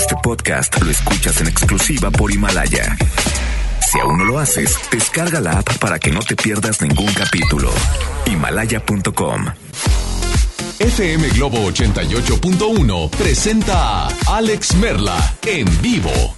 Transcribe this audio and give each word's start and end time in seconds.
Este 0.00 0.16
podcast 0.22 0.80
lo 0.80 0.90
escuchas 0.90 1.42
en 1.42 1.48
exclusiva 1.48 2.10
por 2.10 2.32
Himalaya. 2.32 2.96
Si 3.86 4.00
aún 4.00 4.16
no 4.16 4.24
lo 4.24 4.38
haces, 4.38 4.74
descarga 4.90 5.42
la 5.42 5.58
app 5.58 5.76
para 5.76 5.98
que 5.98 6.10
no 6.10 6.20
te 6.20 6.36
pierdas 6.36 6.80
ningún 6.80 7.12
capítulo. 7.12 7.70
Himalaya.com. 8.24 9.44
FM 10.78 11.28
Globo 11.28 11.70
88.1 11.70 13.10
presenta 13.10 14.06
a 14.06 14.08
Alex 14.28 14.74
Merla 14.76 15.36
en 15.44 15.66
vivo 15.82 16.34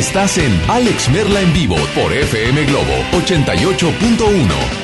Estás 0.00 0.38
en 0.38 0.58
Alex 0.70 1.10
Merla 1.10 1.42
en 1.42 1.52
vivo 1.52 1.76
por 1.94 2.10
FM 2.10 2.64
Globo 2.64 3.04
88.1. 3.12 4.79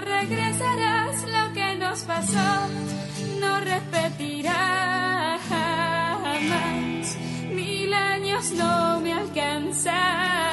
Regresarás 0.00 1.24
lo 1.24 1.52
que 1.54 1.76
nos 1.76 2.00
pasó, 2.00 2.68
no 3.40 3.60
repetirás 3.60 5.40
jamás. 5.48 7.16
Mil 7.50 7.94
años 7.94 8.50
no 8.52 9.00
me 9.00 9.12
alcanzarán 9.12 10.46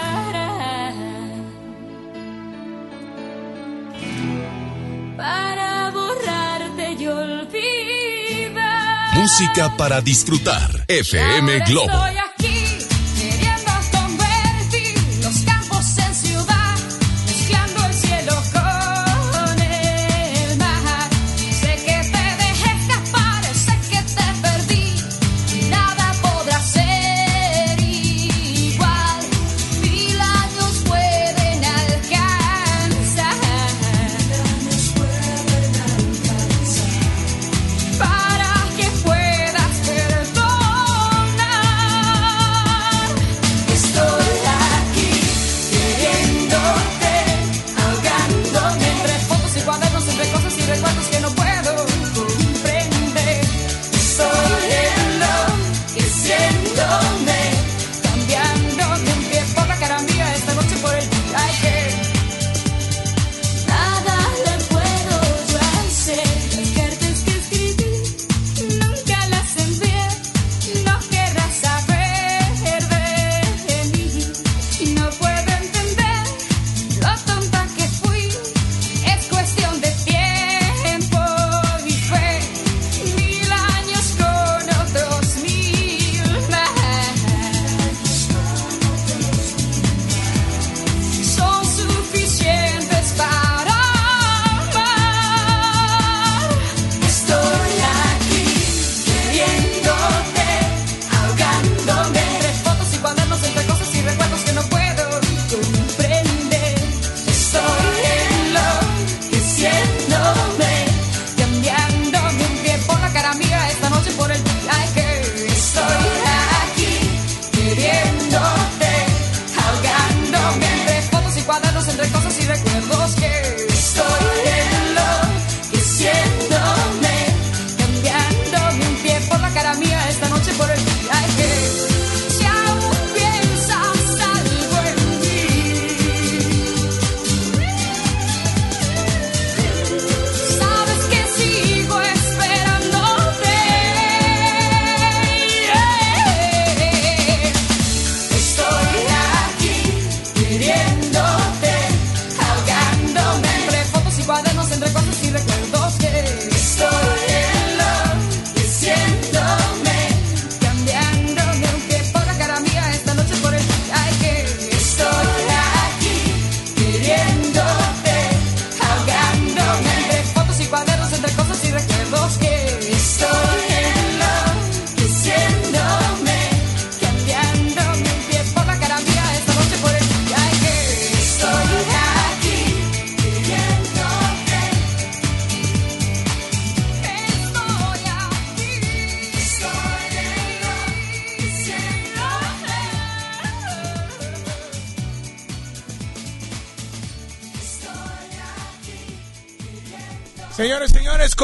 para 5.18 5.92
borrarte 5.92 6.94
y 7.00 7.07
olvidar. 7.07 8.54
Música 9.16 9.75
para 9.78 10.01
disfrutar. 10.01 10.86
FM 10.88 11.60
Globo. 11.68 12.23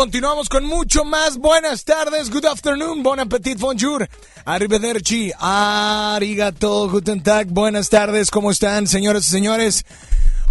Continuamos 0.03 0.47
con 0.47 0.63
mucho 0.63 1.03
más. 1.03 1.37
Buenas 1.37 1.83
tardes, 1.83 2.29
good 2.29 2.45
afternoon, 2.45 3.03
bon 3.03 3.19
appetit, 3.19 3.59
bonjour, 3.59 4.07
arrivederci, 4.45 5.33
arigato, 5.37 6.89
guten 6.89 7.21
tag, 7.21 7.47
buenas 7.49 7.89
tardes, 7.89 8.31
¿cómo 8.31 8.49
están, 8.49 8.87
señores 8.87 9.27
y 9.27 9.29
señores? 9.29 9.83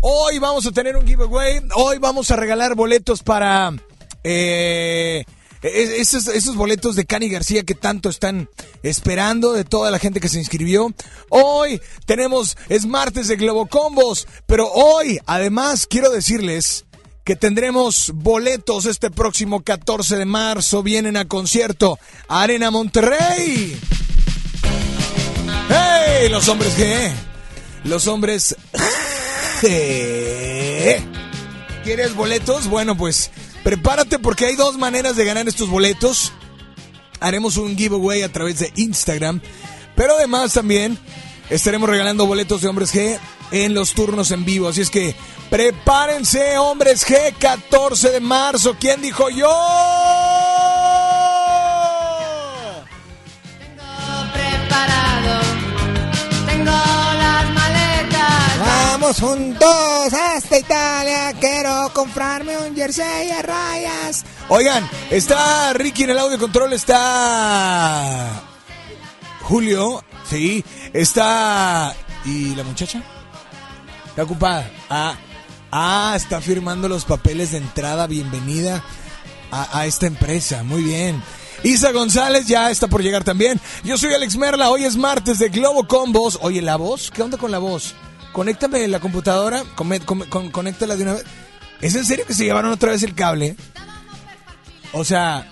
Hoy 0.03 0.39
vamos 0.39 0.67
a 0.67 0.71
tener 0.71 0.99
un 0.99 1.07
giveaway, 1.07 1.63
hoy 1.77 1.97
vamos 1.97 2.31
a 2.31 2.37
regalar 2.37 2.75
boletos 2.75 3.23
para 3.23 3.73
eh, 4.23 5.25
es- 5.63 6.15
esos, 6.15 6.29
esos 6.29 6.55
boletos 6.55 6.95
de 6.95 7.07
Cani 7.07 7.31
García 7.31 7.63
que 7.63 7.75
tanto 7.75 8.11
están 8.11 8.51
esperando 8.83 9.55
de 9.55 9.65
toda 9.65 9.91
la 9.91 9.99
gente 9.99 10.21
que 10.21 10.29
se 10.29 10.39
inscribió. 10.39 10.93
Hoy 11.31 11.81
tenemos, 12.05 12.59
es 12.69 12.85
martes 12.85 13.29
de 13.29 13.37
Globocombos, 13.37 14.29
pero 14.45 14.71
hoy 14.71 15.19
además 15.25 15.87
quiero 15.89 16.11
decirles 16.11 16.85
que 17.29 17.37
tendremos 17.37 18.13
boletos 18.15 18.87
este 18.87 19.11
próximo 19.11 19.61
14 19.61 20.17
de 20.17 20.25
marzo. 20.25 20.83
Vienen 20.83 21.19
a 21.19 21.27
concierto 21.27 21.99
Arena 22.27 22.71
Monterrey. 22.71 23.79
¡Hey! 25.69 26.31
Los 26.31 26.49
hombres 26.49 26.79
G. 26.79 27.13
Los 27.85 28.07
hombres 28.07 28.57
G. 29.61 31.03
¿Quieres 31.85 32.15
boletos? 32.15 32.67
Bueno, 32.67 32.97
pues 32.97 33.31
prepárate 33.63 34.19
porque 34.19 34.47
hay 34.47 34.57
dos 34.57 34.79
maneras 34.79 35.15
de 35.15 35.27
ganar 35.27 35.47
estos 35.49 35.69
boletos. 35.69 36.33
Haremos 37.21 37.59
un 37.59 37.77
giveaway 37.77 38.23
a 38.23 38.33
través 38.33 38.61
de 38.61 38.73
Instagram. 38.77 39.43
Pero 39.95 40.17
además 40.17 40.55
también 40.55 40.97
estaremos 41.51 41.91
regalando 41.91 42.25
boletos 42.25 42.63
de 42.63 42.69
hombres 42.69 42.95
G 42.95 43.19
en 43.51 43.75
los 43.75 43.93
turnos 43.93 44.31
en 44.31 44.45
vivo. 44.45 44.69
Así 44.69 44.81
es 44.81 44.91
que 44.91 45.15
prepárense, 45.51 46.59
hombres 46.59 47.07
G, 47.07 47.35
14 47.39 48.11
de 48.11 48.21
marzo. 48.21 48.77
¿Quién 48.79 49.01
dijo 49.03 49.29
yo? 49.31 49.49
preparado. 54.33 55.41
Tengo 56.47 56.65
las 56.65 57.51
maletas. 57.51 58.59
Vamos 58.59 59.21
juntos 59.21 60.13
hasta 60.13 60.59
Italia. 60.59 61.33
Quiero 61.41 61.91
comprarme 61.93 62.57
un 62.59 62.75
jersey 62.75 63.31
a 63.31 63.43
rayas. 63.43 64.25
Oigan, 64.49 64.89
está 65.11 65.73
Ricky 65.75 66.05
en 66.05 66.11
el 66.11 66.19
audio 66.19 66.39
control, 66.39 66.73
está 66.73 68.45
Julio, 69.49 70.05
sí, 70.29 70.63
está... 70.93 71.95
¿Y 72.27 72.55
la 72.55 72.65
muchacha? 72.65 73.03
Está 74.19 74.33
ocupada. 74.33 74.69
Ah, 74.91 75.15
ah, 75.71 76.15
está 76.17 76.41
firmando 76.41 76.89
los 76.89 77.05
papeles 77.05 77.53
de 77.53 77.59
entrada, 77.59 78.09
bienvenida. 78.09 78.83
a, 79.53 79.87
esta 79.87 80.09
empresa. 80.09 80.65
Muy 80.65 80.83
bien. 80.83 81.23
Isa 81.63 81.93
González 81.93 82.49
ya 82.49 82.69
está 82.73 82.89
por 82.89 83.01
llegar 83.01 83.23
también. 83.23 83.61
Yo 83.85 83.97
soy 83.97 84.13
Alex 84.13 84.37
Merla. 84.37 84.71
Hoy 84.71 84.83
es 84.83 84.97
martes 84.97 85.39
de 85.39 85.51
Globo 85.51 85.87
Combos. 85.87 86.37
Oye, 86.43 86.61
¿la 86.63 86.75
voz? 86.75 87.13
¿Qué 87.13 87.23
onda 87.23 87.39
con 87.39 87.53
la 87.53 87.59
voz? 87.59 87.95
Conéctame 88.33 88.89
la 88.89 88.99
computadora. 88.99 89.63
con- 89.77 90.51
conéctala 90.51 90.97
de 90.97 91.03
una 91.05 91.13
vez. 91.13 91.25
¿Es 91.81 91.95
en 91.95 92.05
serio 92.05 92.27
que 92.27 92.35
se 92.35 92.43
llevaron 92.45 92.73
otra 92.73 92.91
vez 92.91 93.05
el 93.05 93.15
cable? 93.15 93.55
O 94.95 95.05
sea, 95.05 95.47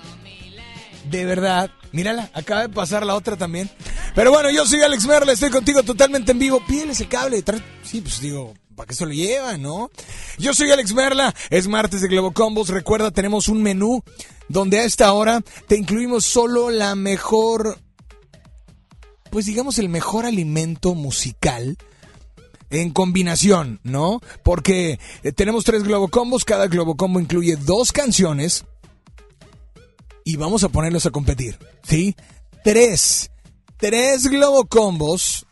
de 1.09 1.25
verdad. 1.25 1.71
Mírala, 1.97 2.29
acaba 2.35 2.61
de 2.61 2.69
pasar 2.69 3.07
la 3.07 3.15
otra 3.15 3.38
también. 3.38 3.71
Pero 4.15 4.31
bueno, 4.31 4.50
yo 4.50 4.67
soy 4.67 4.83
Alex 4.83 5.07
Merla, 5.07 5.33
estoy 5.33 5.49
contigo 5.49 5.83
totalmente 5.83 6.33
en 6.33 6.38
vivo. 6.38 6.61
Pídeles 6.69 7.00
el 7.00 7.09
cable. 7.09 7.43
Sí, 7.83 8.03
pues 8.03 8.21
digo, 8.21 8.53
¿para 8.75 8.87
qué 8.87 8.95
se 8.95 9.07
lo 9.07 9.12
llevan, 9.12 9.62
no? 9.62 9.91
Yo 10.37 10.53
soy 10.53 10.71
Alex 10.71 10.93
Merla, 10.93 11.35
es 11.49 11.69
martes 11.69 12.03
de 12.03 12.09
Globo 12.09 12.33
Combos. 12.33 12.69
Recuerda, 12.69 13.12
tenemos 13.12 13.49
un 13.49 13.62
menú 13.62 14.05
donde 14.50 14.79
a 14.81 14.85
esta 14.85 15.11
hora 15.15 15.41
te 15.69 15.79
incluimos 15.79 16.26
solo 16.26 16.69
la 16.69 16.95
mejor, 16.97 17.79
pues 19.31 19.47
digamos 19.47 19.79
el 19.79 19.88
mejor 19.88 20.26
alimento 20.26 20.95
musical 20.95 21.79
en 22.69 22.91
combinación, 22.91 23.81
¿no? 23.85 24.21
Porque 24.43 25.00
eh, 25.23 25.33
tenemos 25.33 25.65
tres 25.65 25.83
Globo 25.83 26.09
Combos, 26.09 26.45
cada 26.45 26.67
Globo 26.67 26.95
Combo 26.99 27.21
incluye 27.21 27.57
dos 27.57 27.91
canciones 27.91 28.67
y 30.26 30.35
vamos 30.35 30.64
a 30.64 30.68
ponerlos 30.68 31.06
a 31.06 31.12
competir, 31.12 31.56
¿sí? 31.85 32.16
Tres, 32.64 33.30
tres 33.76 34.26
Globo 34.26 34.66
Combos, 34.66 35.47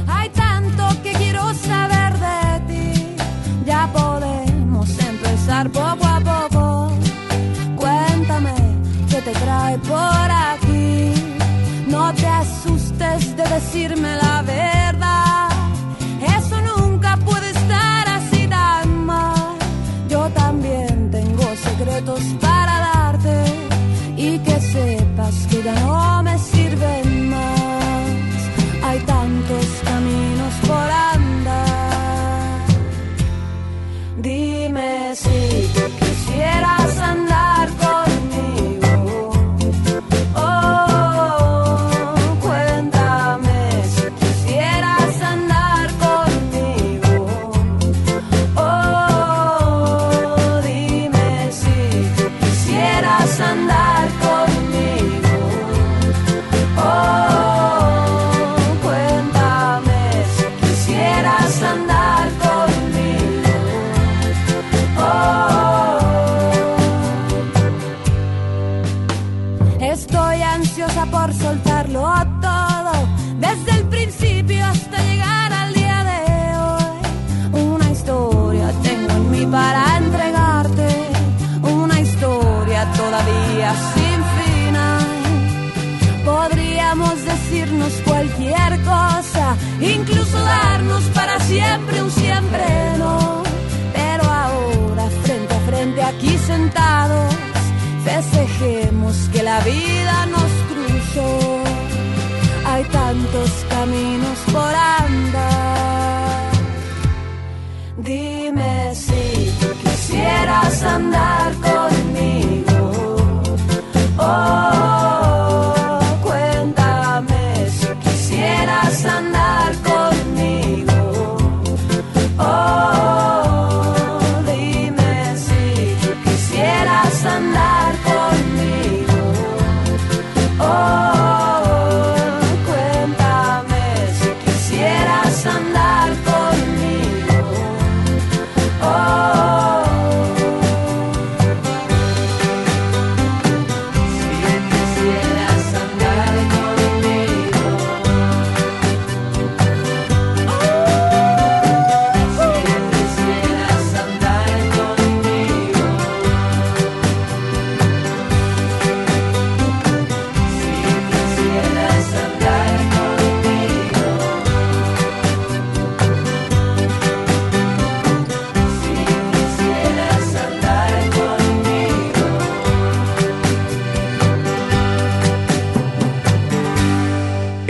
hay 0.08 0.28
tanto 0.30 0.88
que 1.04 1.12
quiero 1.12 1.54
saber 1.54 2.12
de 2.18 2.60
ti. 2.68 3.16
Ya 3.64 3.88
podemos 3.92 4.88
empezar 4.98 5.70
poco 5.70 6.04
a 6.04 6.20
poco. 6.20 6.92
Cuéntame 7.76 8.54
qué 9.08 9.22
te 9.22 9.32
trae 9.32 9.78
por 9.78 10.28
aquí. 10.30 11.12
No 11.86 12.12
te 12.14 12.26
asustes 12.26 13.36
de 13.36 13.44
decirme 13.44 14.16
la 14.16 14.23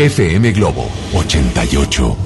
FM 0.09 0.53
Globo 0.53 0.91
88.1. 1.13 2.24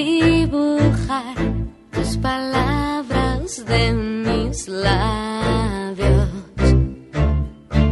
que 0.00 0.46
desdibujar 0.46 1.34
tus 1.90 2.16
palabras 2.16 3.64
de 3.66 3.92
mis 3.92 4.68
labios. 4.68 6.28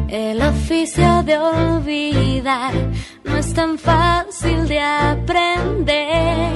El 0.09 0.41
oficio 0.43 1.23
de 1.25 1.39
olvidar 1.39 2.73
no 3.25 3.37
es 3.37 3.53
tan 3.53 3.79
fácil 3.79 4.67
de 4.69 4.81
aprender. 4.81 6.53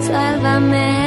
Sálvame. 0.00 1.03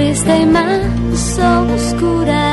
Triste 0.00 0.34
y 0.40 0.46
más 0.46 1.38
oscura 1.38 2.49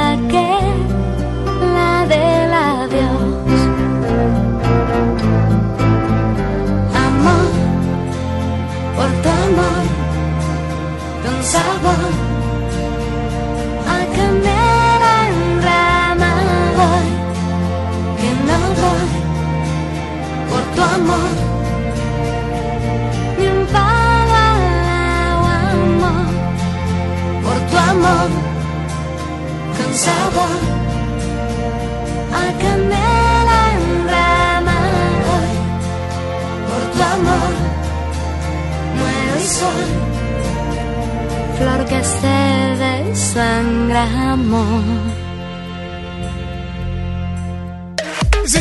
flor 41.58 41.86
que 41.86 42.04
se 42.04 43.08
desangra, 43.08 44.32
amor. 44.34 44.84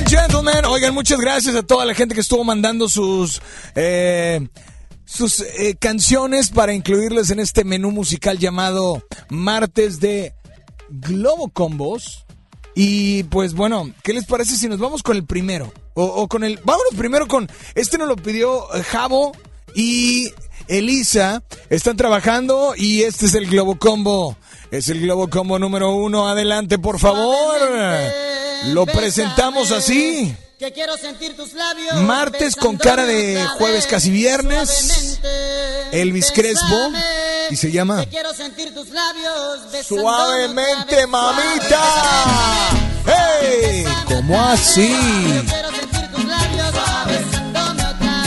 Gentlemen, 0.09 0.65
oigan, 0.65 0.95
muchas 0.95 1.21
gracias 1.21 1.55
a 1.55 1.63
toda 1.63 1.85
la 1.85 1.95
gente 1.95 2.15
que 2.15 2.21
estuvo 2.21 2.43
mandando 2.45 2.89
sus 2.89 3.41
eh, 3.75 4.49
sus 5.05 5.41
eh, 5.41 5.77
canciones 5.79 6.51
para 6.51 6.75
incluirles 6.75 7.31
en 7.31 7.41
este 7.41 7.65
menú 7.65 7.91
musical 7.91 8.39
llamado 8.39 9.03
Martes 9.29 10.01
de 10.01 10.35
Globo 10.89 11.49
Combos. 11.49 12.25
Y 12.75 13.23
pues 13.25 13.55
bueno, 13.55 13.91
¿qué 14.03 14.13
les 14.13 14.27
parece 14.27 14.57
si 14.57 14.69
nos 14.69 14.79
vamos 14.79 15.03
con 15.03 15.17
el 15.17 15.25
primero? 15.25 15.73
O, 15.95 16.05
o 16.05 16.29
con 16.29 16.45
el... 16.45 16.61
Vámonos 16.63 16.95
primero 16.95 17.27
con... 17.27 17.49
Este 17.75 17.97
nos 17.97 18.09
lo 18.09 18.17
pidió 18.17 18.75
eh, 18.75 18.83
Javo 18.83 19.33
y 19.75 20.31
Elisa. 20.69 21.43
Están 21.71 21.97
trabajando 21.97 22.75
y 22.77 23.03
este 23.03 23.27
es 23.27 23.35
el 23.35 23.47
Globo 23.47 23.79
Combo. 23.79 24.37
Es 24.71 24.89
el 24.89 25.01
Globo 25.01 25.29
Combo 25.29 25.59
número 25.59 25.95
uno. 25.95 26.29
Adelante, 26.29 26.79
por 26.79 26.99
favor. 26.99 27.57
Lo 28.67 28.87
presentamos 28.87 29.71
así. 29.73 30.35
Que 30.59 30.73
quiero 30.73 30.97
sentir 30.97 31.37
tus 31.37 31.53
labios. 31.53 31.95
Martes 31.97 32.57
con 32.57 32.77
cara 32.77 33.05
de 33.05 33.45
jueves 33.59 33.87
casi 33.87 34.11
viernes. 34.11 35.21
Elvis 35.93 36.33
Crespo. 36.33 36.93
Y 37.51 37.57
se 37.57 37.71
llama 37.71 38.01
Que 38.05 38.09
quiero 38.09 38.33
sentir 38.35 38.75
tus 38.75 38.89
labios. 38.89 39.87
Suavemente, 39.87 40.95
suave, 40.95 41.07
mamita. 41.07 41.83
¡Hey! 43.07 43.85
¿Cómo 44.07 44.43
así? 44.43 44.97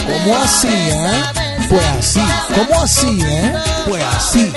¿Cómo 0.08 0.38
así, 0.38 0.67
eh? 0.67 1.49
Pues 1.69 1.86
así. 1.86 2.21
¿Cómo 2.55 2.82
así, 2.82 3.21
eh? 3.23 3.53
Pues 3.88 4.03
así. 4.03 4.51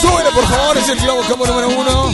Súbele, 0.00 0.30
por 0.34 0.46
favor, 0.46 0.76
es 0.76 0.88
el 0.88 0.98
Globo 0.98 1.22
Combo 1.22 1.46
número 1.46 1.68
uno. 1.68 2.12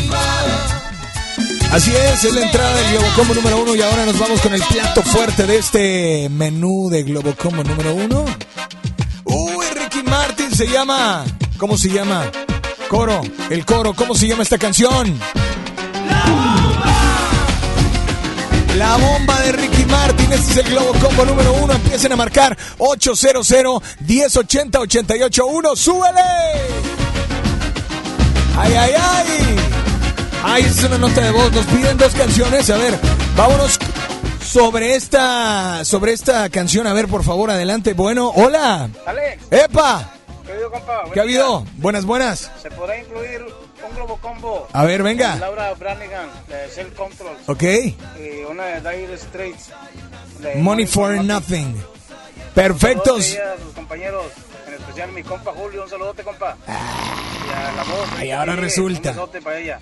Así 1.73 1.91
es, 1.91 2.23
es 2.25 2.35
la 2.35 2.43
entrada 2.43 2.75
del 2.75 2.93
Globo 2.93 3.07
Combo 3.17 3.35
número 3.35 3.63
uno 3.63 3.75
y 3.75 3.81
ahora 3.81 4.05
nos 4.05 4.19
vamos 4.19 4.41
con 4.43 4.53
el 4.53 4.63
plato 4.63 5.03
fuerte 5.03 5.47
de 5.47 5.57
este 5.57 6.29
menú 6.29 6.91
de 6.91 7.03
Globo 7.03 7.35
Combo 7.35 7.65
número 7.65 7.95
uno. 7.95 8.25
Uy, 9.25 9.67
Ricky 9.75 10.03
Martin 10.03 10.55
se 10.55 10.67
llama. 10.67 11.25
¿Cómo 11.57 11.79
se 11.79 11.89
llama? 11.89 12.31
Coro, 12.89 13.23
el 13.49 13.65
coro, 13.65 13.95
¿cómo 13.95 14.15
se 14.15 14.27
llama 14.27 14.43
esta 14.43 14.59
canción? 14.59 15.19
La 18.77 18.97
bomba 18.97 19.39
de 19.41 19.53
Ricky 19.53 19.85
Martin, 19.85 20.33
este 20.33 20.53
es 20.53 20.57
el 20.67 20.73
Globo 20.73 20.93
Combo 20.95 21.27
número 21.27 21.53
uno. 21.53 21.75
Empiecen 21.75 22.13
a 22.13 22.17
marcar 22.17 22.57
800 22.79 23.47
1080 24.01 24.81
881. 24.81 25.77
¡Súbele! 25.77 26.21
¡Ay, 28.57 28.75
ay, 28.75 28.93
ay! 28.99 29.57
Ay, 30.43 30.63
es 30.65 30.83
una 30.85 30.97
nota 30.97 31.21
de 31.21 31.31
voz. 31.33 31.53
Nos 31.53 31.67
piden 31.67 31.99
dos 31.99 32.15
canciones. 32.15 32.71
A 32.71 32.79
ver, 32.79 32.99
vámonos 33.37 33.79
sobre 34.43 34.95
esta, 34.95 35.85
sobre 35.85 36.13
esta 36.13 36.49
canción. 36.49 36.87
A 36.87 36.95
ver, 36.95 37.09
por 37.09 37.25
favor, 37.25 37.51
adelante. 37.51 37.93
Bueno, 37.93 38.33
hola. 38.35 38.89
Alex, 39.05 39.45
¡Epa! 39.51 40.13
¿qué 40.47 40.51
ha 40.51 40.55
habido, 40.55 40.71
compa? 40.71 41.03
¿Qué 41.13 41.21
ha 41.21 41.23
habido? 41.23 41.67
Buenas, 41.77 42.07
buenas. 42.07 42.51
¿Se 42.63 42.71
podrá 42.71 42.99
incluir 42.99 43.45
un 43.89 43.95
globo 43.97 44.17
combo? 44.19 44.69
A 44.73 44.85
ver, 44.85 45.03
venga. 45.03 45.37
Laura 45.37 45.73
Branigan, 45.75 46.29
de 46.49 46.69
Cell 46.69 46.93
Control. 46.93 47.37
Ok. 47.47 47.63
Y 47.63 48.45
una 48.49 48.65
de 48.65 48.97
Dire 48.97 49.17
Straits. 49.19 49.71
de 50.41 50.55
Money 50.57 50.87
for 50.87 51.23
Nothing. 51.23 51.75
Perfectos. 52.55 53.27
Saludos 53.27 53.73
a 53.73 53.75
compañeros, 53.75 54.25
en 54.67 54.75
especial 54.75 55.13
mi 55.13 55.23
compa 55.23 55.53
Julio. 55.53 55.85
Un 55.85 55.91
saludote, 55.91 56.23
compa. 56.23 56.57
Ah. 56.67 57.19
Y 57.47 57.53
a 57.53 57.73
la 57.73 57.83
voz. 57.85 58.23
Y 58.25 58.31
ahora 58.31 58.57
resulta. 58.57 59.11
Un 59.11 59.17
besote 59.17 59.41
para 59.43 59.59
ella. 59.59 59.79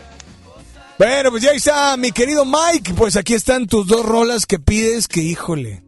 Bueno, 0.98 1.30
pues 1.30 1.42
ya 1.42 1.52
está, 1.52 1.96
mi 1.96 2.12
querido 2.12 2.44
Mike. 2.44 2.92
Pues 2.94 3.16
aquí 3.16 3.34
están 3.34 3.66
tus 3.66 3.86
dos 3.86 4.04
rolas 4.04 4.44
que 4.46 4.58
pides, 4.58 5.08
que 5.08 5.20
híjole. 5.20 5.82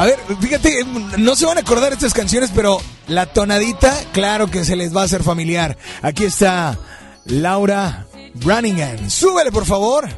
A 0.00 0.06
ver, 0.06 0.18
fíjate, 0.40 0.82
no 1.18 1.36
se 1.36 1.44
van 1.44 1.58
a 1.58 1.60
acordar 1.60 1.92
estas 1.92 2.14
canciones, 2.14 2.50
pero 2.54 2.80
la 3.06 3.26
tonadita, 3.26 3.94
claro 4.14 4.50
que 4.50 4.64
se 4.64 4.74
les 4.74 4.96
va 4.96 5.02
a 5.02 5.04
hacer 5.04 5.22
familiar. 5.22 5.76
Aquí 6.00 6.24
está 6.24 6.78
Laura 7.26 8.06
Branningham. 8.32 9.10
Súbele, 9.10 9.52
por 9.52 9.66
favor. 9.66 10.08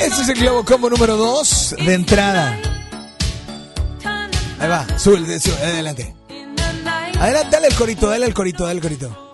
Este 0.00 0.22
es 0.22 0.28
el 0.30 0.40
Globo 0.40 0.64
Combo 0.64 0.90
número 0.90 1.16
2 1.16 1.76
de 1.86 1.94
entrada. 1.94 2.58
Ahí 4.58 4.68
va, 4.68 4.84
sube, 4.98 5.38
sube, 5.38 5.54
adelante. 5.62 6.12
Adelante, 7.20 7.50
dale 7.52 7.68
el 7.68 7.74
corito, 7.76 8.08
dale 8.08 8.26
el 8.26 8.34
corito, 8.34 8.64
dale 8.64 8.78
el 8.78 8.82
corito. 8.82 9.32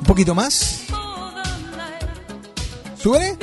Un 0.00 0.06
poquito 0.06 0.34
más. 0.34 0.77
Súbele. 3.00 3.38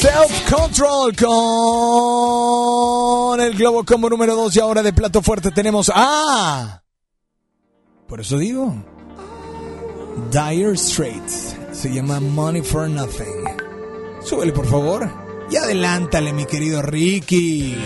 Self 0.00 0.50
Control 0.50 1.14
con 1.16 1.30
el 3.40 3.54
Globo 3.54 3.84
Combo 3.84 4.08
número 4.08 4.34
2 4.34 4.56
y 4.56 4.60
ahora 4.60 4.82
de 4.82 4.94
plato 4.94 5.20
fuerte 5.20 5.50
tenemos 5.50 5.92
a... 5.94 6.82
Por 8.08 8.20
eso 8.20 8.38
digo. 8.38 8.74
Dire 10.30 10.76
Straits. 10.76 11.56
Se 11.72 11.92
llama 11.92 12.18
Money 12.18 12.62
for 12.62 12.88
Nothing. 12.88 13.44
Súbele 14.24 14.52
por 14.52 14.66
favor. 14.66 15.10
Y 15.50 15.56
adelántale 15.56 16.32
mi 16.32 16.46
querido 16.46 16.80
Ricky. 16.80 17.76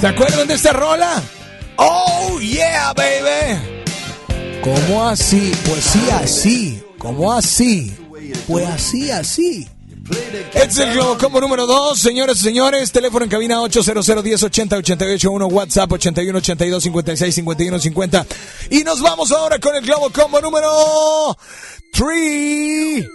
¿Se 0.00 0.06
acuerdan 0.06 0.46
de 0.46 0.54
esta 0.54 0.72
rola? 0.72 1.22
Oh 1.76 2.38
yeah 2.40 2.92
baby. 2.92 3.73
¿Cómo 4.64 5.06
así? 5.06 5.52
Pues 5.68 5.84
sí 5.84 6.00
así. 6.10 6.82
¿Cómo 6.96 7.30
así? 7.30 7.94
Pues 8.46 8.66
así 8.66 9.10
así. 9.10 9.68
Es 10.54 10.78
el 10.78 10.94
Globo 10.94 11.18
Combo 11.18 11.38
número 11.38 11.66
2, 11.66 11.98
señores 11.98 12.40
y 12.40 12.44
señores. 12.44 12.90
Teléfono 12.90 13.24
en 13.26 13.30
cabina 13.30 13.60
800 13.60 14.08
1080 14.24 14.76
881 14.76 15.46
WhatsApp 15.48 15.92
81 15.92 16.38
82 16.38 16.82
56 16.82 17.34
51 17.34 17.78
50. 17.78 18.26
Y 18.70 18.84
nos 18.84 19.02
vamos 19.02 19.32
ahora 19.32 19.58
con 19.58 19.76
el 19.76 19.84
Globo 19.84 20.08
Combo 20.08 20.40
número 20.40 21.36
3. 21.92 23.06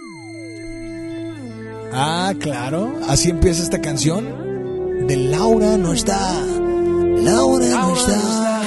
Ah, 1.92 2.32
claro. 2.38 2.94
Así 3.08 3.30
empieza 3.30 3.64
esta 3.64 3.80
canción. 3.80 5.06
De 5.08 5.16
Laura 5.16 5.76
no 5.76 5.92
está. 5.94 6.32
Laura 6.42 7.66
no 7.66 7.96
está. 7.96 8.62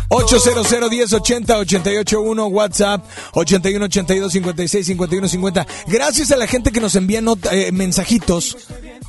800 0.10 0.68
1080 0.90 1.58
881 1.60 2.48
WhatsApp 2.48 3.06
81 3.34 3.86
82 3.86 4.32
56 4.34 4.86
51 4.88 5.28
50. 5.28 5.68
Gracias 5.88 6.32
a 6.32 6.38
la 6.38 6.48
gente 6.48 6.72
que 6.72 6.80
nos 6.82 6.96
envía 6.96 7.22
nota- 7.22 7.54
eh, 7.56 7.72
mensajitos, 7.72 8.58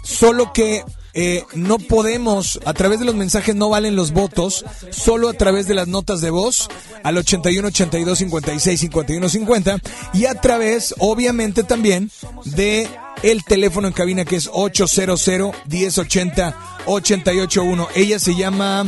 solo 0.05 0.53
que 0.53 0.85
eh, 1.13 1.43
no 1.55 1.79
podemos, 1.79 2.61
a 2.67 2.73
través 2.75 3.01
de 3.01 3.05
los 3.07 3.15
mensajes 3.17 3.57
no 3.57 3.69
valen 3.71 3.97
los 3.97 4.13
votos, 4.13 4.65
solo 4.91 5.29
a 5.29 5.33
través 5.33 5.67
de 5.67 5.75
las 5.75 5.89
notas 5.89 6.21
de 6.21 6.31
voz 6.31 6.69
al 7.03 7.17
81 7.17 7.67
82 7.69 8.19
56 8.19 8.79
51 8.81 9.29
50 9.29 9.79
y 10.15 10.27
a 10.27 10.35
través, 10.35 10.95
obviamente 10.99 11.65
también, 11.65 12.11
de 12.45 12.89
el 13.23 13.43
teléfono 13.45 13.89
en 13.89 13.93
cabina 13.95 14.25
que 14.25 14.37
es 14.37 14.49
800 14.53 15.29
1080 15.67 16.57
881. 16.87 17.89
Ella 17.95 18.19
se 18.19 18.35
llama 18.37 18.87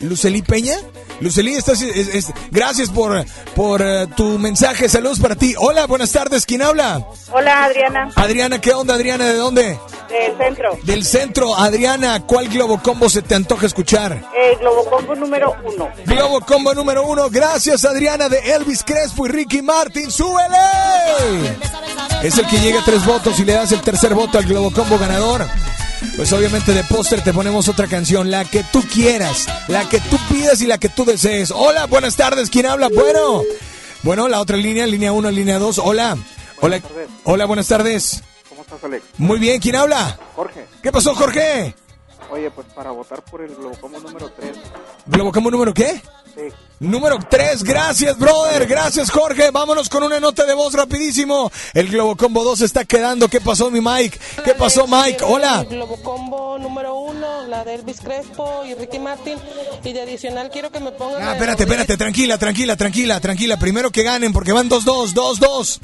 Lucely 0.00 0.42
Peña. 0.42 0.74
Lucely, 1.22 1.54
estás, 1.54 1.80
es- 1.82 2.08
es- 2.08 2.32
gracias 2.50 2.90
por, 2.90 3.24
por 3.54 3.80
eh, 3.82 4.06
tu 4.16 4.38
mensaje. 4.38 4.88
Saludos 4.88 5.20
para 5.20 5.36
ti. 5.36 5.54
Hola, 5.58 5.86
buenas 5.86 6.12
tardes. 6.12 6.44
¿Quién 6.46 6.62
habla? 6.62 7.06
Hola, 7.32 7.64
Adriana, 7.64 8.10
Adriana, 8.16 8.60
¿qué 8.60 8.72
onda, 8.74 8.94
Adriana? 8.94 9.24
¿De 9.26 9.36
dónde? 9.36 9.78
del 10.08 10.36
centro. 10.36 10.78
Del 10.82 11.04
centro. 11.06 11.56
Adriana, 11.56 12.20
¿cuál 12.26 12.48
Globo 12.48 12.82
Combo 12.82 13.08
se 13.08 13.22
te 13.22 13.34
antoja 13.34 13.64
escuchar? 13.64 14.12
Eh, 14.36 14.56
globo 14.60 14.84
combo 14.84 15.14
número 15.14 15.56
uno. 15.64 15.88
Globo 16.04 16.40
Combo 16.42 16.74
número 16.74 17.06
uno. 17.06 17.30
Gracias, 17.30 17.84
Adriana, 17.86 18.28
de 18.28 18.38
Elvis 18.54 18.82
Crespo 18.84 19.26
y 19.26 19.30
Ricky 19.30 19.62
Martin. 19.62 20.10
¡Súbele! 20.10 21.56
Es 22.22 22.36
el 22.38 22.46
que 22.46 22.58
llega 22.58 22.80
a 22.80 22.84
tres 22.84 23.04
votos 23.06 23.38
y 23.40 23.44
le 23.44 23.54
das 23.54 23.72
el 23.72 23.80
tercer 23.80 24.14
voto 24.14 24.38
al 24.38 24.44
Globo 24.44 24.70
Combo 24.70 24.98
ganador. 24.98 25.46
Pues 26.16 26.32
obviamente 26.32 26.72
de 26.72 26.84
póster 26.84 27.22
te 27.22 27.32
ponemos 27.32 27.68
otra 27.68 27.86
canción, 27.86 28.30
la 28.30 28.44
que 28.44 28.64
tú 28.72 28.82
quieras, 28.82 29.46
la 29.68 29.88
que 29.88 29.98
tú 30.00 30.18
pidas 30.30 30.60
y 30.60 30.66
la 30.66 30.78
que 30.78 30.88
tú 30.88 31.04
desees. 31.04 31.50
Hola, 31.50 31.86
buenas 31.86 32.16
tardes, 32.16 32.50
¿quién 32.50 32.66
habla? 32.66 32.88
Bueno, 32.88 33.42
bueno, 34.02 34.28
la 34.28 34.40
otra 34.40 34.56
línea, 34.56 34.86
línea 34.86 35.12
1, 35.12 35.30
línea 35.30 35.58
2. 35.58 35.78
Hola, 35.78 36.16
hola, 36.60 36.80
tardes. 36.80 37.08
hola, 37.24 37.44
buenas 37.46 37.68
tardes. 37.68 38.22
¿Cómo 38.48 38.62
estás, 38.62 38.84
Alex? 38.84 39.04
Muy 39.16 39.38
bien, 39.38 39.60
¿quién 39.60 39.76
habla? 39.76 40.18
Jorge. 40.36 40.66
¿Qué 40.82 40.92
pasó, 40.92 41.14
Jorge? 41.14 41.74
Oye, 42.30 42.50
pues 42.50 42.66
para 42.74 42.90
votar 42.90 43.22
por 43.24 43.42
el 43.42 43.54
Globocombo 43.54 44.00
número 44.00 44.30
3. 44.30 44.56
¿Globocombo 45.06 45.50
número 45.50 45.74
qué? 45.74 46.02
Sí. 46.34 46.42
Número 46.80 47.16
3, 47.30 47.62
gracias, 47.62 48.18
brother. 48.18 48.66
Gracias, 48.66 49.08
Jorge. 49.10 49.52
Vámonos 49.52 49.88
con 49.88 50.02
una 50.02 50.18
nota 50.18 50.44
de 50.44 50.54
voz 50.54 50.74
rapidísimo. 50.74 51.50
El 51.74 51.88
Globo 51.88 52.16
Combo 52.16 52.42
2 52.42 52.62
está 52.62 52.84
quedando. 52.84 53.28
¿Qué 53.28 53.40
pasó, 53.40 53.70
mi 53.70 53.80
Mike? 53.80 54.18
¿Qué 54.44 54.54
pasó, 54.54 54.88
Mike? 54.88 55.22
Hola. 55.24 55.64
Globocombo 55.68 56.58
número 56.58 56.96
uno, 56.96 57.46
la 57.46 57.64
de 57.64 57.74
Elvis 57.74 58.00
Crespo 58.00 58.64
y 58.64 58.74
Ricky 58.74 58.98
Martin. 58.98 59.38
Y 59.84 59.92
de 59.92 60.02
adicional 60.02 60.50
quiero 60.50 60.72
que 60.72 60.80
me 60.80 60.90
pongan. 60.90 61.22
Ah, 61.22 61.32
espérate, 61.34 61.62
espérate, 61.62 61.96
tranquila, 61.96 62.36
tranquila, 62.36 62.76
tranquila, 62.76 63.20
tranquila. 63.20 63.56
Primero 63.58 63.90
que 63.92 64.02
ganen, 64.02 64.32
porque 64.32 64.50
van 64.52 64.68
2-2, 64.68 65.12
2-2. 65.12 65.80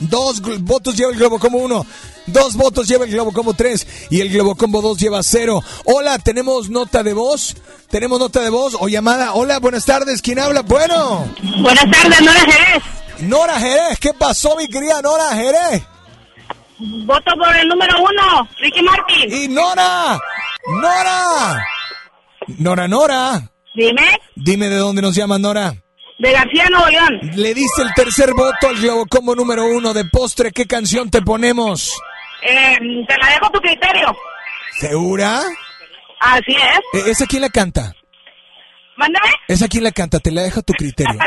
Dos 0.00 0.40
votos 0.60 0.96
lleva 0.96 1.12
el 1.12 1.18
Globo 1.18 1.38
Combo 1.38 1.58
1. 1.58 1.86
Dos 2.26 2.54
votos 2.54 2.86
lleva 2.86 3.04
el 3.04 3.10
Globo 3.10 3.32
Combo 3.32 3.54
3. 3.54 4.08
Y 4.10 4.20
el 4.20 4.28
Globo 4.30 4.54
Combo 4.54 4.80
2 4.82 4.98
lleva 4.98 5.22
0. 5.22 5.62
Hola, 5.84 6.18
tenemos 6.18 6.68
nota 6.70 7.02
de 7.02 7.14
voz. 7.14 7.56
Tenemos 7.90 8.18
nota 8.18 8.40
de 8.40 8.50
voz 8.50 8.76
o 8.78 8.88
llamada. 8.88 9.32
Hola, 9.34 9.58
buenas 9.58 9.84
tardes. 9.84 10.22
¿Quién 10.22 10.38
habla? 10.38 10.62
Bueno. 10.62 11.26
Buenas 11.60 11.90
tardes, 11.90 12.20
Nora 12.20 12.40
Jerez. 12.40 12.82
Nora 13.20 13.58
Jerez, 13.58 13.98
¿qué 13.98 14.14
pasó, 14.14 14.54
mi 14.56 14.68
querida 14.68 15.02
Nora 15.02 15.30
Jerez? 15.34 15.82
Voto 16.78 17.32
por 17.36 17.56
el 17.56 17.66
número 17.66 18.00
uno, 18.00 18.48
Ricky 18.60 18.82
Martin. 18.82 19.32
Y 19.32 19.48
Nora. 19.48 20.20
Nora. 20.80 21.66
Nora, 22.58 22.86
Nora. 22.86 23.50
Dime. 23.74 24.20
Dime 24.36 24.68
de 24.68 24.76
dónde 24.76 25.02
nos 25.02 25.14
llama 25.16 25.38
Nora. 25.38 25.74
De 26.18 26.32
García 26.32 26.66
Nuevo 26.70 26.88
León. 26.88 27.20
Le 27.36 27.54
diste 27.54 27.82
el 27.82 27.94
tercer 27.94 28.32
voto 28.34 28.68
al 28.68 28.74
Globo 28.76 29.06
Combo 29.06 29.34
número 29.36 29.66
uno 29.66 29.94
de 29.94 30.04
postre. 30.04 30.50
¿Qué 30.50 30.66
canción 30.66 31.08
te 31.10 31.22
ponemos? 31.22 31.96
Eh, 32.42 32.76
te 33.06 33.16
la 33.18 33.28
dejo 33.30 33.46
a 33.46 33.50
tu 33.50 33.60
criterio. 33.60 34.16
¿Segura? 34.80 35.40
Así 36.20 36.56
es. 36.56 36.80
Eh, 36.94 37.04
¿Esa 37.10 37.26
quién 37.26 37.42
la 37.42 37.50
canta? 37.50 37.94
¿Mándame? 38.96 39.28
¿Esa 39.46 39.68
quién 39.68 39.84
la 39.84 39.92
canta? 39.92 40.18
Te 40.18 40.32
la 40.32 40.42
dejo 40.42 40.58
a 40.58 40.62
tu 40.64 40.72
criterio. 40.72 41.14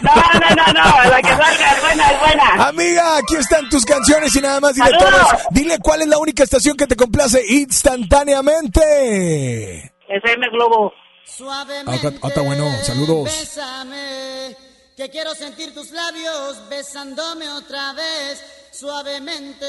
no, 0.00 0.14
no, 0.14 0.48
no, 0.56 0.72
no. 0.72 1.04
La 1.10 1.20
que 1.20 1.28
salga 1.28 1.72
es 1.72 1.82
buena, 1.82 2.10
es 2.10 2.20
buena. 2.20 2.68
Amiga, 2.68 3.18
aquí 3.18 3.36
están 3.36 3.68
tus 3.68 3.84
canciones 3.84 4.34
y 4.34 4.40
nada 4.40 4.58
más. 4.60 4.74
Dile, 4.74 4.88
todos, 4.98 5.34
dile 5.50 5.78
cuál 5.80 6.00
es 6.00 6.08
la 6.08 6.16
única 6.16 6.44
estación 6.44 6.78
que 6.78 6.86
te 6.86 6.96
complace 6.96 7.42
instantáneamente. 7.46 9.92
FM 10.08 10.48
Globo. 10.50 10.94
Suavemente. 11.26 12.18
Ah, 12.22 12.28
ah 12.36 12.40
bueno. 12.40 12.70
Saludos. 12.82 13.24
Bésame, 13.24 14.56
que 14.96 15.10
quiero 15.10 15.34
sentir 15.34 15.74
tus 15.74 15.90
labios 15.90 16.68
besándome 16.68 17.48
otra 17.50 17.92
vez. 17.92 18.40
Suavemente, 18.72 19.66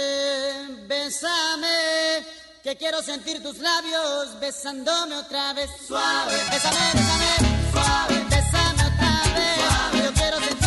bésame. 0.88 2.26
Que 2.64 2.76
quiero 2.76 3.02
sentir 3.04 3.44
tus 3.44 3.60
labios 3.60 4.40
besándome 4.40 5.16
otra 5.16 5.54
vez. 5.54 5.70
Suave, 5.88 6.36
bésame, 6.52 6.78
bésame, 6.94 7.72
suave, 7.72 8.26
bésame 8.30 8.84
otra 8.84 9.24
vez. 9.36 9.56
Suave. 9.62 10.04
Yo 10.04 10.14
quiero 10.14 10.40
sentir 10.40 10.65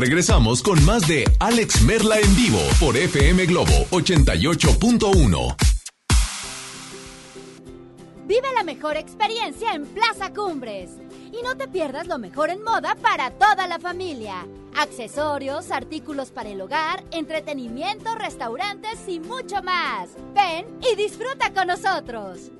regresamos 0.00 0.62
con 0.62 0.82
más 0.86 1.06
de 1.06 1.24
Alex 1.40 1.82
Merla 1.82 2.18
en 2.18 2.34
vivo 2.34 2.58
por 2.80 2.96
FM 2.96 3.44
Globo 3.44 3.86
88.1. 3.90 5.56
Vive 8.26 8.48
la 8.54 8.62
mejor 8.62 8.96
experiencia 8.96 9.74
en 9.74 9.84
Plaza 9.84 10.32
Cumbres 10.32 10.90
y 11.30 11.42
no 11.42 11.56
te 11.56 11.68
pierdas 11.68 12.06
lo 12.06 12.18
mejor 12.18 12.48
en 12.48 12.62
moda 12.62 12.94
para 12.94 13.30
toda 13.32 13.66
la 13.66 13.78
familia. 13.78 14.46
Accesorios, 14.74 15.70
artículos 15.70 16.30
para 16.30 16.48
el 16.48 16.62
hogar, 16.62 17.04
entretenimiento, 17.10 18.14
restaurantes 18.14 19.00
y 19.06 19.20
mucho 19.20 19.62
más. 19.62 20.08
Ven 20.34 20.66
y 20.80 20.96
disfruta 20.96 21.52
con 21.52 21.66
nosotros. 21.66 22.50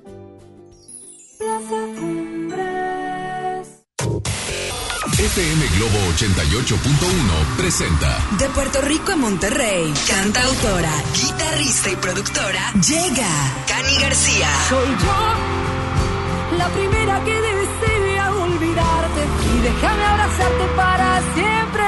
88.1 6.21 7.57
presenta 7.57 8.19
De 8.37 8.47
Puerto 8.49 8.79
Rico 8.81 9.11
a 9.11 9.15
Monterrey, 9.15 9.91
cantautora, 10.07 10.91
guitarrista 11.15 11.89
y 11.89 11.95
productora, 11.95 12.73
llega 12.73 13.27
Cani 13.67 13.95
García. 13.99 14.47
Soy 14.69 14.85
yo, 14.85 16.57
la 16.59 16.67
primera 16.69 17.23
que 17.23 17.33
desea 17.33 18.33
olvidarte 18.33 19.21
y 19.55 19.61
déjame 19.61 20.05
abrazarte 20.05 20.65
para 20.75 21.21
siempre. 21.33 21.83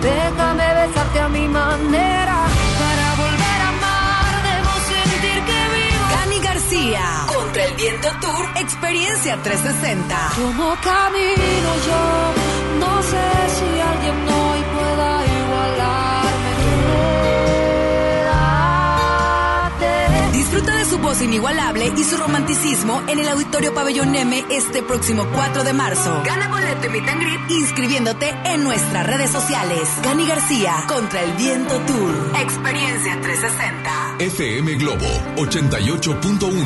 Déjame 0.00 0.74
besarte 0.86 1.20
a 1.20 1.28
mi 1.28 1.46
manera 1.46 2.46
para 2.78 3.14
volver 3.14 3.60
a 3.60 3.68
amar. 3.68 4.42
Debo 4.42 4.72
sentir 4.88 5.44
que 5.44 5.60
vivo. 5.76 6.04
Cani 6.14 6.38
García, 6.38 7.26
contra 7.26 7.64
el 7.66 7.74
viento 7.74 8.08
tour, 8.22 8.48
experiencia 8.56 9.36
360. 9.42 10.30
Como 10.34 10.74
camino 10.76 11.70
yo, 11.86 12.65
no 12.86 13.02
sé 13.02 13.26
si 13.56 13.80
alguien 13.80 14.16
hoy 14.28 14.60
pueda 14.74 15.08
igualarme. 15.42 16.52
Disfruta 20.32 20.76
de 20.76 20.84
su 20.84 20.98
voz 20.98 21.20
inigualable 21.22 21.92
y 21.96 22.04
su 22.04 22.16
romanticismo 22.16 23.02
en 23.08 23.18
el 23.18 23.28
Auditorio 23.28 23.74
Pabellón 23.74 24.14
M 24.14 24.44
este 24.50 24.82
próximo 24.82 25.26
4 25.34 25.64
de 25.64 25.72
marzo. 25.72 26.22
Gana 26.24 26.48
boleto 26.48 26.86
y 26.86 26.90
meet 26.90 27.08
and 27.08 27.20
greet 27.22 27.50
inscribiéndote 27.50 28.34
en 28.44 28.64
nuestras 28.64 29.06
redes 29.06 29.30
sociales. 29.30 29.88
Cani 30.02 30.26
García, 30.26 30.84
contra 30.88 31.22
el 31.22 31.32
viento 31.32 31.78
tour. 31.80 32.14
Experiencia 32.40 33.20
360. 33.20 34.16
FM 34.18 34.74
Globo 34.76 35.06
88.1. 35.36 36.64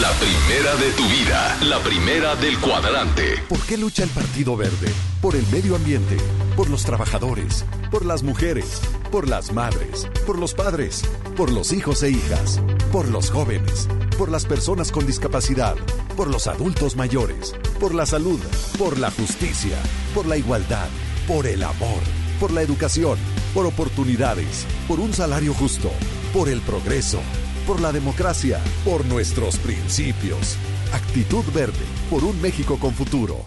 La 0.00 0.10
primera 0.12 0.76
de 0.76 0.90
tu 0.92 1.04
vida. 1.08 1.56
La 1.62 1.78
primera 1.80 2.36
del 2.36 2.58
cuadrante. 2.58 3.42
¿Por 3.48 3.60
qué 3.60 3.76
lucha 3.76 4.02
el 4.02 4.10
Partido 4.10 4.56
Verde? 4.56 4.92
Por 5.22 5.36
el 5.36 5.46
medio 5.52 5.76
ambiente, 5.76 6.16
por 6.56 6.68
los 6.68 6.84
trabajadores, 6.84 7.64
por 7.92 8.04
las 8.04 8.24
mujeres, 8.24 8.80
por 9.12 9.28
las 9.28 9.52
madres, 9.52 10.08
por 10.26 10.36
los 10.36 10.52
padres, 10.52 11.04
por 11.36 11.52
los 11.52 11.72
hijos 11.72 12.02
e 12.02 12.10
hijas, 12.10 12.60
por 12.90 13.06
los 13.06 13.30
jóvenes, 13.30 13.88
por 14.18 14.28
las 14.32 14.46
personas 14.46 14.90
con 14.90 15.06
discapacidad, 15.06 15.76
por 16.16 16.26
los 16.26 16.48
adultos 16.48 16.96
mayores, 16.96 17.54
por 17.78 17.94
la 17.94 18.04
salud, 18.04 18.40
por 18.76 18.98
la 18.98 19.12
justicia, 19.12 19.78
por 20.12 20.26
la 20.26 20.36
igualdad, 20.36 20.88
por 21.28 21.46
el 21.46 21.62
amor, 21.62 22.02
por 22.40 22.50
la 22.50 22.62
educación, 22.62 23.16
por 23.54 23.64
oportunidades, 23.64 24.66
por 24.88 24.98
un 24.98 25.12
salario 25.12 25.54
justo, 25.54 25.92
por 26.34 26.48
el 26.48 26.60
progreso, 26.62 27.20
por 27.64 27.80
la 27.80 27.92
democracia, 27.92 28.58
por 28.84 29.04
nuestros 29.06 29.56
principios. 29.58 30.56
Actitud 30.92 31.44
verde, 31.54 31.86
por 32.10 32.24
un 32.24 32.42
México 32.42 32.76
con 32.80 32.92
futuro. 32.92 33.46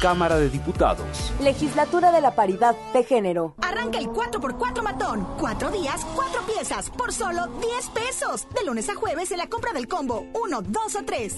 Cámara 0.01 0.36
de 0.38 0.49
Diputados. 0.49 1.32
Legislatura 1.39 2.11
de 2.11 2.20
la 2.20 2.36
Paridad 2.36 2.76
de 2.93 3.03
Género. 3.05 3.55
Arranca 3.61 3.99
el 3.99 4.07
4x4 4.07 4.84
matón. 4.84 5.26
Cuatro 5.39 5.72
días, 5.72 6.05
cuatro 6.14 6.41
piezas, 6.45 6.89
por 6.89 7.14
solo 7.14 7.47
10 7.47 7.89
pesos. 7.89 8.45
De 8.53 8.66
lunes 8.66 8.89
a 8.89 8.95
jueves 8.95 9.32
en 9.32 9.38
la 9.38 9.47
compra 9.47 9.72
del 9.72 9.88
combo 9.88 10.26
1, 10.34 10.61
2 10.61 10.95
o 10.95 11.03
3. 11.05 11.36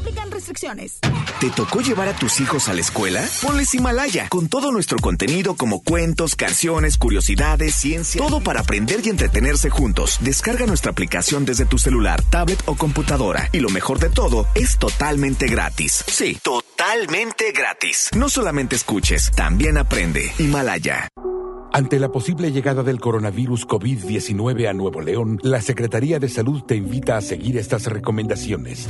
Aplican 0.00 0.30
restricciones. 0.30 0.98
¿Te 1.40 1.50
tocó 1.50 1.80
llevar 1.80 2.08
a 2.08 2.16
tus 2.16 2.40
hijos 2.40 2.68
a 2.68 2.74
la 2.74 2.80
escuela? 2.80 3.22
Ponles 3.42 3.74
Himalaya, 3.74 4.28
con 4.30 4.48
todo 4.48 4.72
nuestro 4.72 4.98
contenido 4.98 5.56
como 5.56 5.82
cuentos, 5.82 6.36
canciones, 6.36 6.96
curiosidades, 6.96 7.74
ciencia, 7.74 8.18
todo 8.18 8.40
para 8.40 8.60
aprender 8.60 9.00
y 9.04 9.10
entretenerse 9.10 9.68
juntos. 9.68 10.18
Descarga 10.20 10.64
nuestra 10.64 10.92
aplicación 10.92 11.44
desde 11.44 11.66
tu 11.66 11.78
celular, 11.78 12.22
tablet 12.22 12.62
o 12.66 12.76
computadora. 12.76 13.50
Y 13.52 13.60
lo 13.60 13.68
mejor 13.68 13.98
de 13.98 14.08
todo, 14.08 14.46
es 14.54 14.78
totalmente 14.78 15.46
gratis. 15.48 16.02
Sí, 16.06 16.38
totalmente 16.42 17.52
gratis. 17.52 18.08
No 18.16 18.30
solamente 18.30 18.76
escuches, 18.76 19.30
también 19.32 19.76
aprende. 19.76 20.32
Himalaya. 20.38 21.08
Ante 21.72 22.00
la 22.00 22.10
posible 22.10 22.50
llegada 22.50 22.82
del 22.82 22.98
coronavirus 22.98 23.68
COVID-19 23.68 24.68
a 24.68 24.72
Nuevo 24.72 25.00
León, 25.00 25.38
la 25.42 25.60
Secretaría 25.60 26.18
de 26.18 26.28
Salud 26.28 26.62
te 26.62 26.74
invita 26.74 27.16
a 27.16 27.20
seguir 27.20 27.56
estas 27.56 27.86
recomendaciones. 27.86 28.88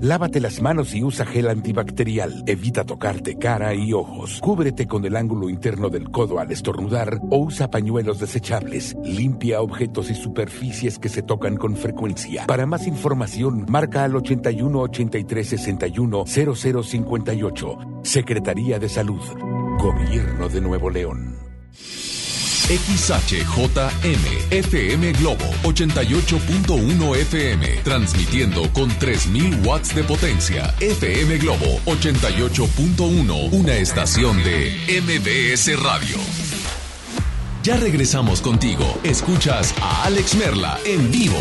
Lávate 0.00 0.40
las 0.40 0.62
manos 0.62 0.94
y 0.94 1.02
usa 1.02 1.26
gel 1.26 1.48
antibacterial. 1.48 2.44
Evita 2.46 2.84
tocarte 2.84 3.36
cara 3.36 3.74
y 3.74 3.92
ojos. 3.92 4.38
Cúbrete 4.40 4.86
con 4.86 5.04
el 5.04 5.16
ángulo 5.16 5.48
interno 5.50 5.88
del 5.88 6.08
codo 6.10 6.38
al 6.38 6.52
estornudar 6.52 7.18
o 7.30 7.38
usa 7.38 7.68
pañuelos 7.68 8.20
desechables. 8.20 8.96
Limpia 9.04 9.60
objetos 9.60 10.08
y 10.08 10.14
superficies 10.14 11.00
que 11.00 11.08
se 11.08 11.22
tocan 11.22 11.56
con 11.56 11.76
frecuencia. 11.76 12.46
Para 12.46 12.64
más 12.64 12.86
información, 12.86 13.66
marca 13.68 14.04
al 14.04 14.14
81 14.14 14.80
83 14.80 15.48
61 15.48 16.24
0058. 16.26 17.78
Secretaría 18.04 18.78
de 18.78 18.88
Salud. 18.88 19.20
Gobierno 19.80 20.48
de 20.48 20.60
Nuevo 20.60 20.90
León. 20.90 21.40
XHJM 22.70 24.52
FM 24.52 25.12
Globo 25.14 25.44
88.1 25.64 27.16
FM, 27.16 27.66
transmitiendo 27.82 28.72
con 28.72 28.88
3000 28.88 29.66
watts 29.66 29.92
de 29.92 30.04
potencia. 30.04 30.72
FM 30.78 31.38
Globo 31.38 31.80
88.1, 31.86 33.50
una 33.50 33.74
estación 33.74 34.36
de 34.44 35.02
MBS 35.02 35.82
Radio. 35.82 36.16
Ya 37.64 37.76
regresamos 37.76 38.40
contigo. 38.40 39.00
Escuchas 39.02 39.74
a 39.82 40.04
Alex 40.04 40.36
Merla 40.36 40.78
en 40.84 41.10
vivo. 41.10 41.40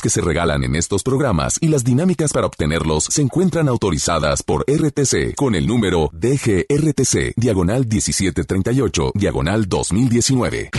Que 0.00 0.10
se 0.10 0.20
regalan 0.20 0.64
en 0.64 0.76
estos 0.76 1.02
programas 1.02 1.58
y 1.60 1.68
las 1.68 1.84
dinámicas 1.84 2.32
para 2.32 2.46
obtenerlos 2.46 3.04
se 3.04 3.22
encuentran 3.22 3.68
autorizadas 3.68 4.42
por 4.42 4.64
RTC 4.68 5.34
con 5.36 5.54
el 5.54 5.66
número 5.66 6.10
DGRTC, 6.12 7.34
diagonal 7.36 7.86
1738, 7.86 9.12
diagonal 9.14 9.68
2019. 9.68 10.70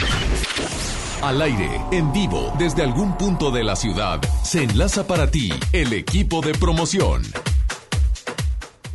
Al 1.22 1.42
aire, 1.42 1.82
en 1.92 2.12
vivo, 2.14 2.54
desde 2.60 2.84
algún 2.84 3.18
punto 3.18 3.50
de 3.50 3.64
la 3.64 3.76
ciudad, 3.76 4.22
se 4.44 4.64
enlaza 4.64 5.08
para 5.08 5.32
ti 5.32 5.50
el 5.72 5.94
equipo 5.94 6.42
de 6.42 6.54
promoción. 6.54 7.24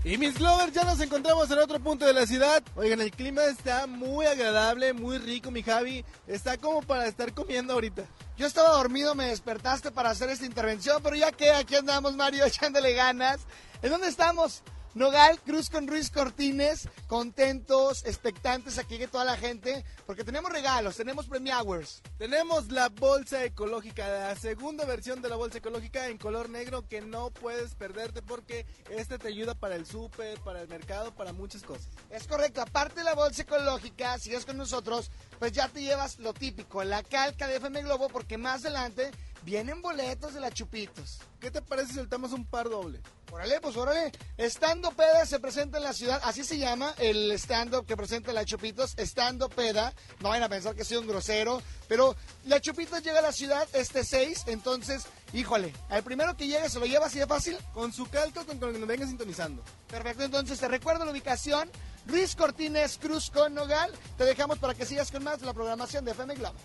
Y 0.03 0.17
mis 0.17 0.39
Glovers, 0.39 0.73
ya 0.73 0.85
nos 0.85 0.99
encontramos 1.01 1.51
en 1.51 1.59
otro 1.59 1.79
punto 1.79 2.07
de 2.07 2.15
la 2.15 2.27
ciudad. 2.27 2.63
Oigan, 2.75 3.03
el 3.03 3.11
clima 3.11 3.45
está 3.45 3.87
muy 3.87 4.25
agradable, 4.25 4.95
muy 4.95 5.19
rico, 5.19 5.51
mi 5.51 5.63
Javi. 5.63 6.07
Está 6.27 6.57
como 6.57 6.81
para 6.81 7.07
estar 7.07 7.35
comiendo 7.35 7.75
ahorita. 7.75 8.05
Yo 8.39 8.47
estaba 8.47 8.71
dormido, 8.71 9.15
me 9.15 9.27
despertaste 9.27 9.91
para 9.91 10.09
hacer 10.09 10.31
esta 10.31 10.47
intervención, 10.47 11.03
pero 11.03 11.17
ya 11.17 11.33
que 11.33 11.51
aquí 11.51 11.75
andamos, 11.75 12.17
Mario, 12.17 12.45
echándole 12.47 12.95
ganas. 12.95 13.41
¿En 13.83 13.91
dónde 13.91 14.09
estamos? 14.09 14.63
Nogal, 14.95 15.39
Cruz 15.43 15.71
con 15.71 15.87
Ruiz 15.87 16.11
Cortines, 16.11 16.89
contentos, 17.07 18.05
expectantes, 18.05 18.77
aquí 18.77 18.99
que 18.99 19.07
toda 19.07 19.25
la 19.25 19.37
gente, 19.37 19.85
porque 20.05 20.25
tenemos 20.25 20.51
regalos, 20.51 20.97
tenemos 20.97 21.29
Premium 21.29 21.57
Hours. 21.57 22.03
Tenemos 22.19 22.73
la 22.73 22.89
bolsa 22.89 23.45
ecológica, 23.45 24.09
la 24.09 24.35
segunda 24.35 24.85
versión 24.85 25.23
de 25.23 25.29
la 25.29 25.37
bolsa 25.37 25.59
ecológica 25.59 26.09
en 26.09 26.19
color 26.19 26.49
negro 26.49 26.89
que 26.89 27.03
no 27.03 27.31
puedes 27.31 27.77
perderte 27.77 28.21
porque 28.21 28.67
este 28.91 29.17
te 29.17 29.29
ayuda 29.29 29.55
para 29.55 29.77
el 29.77 29.87
súper, 29.87 30.41
para 30.41 30.61
el 30.61 30.67
mercado, 30.67 31.15
para 31.15 31.33
muchas 31.33 31.63
cosas. 31.63 31.89
Es 32.11 32.27
correcto, 32.27 32.61
aparte 32.61 32.97
de 32.97 33.05
la 33.05 33.15
bolsa 33.15 33.43
ecológica, 33.43 34.19
si 34.19 34.35
es 34.35 34.45
con 34.45 34.57
nosotros, 34.57 35.13
pues 35.39 35.53
ya 35.53 35.69
te 35.69 35.83
llevas 35.83 36.19
lo 36.19 36.35
típico, 36.35 36.83
la 36.83 37.05
calca 37.05 37.47
de 37.47 37.57
FM 37.57 37.83
Globo, 37.83 38.09
porque 38.09 38.39
más 38.39 38.65
adelante 38.65 39.13
vienen 39.43 39.83
boletos 39.83 40.35
de 40.35 40.41
la 40.41 40.51
Chupitos. 40.51 41.19
¿Qué 41.41 41.51
te 41.51 41.63
parece 41.63 41.89
si 41.89 41.95
soltamos 41.95 42.33
un 42.33 42.45
par 42.45 42.69
doble? 42.69 43.01
Órale, 43.31 43.61
pues 43.61 43.77
órale. 43.77 44.13
Estando 44.37 44.91
Peda 44.91 45.25
se 45.25 45.39
presenta 45.39 45.79
en 45.79 45.85
la 45.85 45.93
ciudad, 45.93 46.21
así 46.25 46.45
se 46.45 46.59
llama 46.59 46.95
el 46.99 47.31
stand-up 47.33 47.87
que 47.87 47.97
presenta 47.97 48.33
la 48.33 48.45
Chupitos, 48.45 48.95
Estando 48.97 49.49
Peda. 49.49 49.95
No 50.21 50.31
vayan 50.31 50.45
a 50.45 50.49
pensar 50.49 50.75
que 50.75 50.85
soy 50.85 50.99
un 50.99 51.07
grosero, 51.07 51.63
pero 51.89 52.17
la 52.47 52.61
Chupitos 52.61 53.03
llega 53.03 53.21
a 53.21 53.23
la 53.23 53.33
ciudad 53.33 53.67
este 53.73 54.05
6, 54.05 54.45
entonces, 54.47 55.05
híjole, 55.33 55.73
al 55.89 56.03
primero 56.03 56.37
que 56.37 56.47
llegue 56.47 56.69
se 56.69 56.81
lo 56.81 56.87
lleva 56.87 57.07
así 57.07 57.19
de 57.19 57.27
fácil. 57.27 57.57
Con 57.73 57.93
su 57.93 58.07
calco, 58.07 58.45
con, 58.45 58.59
con 58.59 58.73
que 58.73 58.79
nos 58.79 58.89
venga 58.89 59.07
sintonizando. 59.07 59.63
Perfecto, 59.89 60.25
entonces 60.25 60.59
te 60.59 60.69
recuerdo 60.69 61.05
la 61.05 61.13
ubicación. 61.13 61.71
Luis 62.07 62.35
Cortines 62.35 62.99
Cruz 62.99 63.31
con 63.31 63.55
Nogal. 63.55 63.93
Te 64.17 64.25
dejamos 64.25 64.59
para 64.59 64.75
que 64.75 64.87
sigas 64.87 65.11
con 65.11 65.23
más 65.23 65.41
de 65.41 65.47
la 65.47 65.55
programación 65.55 66.05
de 66.05 66.13
FM 66.13 66.35
Globo. 66.35 66.57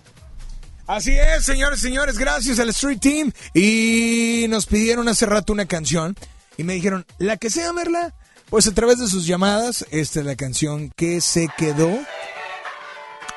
Así 0.87 1.17
es, 1.17 1.43
señores, 1.43 1.79
señores, 1.79 2.17
gracias 2.17 2.59
al 2.59 2.69
Street 2.69 2.99
Team. 2.99 3.31
Y 3.53 4.45
nos 4.49 4.67
pidieron 4.67 5.07
hace 5.07 5.25
rato 5.25 5.51
una 5.51 5.65
canción 5.65 6.15
y 6.57 6.63
me 6.63 6.73
dijeron, 6.73 7.05
la 7.17 7.37
que 7.37 7.49
sea, 7.49 7.73
Merla. 7.73 8.13
Pues 8.49 8.67
a 8.67 8.73
través 8.73 8.99
de 8.99 9.07
sus 9.07 9.25
llamadas, 9.25 9.85
esta 9.89 10.19
es 10.19 10.25
la 10.25 10.35
canción 10.35 10.91
que 10.95 11.19
se 11.21 11.49
quedó 11.57 11.97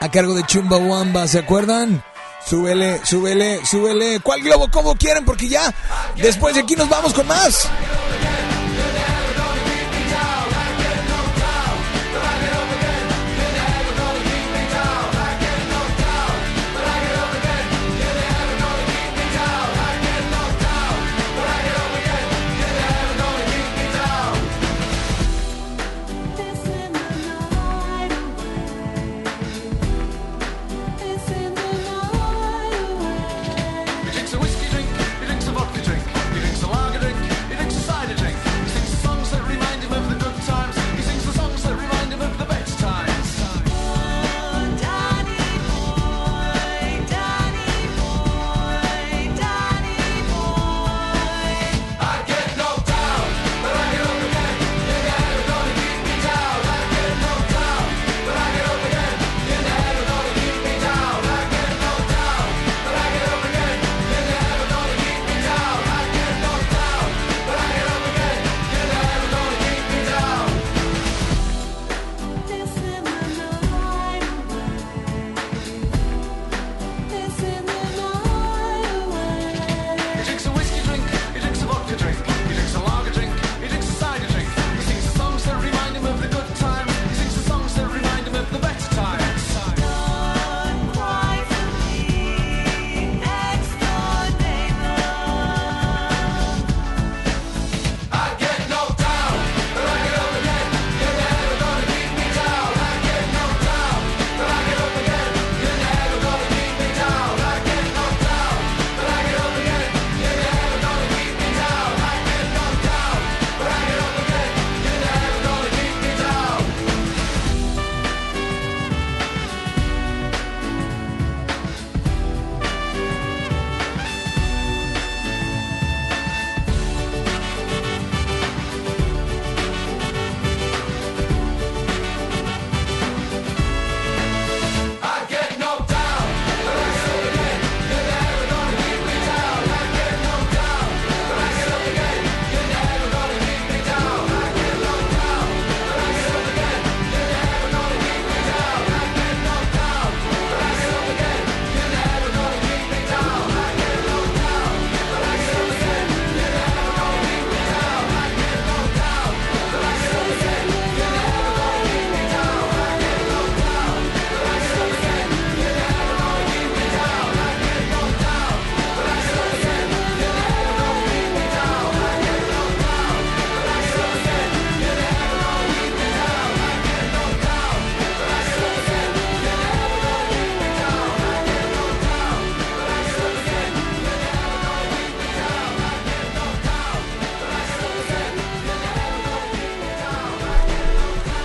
a 0.01 0.11
cargo 0.11 0.34
de 0.34 0.44
Chumbawamba, 0.44 1.26
¿se 1.26 1.38
acuerdan? 1.38 2.05
Súbele, 2.44 3.01
súbele, 3.05 3.64
súbele. 3.64 4.20
¿Cuál 4.20 4.42
globo? 4.42 4.70
¿Cómo 4.70 4.94
quieren? 4.94 5.24
Porque 5.24 5.49
ya 5.49 5.74
después 6.16 6.55
de 6.55 6.61
aquí 6.61 6.76
nos 6.76 6.88
vamos 6.88 7.14
con 7.14 7.26
más. 7.26 7.68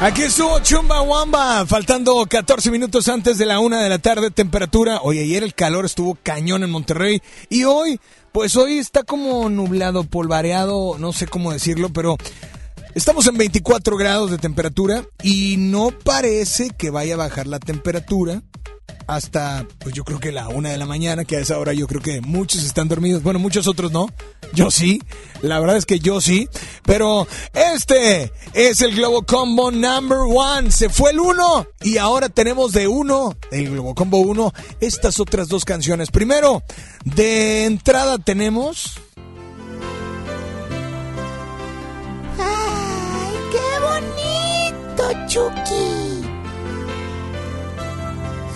Aquí 0.04 0.24
estuvo 0.24 0.60
Chumba 0.60 1.02
Wamba, 1.02 1.66
faltando 1.66 2.26
14 2.30 2.70
minutos 2.72 3.08
antes 3.08 3.38
de 3.38 3.46
la 3.46 3.62
una 3.62 3.82
de 3.82 3.88
la 3.88 4.00
tarde, 4.00 4.32
temperatura. 4.32 5.00
Oye, 5.02 5.22
ayer 5.22 5.44
el 5.44 5.54
calor 5.54 5.86
estuvo 5.86 6.18
cañón 6.22 6.62
en 6.62 6.72
Monterrey 6.72 7.22
y 7.48 7.64
hoy, 7.64 8.02
pues 8.34 8.58
hoy 8.58 8.80
está 8.80 9.04
como 9.04 9.50
nublado, 9.50 10.04
polvareado, 10.04 10.98
no 11.00 11.14
sé 11.14 11.26
cómo 11.26 11.54
decirlo, 11.54 11.88
pero 11.88 12.18
estamos 12.96 13.28
en 13.28 13.38
24 13.38 13.96
grados 13.96 14.30
de 14.30 14.40
temperatura 14.40 15.06
y 15.24 15.56
no 15.56 15.92
parece 15.92 16.72
que 16.72 16.90
vaya 16.90 17.14
a 17.14 17.18
bajar 17.18 17.48
la 17.48 17.60
temperatura 17.60 18.42
hasta, 19.08 19.66
pues 19.80 19.94
yo 19.94 20.04
creo 20.04 20.20
que 20.20 20.32
la 20.32 20.48
una 20.48 20.70
de 20.70 20.78
la 20.78 20.86
mañana, 20.86 21.26
que 21.26 21.38
a 21.38 21.40
esa 21.40 21.58
hora 21.58 21.74
yo 21.74 21.88
creo 21.88 22.02
que 22.02 22.22
muchos 22.22 22.64
están 22.64 22.88
dormidos. 22.88 23.24
Bueno, 23.24 23.40
muchos 23.40 23.68
otros 23.68 23.92
no. 23.92 24.08
Yo 24.54 24.72
sí. 24.72 25.02
La 25.42 25.60
verdad 25.60 25.78
es 25.78 25.86
que 25.86 26.00
yo 26.00 26.22
sí. 26.22 26.48
Pero 26.84 27.28
este 27.54 28.32
es 28.54 28.82
el 28.82 28.96
Globo 28.96 29.24
Combo 29.24 29.72
number 29.72 30.20
one. 30.34 30.72
Se 30.72 30.90
fue 30.90 31.12
el 31.12 31.20
uno 31.20 31.66
y 31.82 31.98
ahora 31.98 32.30
tenemos 32.30 32.72
de 32.72 32.88
uno, 32.88 33.36
el 33.52 33.70
Globo 33.72 33.96
Combo 33.96 34.20
uno, 34.20 34.54
estas 34.80 35.20
otras 35.20 35.48
dos 35.48 35.66
canciones. 35.66 36.12
Primero, 36.12 36.64
de 37.04 37.66
entrada 37.66 38.18
tenemos... 38.18 39.00
¡Ay, 42.38 43.36
qué 43.52 45.04
bonito, 45.06 45.28
Chucky! 45.28 46.03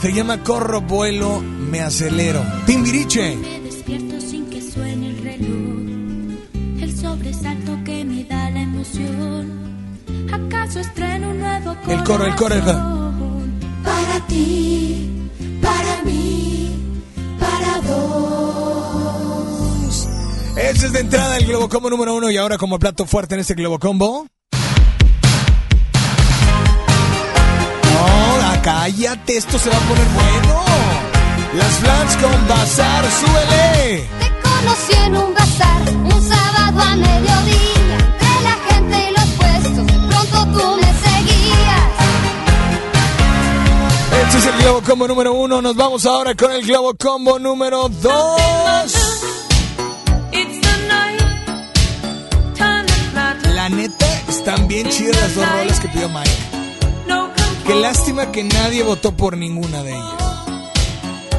Se 0.02 0.14
llama 0.14 0.44
Corro 0.44 0.82
Vuelo, 0.82 1.42
Me 1.42 1.82
Acelero. 1.82 2.44
Timbiriche. 2.66 3.36
Me 3.36 3.60
despierto 3.62 4.22
sin 4.22 4.46
que 4.50 4.62
suene 4.62 5.10
el 5.10 5.18
reloj. 5.24 6.38
El 6.82 6.96
sobresalto 6.96 7.78
que 7.84 8.06
me 8.06 8.24
da 8.26 8.50
la 8.52 8.62
emoción. 8.62 9.52
¿Acaso 10.32 10.80
estreno 10.80 11.32
un 11.32 11.40
nuevo 11.40 11.76
El 11.88 12.04
coro, 12.04 12.26
el 12.26 12.36
coro, 12.36 12.56
el 12.56 12.62
coro. 12.62 12.74
corazón? 12.74 13.58
Para 13.84 14.28
ti, 14.28 15.10
para 15.62 16.04
mí, 16.04 16.76
para 17.40 17.82
dos. 17.82 19.18
Ese 20.58 20.86
es 20.88 20.94
de 20.94 21.00
entrada 21.00 21.38
el 21.38 21.46
Globo 21.48 21.70
Combo 21.70 21.90
número 21.90 22.16
uno 22.16 22.30
y 22.30 22.38
ahora 22.38 22.58
como 22.58 22.78
plato 22.78 23.06
fuerte 23.06 23.34
en 23.36 23.42
este 23.42 23.56
Globo 23.56 23.80
cállate, 28.64 29.38
esto 29.38 29.58
se 29.60 29.70
va 29.70 29.78
a 29.78 29.80
poner 29.82 30.08
bueno. 30.08 30.64
Las 31.54 31.74
Flans 31.80 32.18
con 32.18 32.48
Bazar, 32.48 33.06
súbele. 33.20 34.08
Te 34.20 34.32
conocí 34.42 34.94
en 35.06 35.18
un 35.18 35.34
bazar, 35.34 35.82
un 36.04 36.30
sábado 36.30 36.82
a 36.82 36.96
mediodía. 36.96 37.98
Entre 38.00 38.42
la 38.44 38.56
gente 38.70 39.10
y 39.10 39.12
los 39.14 39.30
puestos, 39.38 39.88
de 39.88 39.94
pronto 40.08 40.60
tú 40.60 40.76
me 40.76 40.94
seguías. 41.06 41.88
Este 44.24 44.38
es 44.38 44.46
el 44.46 44.62
Globo 44.62 44.82
Combo 44.82 45.08
número 45.08 45.34
uno. 45.34 45.62
Nos 45.62 45.76
vamos 45.76 46.06
ahora 46.06 46.36
con 46.36 46.52
el 46.52 46.66
Globo 46.66 46.96
Combo 46.96 47.40
número 47.40 47.90
dos. 47.90 48.94
La 53.54 53.70
neta, 53.70 54.06
están 54.30 54.68
bien 54.68 54.90
chidas 54.90 55.16
las 55.20 55.36
dos 55.36 55.50
rolas 55.50 55.80
que 55.82 55.90
pidió 55.90 56.08
Mike. 56.08 56.57
Qué 57.68 57.76
lástima 57.76 58.32
que 58.32 58.46
nadie 58.46 58.82
votó 58.82 59.12
por 59.12 59.36
ninguna 59.36 59.84
de 59.84 59.92
ellas. 59.92 60.14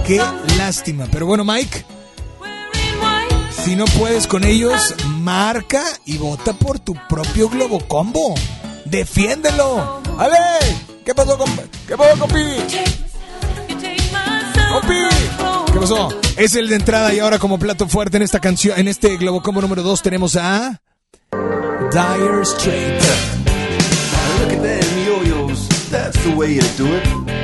Qué 0.07 0.23
lástima. 0.59 1.07
Pero 1.11 1.25
bueno, 1.25 1.43
Mike, 1.43 1.87
si 3.65 3.75
no 3.75 3.87
puedes 3.87 4.27
con 4.27 4.45
ellos, 4.45 4.95
marca 5.07 5.83
y 6.05 6.19
vota 6.19 6.53
por 6.53 6.81
tu 6.81 6.95
propio 7.09 7.49
Globo 7.49 7.81
Combo. 7.89 8.35
Defiéndelo. 8.85 10.03
¡Ale! 10.19 10.37
¿Qué 11.03 11.15
pasó, 11.15 11.39
compa? 11.39 11.63
¿Qué 11.87 11.97
pasó? 11.97 12.19
¡Compi! 12.19 12.45
¿Qué 15.73 15.81
pasó? 15.81 16.09
Es 16.37 16.55
el 16.57 16.69
de 16.69 16.77
entrada 16.77 17.15
y 17.15 17.21
ahora 17.21 17.39
como 17.39 17.59
plato 17.59 17.89
fuerte 17.89 18.19
en 18.19 18.23
esta 18.23 18.39
canción, 18.39 18.79
en 18.79 18.89
este 18.89 19.17
Globo 19.17 19.43
Combo 19.43 19.63
número 19.63 19.83
2 19.83 20.03
tenemos 20.03 20.37
a 20.37 20.81
Dire 21.91 22.45
Straits. 22.45 23.48
The 26.29 26.37
way 26.37 26.53
you 26.53 26.61
do 26.77 26.87
it. 26.95 27.38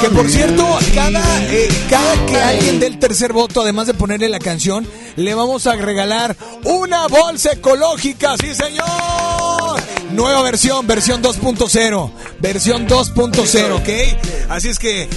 Que 0.00 0.08
por 0.10 0.28
cierto, 0.28 0.66
cada, 0.94 1.22
eh, 1.44 1.68
cada 1.88 2.26
que 2.26 2.36
alguien 2.36 2.80
dé 2.80 2.86
el 2.86 2.98
tercer 2.98 3.32
voto, 3.32 3.62
además 3.62 3.86
de 3.86 3.94
ponerle 3.94 4.28
la 4.28 4.38
canción, 4.38 4.86
le 5.16 5.34
vamos 5.34 5.66
a 5.66 5.76
regalar 5.76 6.36
una 6.64 7.06
bolsa 7.08 7.52
ecológica, 7.52 8.36
sí 8.38 8.54
señor. 8.54 9.82
Nueva 10.12 10.42
versión, 10.42 10.86
versión 10.86 11.22
2.0, 11.22 12.10
versión 12.40 12.86
2.0, 12.86 13.76
¿ok? 13.76 14.50
Así 14.50 14.68
es 14.68 14.78
que 14.78 15.08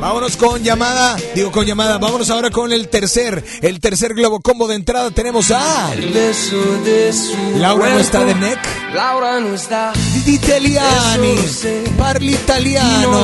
vámonos 0.00 0.36
con 0.36 0.62
llamada, 0.62 1.16
digo 1.34 1.50
con 1.50 1.66
llamada, 1.66 1.98
vámonos 1.98 2.30
ahora 2.30 2.50
con 2.50 2.72
el 2.72 2.88
tercer, 2.88 3.44
el 3.62 3.80
tercer 3.80 4.14
globo 4.14 4.40
combo 4.40 4.68
de 4.68 4.76
entrada. 4.76 5.10
Tenemos 5.10 5.50
a 5.50 5.90
Laura 7.56 7.90
no 7.90 7.98
está 7.98 8.24
de 8.24 8.34
neck. 8.36 8.58
Laura 8.94 9.40
no 9.40 9.54
está. 9.54 9.92
Italiani, 10.26 11.34
parli 11.98 12.34
italiano. 12.34 13.17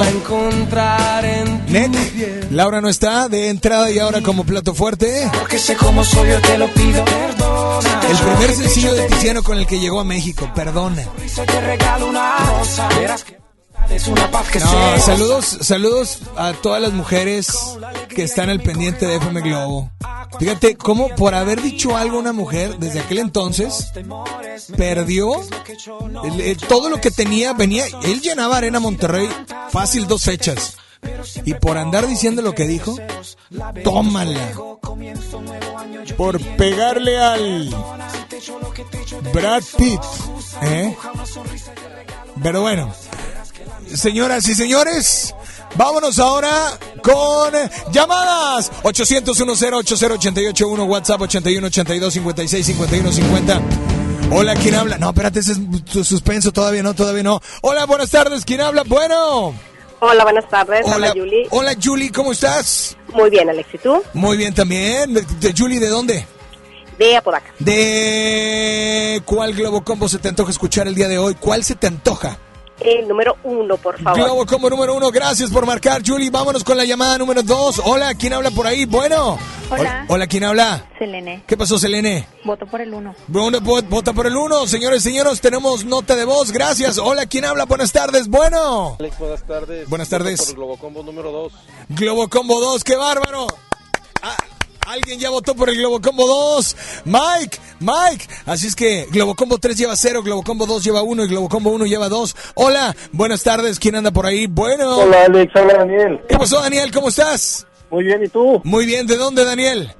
Neck, 1.68 2.50
Laura 2.50 2.80
no 2.80 2.88
está 2.88 3.28
de 3.28 3.48
entrada 3.48 3.90
y 3.90 3.98
ahora 3.98 4.20
como 4.22 4.44
plato 4.44 4.74
fuerte. 4.74 5.30
Porque 5.38 5.58
sé 5.58 5.76
cómo 5.76 6.04
soy, 6.04 6.30
yo 6.30 6.40
te 6.40 6.58
lo 6.58 6.68
pido. 6.68 7.04
Perdona. 7.04 8.00
El 8.08 8.16
primer 8.16 8.54
sencillo 8.54 8.94
de 8.94 9.06
Tiziano 9.08 9.42
con 9.42 9.58
el 9.58 9.66
que 9.66 9.80
llegó 9.80 10.00
a 10.00 10.04
México, 10.04 10.50
perdona. 10.54 11.04
Te 11.46 11.60
regalo 11.60 12.08
una 12.08 12.38
rosa. 12.38 12.88
Verás 12.98 13.24
que 13.24 13.43
No, 14.60 14.98
saludos, 15.00 15.58
saludos 15.60 16.18
a 16.36 16.52
todas 16.52 16.80
las 16.82 16.92
mujeres 16.92 17.48
que 18.08 18.22
están 18.24 18.50
al 18.50 18.60
pendiente 18.60 19.06
de 19.06 19.16
FM 19.16 19.40
Globo. 19.42 19.90
Fíjate 20.38 20.76
cómo 20.76 21.08
por 21.10 21.34
haber 21.34 21.62
dicho 21.62 21.96
algo 21.96 22.16
a 22.16 22.20
una 22.20 22.32
mujer 22.32 22.78
desde 22.78 23.00
aquel 23.00 23.18
entonces 23.18 23.92
perdió 24.76 25.32
el- 26.24 26.40
el- 26.40 26.56
todo 26.56 26.88
lo 26.90 27.00
que 27.00 27.10
tenía, 27.10 27.52
venía, 27.52 27.84
él 28.04 28.20
llenaba 28.20 28.56
Arena 28.56 28.80
Monterrey 28.80 29.28
fácil 29.70 30.06
dos 30.08 30.22
fechas. 30.22 30.76
Y 31.44 31.52
por 31.54 31.76
andar 31.76 32.06
diciendo 32.06 32.40
lo 32.42 32.54
que 32.54 32.64
dijo, 32.64 32.96
tómala. 33.84 34.52
Por 36.16 36.40
pegarle 36.56 37.18
al 37.18 37.68
Brad 39.32 39.62
Pitt. 39.76 40.00
¿eh? 40.62 40.96
Pero 42.42 42.62
bueno, 42.62 42.92
señoras 43.94 44.48
y 44.48 44.54
señores, 44.54 45.34
vámonos 45.76 46.18
ahora 46.18 46.78
con 47.02 47.52
llamadas. 47.92 48.72
800-10-80-881, 48.82 50.86
WhatsApp 50.86 51.20
81-82-56-51-50. 51.20 53.60
Hola, 54.30 54.54
¿quién 54.56 54.74
habla? 54.74 54.96
No, 54.98 55.10
espérate, 55.10 55.38
ese 55.40 55.52
es 55.52 55.58
suspenso, 56.06 56.50
todavía 56.52 56.82
no, 56.82 56.94
todavía 56.94 57.22
no. 57.22 57.40
Hola, 57.62 57.86
buenas 57.86 58.10
tardes, 58.10 58.44
¿quién 58.44 58.60
habla? 58.60 58.82
Bueno. 58.86 59.54
Hola, 60.00 60.24
buenas 60.24 60.46
tardes. 60.48 60.80
Hola, 60.84 60.96
Hola, 60.96 61.14
Yuli. 61.14 61.46
Hola, 61.50 61.74
Julie, 61.82 62.12
¿cómo 62.12 62.32
estás? 62.32 62.94
Muy 63.12 63.30
bien, 63.30 63.48
Alex. 63.48 63.72
¿Y 63.74 63.78
tú? 63.78 64.02
Muy 64.12 64.36
bien 64.36 64.52
también. 64.52 65.14
¿De, 65.14 65.22
de 65.22 65.54
Julie, 65.56 65.80
de 65.80 65.88
dónde? 65.88 66.26
De 66.98 67.16
Apodaca. 67.16 67.54
¿De 67.58 69.22
cuál 69.24 69.54
Globo 69.54 69.82
Combo 69.82 70.06
se 70.08 70.18
te 70.18 70.28
antoja 70.28 70.50
escuchar 70.50 70.86
el 70.88 70.94
día 70.94 71.08
de 71.08 71.16
hoy? 71.18 71.34
¿Cuál 71.36 71.64
se 71.64 71.74
te 71.74 71.86
antoja? 71.86 72.36
El 72.84 73.08
número 73.08 73.36
uno, 73.44 73.78
por 73.78 73.98
favor. 73.98 74.20
Globo 74.22 74.44
Combo 74.46 74.68
número 74.68 74.94
uno, 74.94 75.10
gracias 75.10 75.50
por 75.50 75.64
marcar, 75.64 76.02
Julie. 76.06 76.28
Vámonos 76.30 76.62
con 76.62 76.76
la 76.76 76.84
llamada 76.84 77.16
número 77.16 77.42
dos. 77.42 77.80
Hola, 77.82 78.14
¿quién 78.14 78.34
habla 78.34 78.50
por 78.50 78.66
ahí? 78.66 78.84
Bueno. 78.84 79.38
Hola. 79.70 80.04
Hola, 80.08 80.26
¿quién 80.26 80.44
habla? 80.44 80.84
Selene, 80.98 81.42
¿Qué 81.46 81.56
pasó, 81.56 81.78
Selene? 81.78 82.28
voto 82.44 82.66
por 82.66 82.82
el 82.82 82.92
uno. 82.92 83.14
Bueno, 83.26 83.58
vo- 83.60 83.82
vota 83.88 84.12
por 84.12 84.26
el 84.26 84.36
uno. 84.36 84.66
Señores, 84.66 85.02
señores, 85.02 85.40
tenemos 85.40 85.84
nota 85.86 86.14
de 86.14 86.26
voz. 86.26 86.52
Gracias. 86.52 86.98
Hola, 86.98 87.24
¿quién 87.24 87.46
habla? 87.46 87.64
Buenas 87.64 87.90
tardes. 87.90 88.28
Bueno. 88.28 88.96
Alex, 89.00 89.18
buenas 89.18 89.42
tardes. 89.46 89.88
Buenas 89.88 90.08
tardes. 90.10 90.40
Por 90.40 90.48
el 90.50 90.54
Globocombo 90.56 91.02
número 91.02 91.32
2. 91.32 91.52
Globo 91.88 92.28
Combo 92.28 92.60
2, 92.60 92.84
qué 92.84 92.96
bárbaro. 92.96 93.46
Ah, 94.20 94.36
Alguien 94.86 95.18
ya 95.18 95.30
votó 95.30 95.54
por 95.54 95.70
el 95.70 95.76
Globo 95.76 96.00
Combo 96.00 96.26
2. 96.26 96.76
Mike, 97.06 97.58
Mike. 97.80 98.26
Así 98.46 98.66
es 98.66 98.76
que 98.76 99.06
Globo 99.10 99.34
Combo 99.34 99.58
3 99.58 99.76
lleva 99.76 99.96
0, 99.96 100.22
Globo 100.22 100.42
Combo 100.42 100.66
2 100.66 100.84
lleva 100.84 101.02
1 101.02 101.24
y 101.24 101.28
Globo 101.28 101.48
Combo 101.48 101.70
1 101.70 101.86
lleva 101.86 102.08
2. 102.08 102.36
Hola, 102.54 102.94
buenas 103.12 103.42
tardes. 103.42 103.78
¿Quién 103.78 103.96
anda 103.96 104.10
por 104.10 104.26
ahí? 104.26 104.46
Bueno. 104.46 104.98
Hola, 104.98 105.24
Alex. 105.24 105.52
Hola, 105.56 105.74
Daniel. 105.78 106.20
¿Qué 106.28 106.36
pasó, 106.36 106.60
Daniel? 106.60 106.90
¿Cómo 106.92 107.08
estás? 107.08 107.66
Muy 107.90 108.04
bien, 108.04 108.22
¿y 108.24 108.28
tú? 108.28 108.60
Muy 108.64 108.84
bien, 108.86 109.06
¿de 109.06 109.16
dónde, 109.16 109.44
Daniel? 109.44 109.94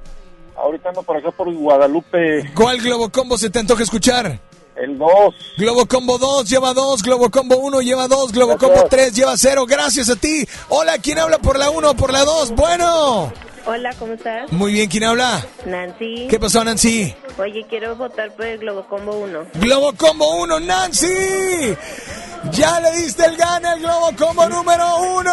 Ahorita 0.55 0.89
ando 0.89 1.03
por 1.03 1.17
acá 1.17 1.31
por 1.31 1.51
Guadalupe. 1.51 2.51
¿Cuál 2.53 2.79
Globo 2.79 3.09
Combo 3.09 3.37
se 3.37 3.49
te 3.49 3.59
antoja 3.59 3.83
escuchar? 3.83 4.39
El 4.75 4.97
2. 4.97 5.09
Globo 5.57 5.85
Combo 5.85 6.17
2 6.17 6.49
lleva 6.49 6.73
2, 6.73 7.01
Globo 7.01 7.31
Combo 7.31 7.57
1 7.57 7.81
lleva 7.81 8.07
2, 8.07 8.31
Globo. 8.31 8.57
Combo 8.57 8.85
3 8.89 9.13
lleva 9.13 9.35
0. 9.35 9.65
Gracias 9.65 10.09
a 10.09 10.15
ti. 10.15 10.47
Hola, 10.69 10.97
¿quién 10.99 11.17
habla 11.17 11.39
por 11.39 11.57
la 11.57 11.69
1 11.69 11.89
o 11.89 11.95
por 11.95 12.11
la 12.11 12.23
2? 12.23 12.51
Bueno. 12.51 13.31
Hola, 13.67 13.93
¿cómo 13.97 14.13
estás? 14.13 14.51
Muy 14.51 14.73
bien, 14.73 14.87
¿quién 14.89 15.03
habla? 15.05 15.43
Nancy. 15.65 16.27
¿Qué 16.29 16.39
pasó, 16.39 16.63
Nancy? 16.63 17.15
Oye, 17.39 17.65
quiero 17.67 17.95
votar 17.95 18.31
por 18.35 18.45
el 18.45 18.59
Globo 18.59 18.85
Combo 18.87 19.17
1. 19.17 19.45
Globo 19.55 19.93
Combo 19.97 20.43
1, 20.43 20.59
Nancy. 20.59 21.07
Ya 22.51 22.79
le 22.79 22.91
diste 22.91 23.25
el 23.25 23.35
gane 23.35 23.67
al 23.67 23.79
Globo 23.79 24.11
Combo 24.17 24.47
número 24.47 24.85
uno. 25.17 25.31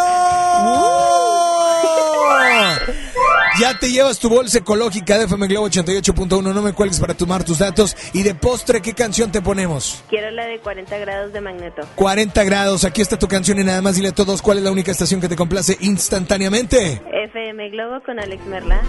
Ya 3.59 3.77
te 3.77 3.91
llevas 3.91 4.17
tu 4.17 4.29
bolsa 4.29 4.57
ecológica 4.57 5.19
de 5.19 5.25
FM 5.25 5.45
Globo 5.47 5.67
88.1. 5.69 6.41
No 6.41 6.61
me 6.63 6.73
cuelgues 6.73 6.99
para 6.99 7.13
tomar 7.13 7.43
tus 7.43 7.59
datos. 7.59 7.95
Y 8.13 8.23
de 8.23 8.33
postre, 8.33 8.81
¿qué 8.81 8.93
canción 8.93 9.31
te 9.31 9.41
ponemos? 9.41 10.03
Quiero 10.09 10.31
la 10.31 10.47
de 10.47 10.59
40 10.59 10.97
grados 10.97 11.33
de 11.33 11.39
magneto. 11.39 11.83
40 11.95 12.43
grados. 12.45 12.83
Aquí 12.83 13.03
está 13.03 13.19
tu 13.19 13.27
canción 13.27 13.59
y 13.59 13.63
nada 13.63 13.83
más 13.83 13.95
dile 13.95 14.07
a 14.07 14.13
todos 14.13 14.41
cuál 14.41 14.57
es 14.57 14.63
la 14.63 14.71
única 14.71 14.89
estación 14.91 15.21
que 15.21 15.29
te 15.29 15.35
complace 15.35 15.77
instantáneamente. 15.81 16.99
FM 17.25 17.69
Globo 17.69 18.01
con 18.03 18.19
Alex 18.23 18.45
Merla. 18.45 18.81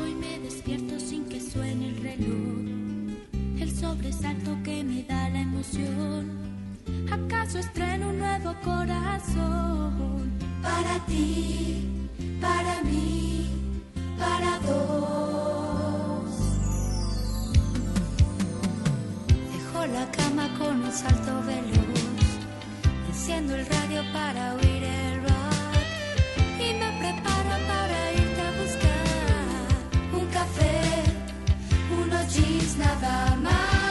Hoy 0.00 0.14
me 0.14 0.38
despierto 0.38 0.98
sin 0.98 1.28
que 1.28 1.38
suene 1.38 1.90
el 1.90 1.96
reloj, 1.98 3.60
el 3.60 3.70
sobresalto 3.76 4.56
que 4.64 4.82
me 4.82 5.02
da 5.02 5.28
la 5.28 5.42
emoción. 5.42 6.30
¿Acaso 7.12 7.58
estreno 7.58 8.08
un 8.08 8.20
nuevo 8.20 8.54
corazón? 8.64 10.32
Para 10.62 10.98
ti, 11.04 12.08
para 12.40 12.82
mí, 12.84 13.50
para 14.18 14.58
dos. 14.60 15.83
La 19.92 20.10
cama 20.10 20.48
con 20.58 20.82
un 20.82 20.90
salto 20.90 21.42
veloz, 21.42 22.00
enciendo 23.06 23.54
el 23.54 23.66
radio 23.66 24.02
para 24.14 24.54
oír 24.54 24.82
el 24.82 25.22
rock 25.22 26.58
y 26.58 26.72
me 26.72 26.90
preparo 27.00 27.54
para 27.68 28.12
irte 28.12 28.40
a 28.40 28.50
buscar 28.62 30.20
un 30.20 30.26
café, 30.28 30.80
unos 32.02 32.34
jeans 32.34 32.78
nada 32.78 33.36
más. 33.36 33.83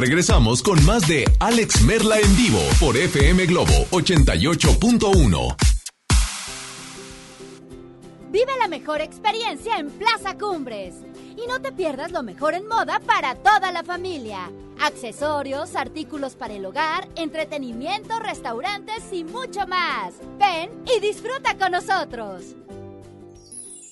Regresamos 0.00 0.62
con 0.62 0.82
más 0.86 1.06
de 1.06 1.24
Alex 1.40 1.82
Merla 1.82 2.18
en 2.18 2.36
vivo 2.36 2.58
por 2.80 2.96
FM 2.96 3.44
Globo 3.46 3.86
88.1. 3.90 5.56
Vive 8.30 8.52
la 8.58 8.68
mejor 8.68 9.02
experiencia 9.02 9.76
en 9.76 9.90
Plaza 9.90 10.38
Cumbres. 10.38 10.94
Y 11.36 11.46
no 11.46 11.60
te 11.60 11.72
pierdas 11.72 12.12
lo 12.12 12.22
mejor 12.22 12.54
en 12.54 12.66
moda 12.66 13.00
para 13.00 13.34
toda 13.34 13.72
la 13.72 13.82
familia. 13.82 14.50
Accesorios, 14.80 15.76
artículos 15.76 16.34
para 16.34 16.54
el 16.54 16.64
hogar, 16.64 17.08
entretenimiento, 17.16 18.18
restaurantes 18.20 19.04
y 19.12 19.24
mucho 19.24 19.66
más. 19.66 20.14
Ven 20.38 20.70
y 20.96 21.00
disfruta 21.00 21.58
con 21.58 21.72
nosotros. 21.72 22.54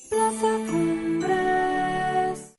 Plaza 0.09 0.56
Cumbres. 0.66 0.88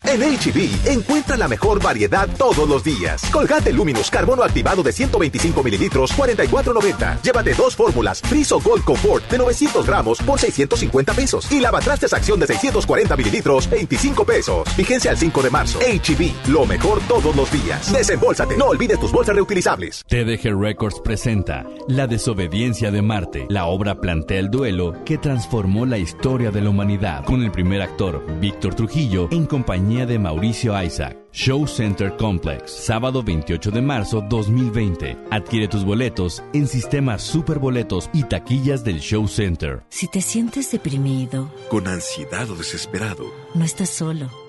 En 0.09 0.21
HB, 0.21 0.87
encuentra 0.89 1.37
la 1.37 1.47
mejor 1.47 1.79
variedad 1.83 2.27
todos 2.35 2.67
los 2.67 2.83
días. 2.83 3.21
Colgate 3.31 3.71
Luminous 3.71 4.09
Carbono 4.09 4.41
activado 4.41 4.81
de 4.81 4.91
125 4.91 5.61
mililitros, 5.61 6.17
44.90. 6.17 7.21
Llévate 7.21 7.53
dos 7.53 7.75
fórmulas, 7.75 8.19
Friso 8.21 8.59
Gold 8.59 8.83
Comfort 8.83 9.29
de 9.29 9.37
900 9.37 9.85
gramos 9.85 10.17
por 10.23 10.39
650 10.39 11.13
pesos. 11.13 11.51
Y 11.51 11.59
lavatrastes 11.59 12.11
acción 12.11 12.39
de 12.39 12.47
640 12.47 13.15
mililitros, 13.17 13.69
25 13.69 14.25
pesos. 14.25 14.67
Vigencia 14.75 15.11
al 15.11 15.17
5 15.17 15.43
de 15.43 15.49
marzo. 15.51 15.77
HB, 15.77 16.49
lo 16.49 16.65
mejor 16.65 16.99
todos 17.07 17.35
los 17.35 17.51
días. 17.51 17.93
Desembolsate. 17.93 18.57
No 18.57 18.65
olvides 18.65 18.99
tus 18.99 19.11
bolsas 19.11 19.35
reutilizables. 19.35 20.03
TDG 20.07 20.59
Records 20.59 21.01
presenta 21.03 21.67
La 21.87 22.07
desobediencia 22.07 22.89
de 22.89 23.03
Marte. 23.03 23.45
La 23.47 23.67
obra 23.67 24.01
plantea 24.01 24.39
el 24.39 24.49
duelo 24.49 24.95
que 25.05 25.19
transformó 25.19 25.85
la 25.85 25.99
historia 25.99 26.49
de 26.49 26.61
la 26.61 26.71
humanidad 26.71 27.25
con 27.25 27.43
el 27.43 27.51
primer 27.51 27.83
actor, 27.83 28.25
Víctor 28.39 28.73
Trujillo, 28.73 29.27
en 29.29 29.45
compañía 29.45 29.98
de 30.05 30.19
Mauricio 30.19 30.81
Isaac. 30.81 31.17
Show 31.31 31.67
Center 31.67 32.15
Complex, 32.17 32.71
sábado 32.71 33.21
28 33.23 33.71
de 33.71 33.81
marzo 33.81 34.21
2020. 34.27 35.17
Adquiere 35.29 35.67
tus 35.67 35.85
boletos 35.85 36.43
en 36.53 36.67
sistemas 36.67 37.21
superboletos 37.21 38.09
y 38.13 38.23
taquillas 38.23 38.83
del 38.83 38.99
Show 38.99 39.27
Center. 39.27 39.83
Si 39.89 40.07
te 40.07 40.21
sientes 40.21 40.71
deprimido, 40.71 41.51
Con 41.69 41.87
ansiedad 41.87 42.49
o 42.49 42.55
desesperado, 42.55 43.25
no 43.53 43.63
estás 43.63 43.89
solo. 43.89 44.48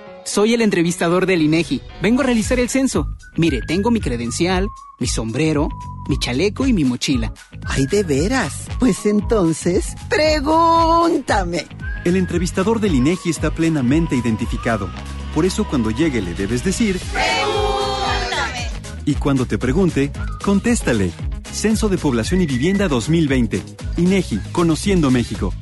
Soy 0.23 0.53
el 0.53 0.61
entrevistador 0.61 1.25
del 1.25 1.41
INEGI. 1.41 1.81
Vengo 2.01 2.21
a 2.21 2.25
realizar 2.25 2.59
el 2.59 2.69
censo. 2.69 3.15
Mire, 3.37 3.61
tengo 3.67 3.91
mi 3.91 3.99
credencial, 3.99 4.67
mi 4.99 5.07
sombrero, 5.07 5.69
mi 6.07 6.17
chaleco 6.19 6.67
y 6.67 6.73
mi 6.73 6.83
mochila. 6.83 7.33
Ay, 7.65 7.85
de 7.87 8.03
veras. 8.03 8.67
Pues 8.79 9.05
entonces, 9.05 9.95
pregúntame. 10.09 11.65
El 12.05 12.15
entrevistador 12.15 12.79
del 12.79 12.95
INEGI 12.95 13.29
está 13.29 13.51
plenamente 13.51 14.15
identificado. 14.15 14.89
Por 15.33 15.45
eso 15.45 15.65
cuando 15.67 15.91
llegue 15.91 16.21
le 16.21 16.33
debes 16.33 16.63
decir... 16.63 16.99
Pregúntame. 17.11 18.67
Y 19.05 19.15
cuando 19.15 19.45
te 19.45 19.57
pregunte, 19.57 20.11
contéstale. 20.43 21.11
Censo 21.51 21.89
de 21.89 21.97
Población 21.97 22.41
y 22.41 22.45
Vivienda 22.45 22.87
2020. 22.87 23.61
INEGI, 23.97 24.39
Conociendo 24.51 25.11
México. 25.11 25.53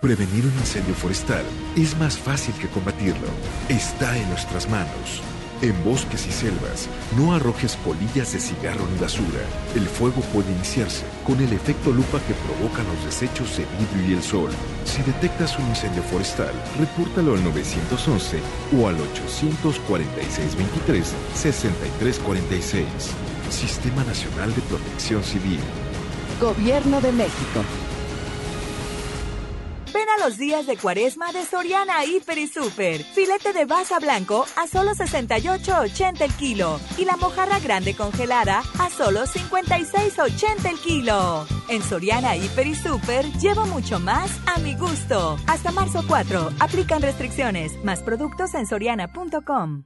Prevenir 0.00 0.46
un 0.46 0.52
incendio 0.60 0.94
forestal 0.94 1.44
es 1.74 1.98
más 1.98 2.16
fácil 2.16 2.54
que 2.54 2.68
combatirlo. 2.68 3.26
Está 3.68 4.16
en 4.16 4.28
nuestras 4.28 4.70
manos. 4.70 5.20
En 5.60 5.74
bosques 5.82 6.24
y 6.28 6.30
selvas, 6.30 6.88
no 7.16 7.34
arrojes 7.34 7.76
colillas 7.84 8.32
de 8.32 8.38
cigarro 8.38 8.86
ni 8.92 8.98
basura. 9.00 9.40
El 9.74 9.88
fuego 9.88 10.20
puede 10.32 10.52
iniciarse 10.52 11.04
con 11.26 11.40
el 11.40 11.52
efecto 11.52 11.90
lupa 11.90 12.20
que 12.20 12.34
provocan 12.34 12.86
los 12.86 13.04
desechos 13.06 13.56
de 13.56 13.66
vidrio 13.76 14.08
y 14.08 14.12
el 14.12 14.22
sol. 14.22 14.52
Si 14.84 15.02
detectas 15.02 15.58
un 15.58 15.66
incendio 15.66 16.04
forestal, 16.04 16.52
repórtalo 16.78 17.34
al 17.34 17.42
911 17.42 18.38
o 18.78 18.86
al 18.86 18.98
846-23-6346. 21.34 22.84
Sistema 23.50 24.04
Nacional 24.04 24.54
de 24.54 24.60
Protección 24.60 25.24
Civil. 25.24 25.58
Gobierno 26.40 27.00
de 27.00 27.10
México. 27.10 27.64
Ven 29.98 30.06
a 30.10 30.24
los 30.24 30.38
días 30.38 30.64
de 30.68 30.76
cuaresma 30.76 31.32
de 31.32 31.44
Soriana 31.44 32.04
Hiper 32.04 32.38
y 32.38 32.46
Super. 32.46 33.02
Filete 33.02 33.52
de 33.52 33.64
basa 33.64 33.98
blanco 33.98 34.46
a 34.54 34.68
solo 34.68 34.92
68.80 34.92 36.20
el 36.20 36.32
kilo. 36.34 36.78
Y 36.96 37.04
la 37.04 37.16
mojarra 37.16 37.58
grande 37.58 37.96
congelada 37.96 38.62
a 38.78 38.90
solo 38.90 39.24
56.80 39.24 40.70
el 40.70 40.78
kilo. 40.78 41.48
En 41.68 41.82
Soriana 41.82 42.36
Hiper 42.36 42.68
y 42.68 42.76
Super 42.76 43.26
llevo 43.40 43.66
mucho 43.66 43.98
más 43.98 44.30
a 44.46 44.60
mi 44.60 44.76
gusto. 44.76 45.36
Hasta 45.48 45.72
marzo 45.72 46.04
4. 46.06 46.52
Aplican 46.60 47.02
restricciones. 47.02 47.72
Más 47.82 48.00
productos 48.00 48.54
en 48.54 48.66
soriana.com. 48.66 49.82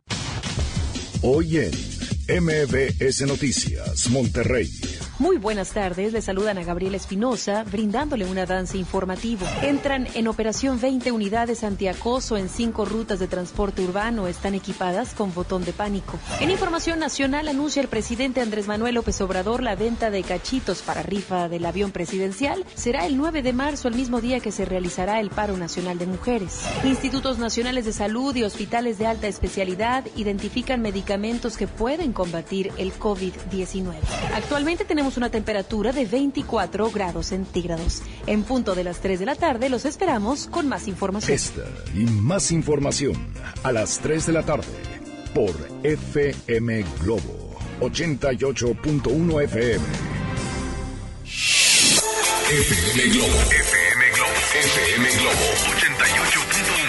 Hoy 1.22 1.56
en 1.56 2.44
MBS 2.44 3.22
Noticias, 3.26 4.10
Monterrey. 4.10 4.70
Muy 5.18 5.36
buenas 5.36 5.72
tardes, 5.72 6.14
le 6.14 6.22
saludan 6.22 6.56
a 6.56 6.64
Gabriel 6.64 6.94
Espinosa, 6.94 7.64
brindándole 7.64 8.24
un 8.24 8.38
avance 8.38 8.78
informativo. 8.78 9.46
Entran 9.60 10.08
en 10.14 10.26
operación 10.26 10.80
20 10.80 11.12
unidades 11.12 11.64
antiacoso 11.64 12.38
en 12.38 12.48
cinco 12.48 12.86
rutas 12.86 13.18
de 13.18 13.28
transporte 13.28 13.82
urbano, 13.82 14.26
están 14.26 14.54
equipadas 14.54 15.12
con 15.12 15.34
botón 15.34 15.66
de 15.66 15.74
pánico. 15.74 16.18
En 16.40 16.50
información 16.50 16.98
nacional 16.98 17.46
anuncia 17.48 17.82
el 17.82 17.88
presidente 17.88 18.40
Andrés 18.40 18.66
Manuel 18.66 18.94
López 18.94 19.20
Obrador 19.20 19.62
la 19.62 19.76
venta 19.76 20.10
de 20.10 20.22
cachitos 20.22 20.80
para 20.80 21.02
rifa 21.02 21.48
del 21.50 21.66
avión 21.66 21.92
presidencial. 21.92 22.64
Será 22.74 23.04
el 23.04 23.18
9 23.18 23.42
de 23.42 23.52
marzo, 23.52 23.88
el 23.88 23.94
mismo 23.94 24.22
día 24.22 24.40
que 24.40 24.50
se 24.50 24.64
realizará 24.64 25.20
el 25.20 25.28
paro 25.28 25.58
nacional 25.58 25.98
de 25.98 26.06
mujeres. 26.06 26.62
Institutos 26.84 27.38
Nacionales 27.38 27.84
de 27.84 27.92
Salud 27.92 28.34
y 28.34 28.44
hospitales 28.44 28.98
de 28.98 29.06
alta 29.06 29.28
especialidad 29.28 30.06
identifican 30.16 30.80
medicamentos 30.80 31.58
que 31.58 31.68
pueden 31.68 32.14
combatir 32.14 32.72
el 32.78 32.94
COVID-19. 32.94 33.94
Actualmente 34.34 34.86
tenemos 34.86 35.01
una 35.02 35.30
temperatura 35.30 35.92
de 35.92 36.06
24 36.06 36.90
grados 36.90 37.26
centígrados. 37.26 38.02
En 38.26 38.44
punto 38.44 38.74
de 38.74 38.84
las 38.84 39.00
3 39.00 39.18
de 39.18 39.26
la 39.26 39.34
tarde 39.34 39.68
los 39.68 39.84
esperamos 39.84 40.46
con 40.46 40.68
más 40.68 40.86
información. 40.88 41.34
Esta 41.34 41.64
y 41.94 42.04
más 42.04 42.52
información 42.52 43.16
a 43.62 43.72
las 43.72 43.98
3 43.98 44.26
de 44.26 44.32
la 44.32 44.42
tarde 44.44 44.68
por 45.34 45.50
FM 45.82 46.84
Globo 47.02 47.56
88.1 47.80 49.42
FM. 49.42 49.84
FM 52.52 53.02
Globo. 53.12 53.38
FM 53.50 54.10
Globo. 54.14 54.32
FM 54.52 55.08
Globo 55.18 55.46
88.1. 55.78 56.82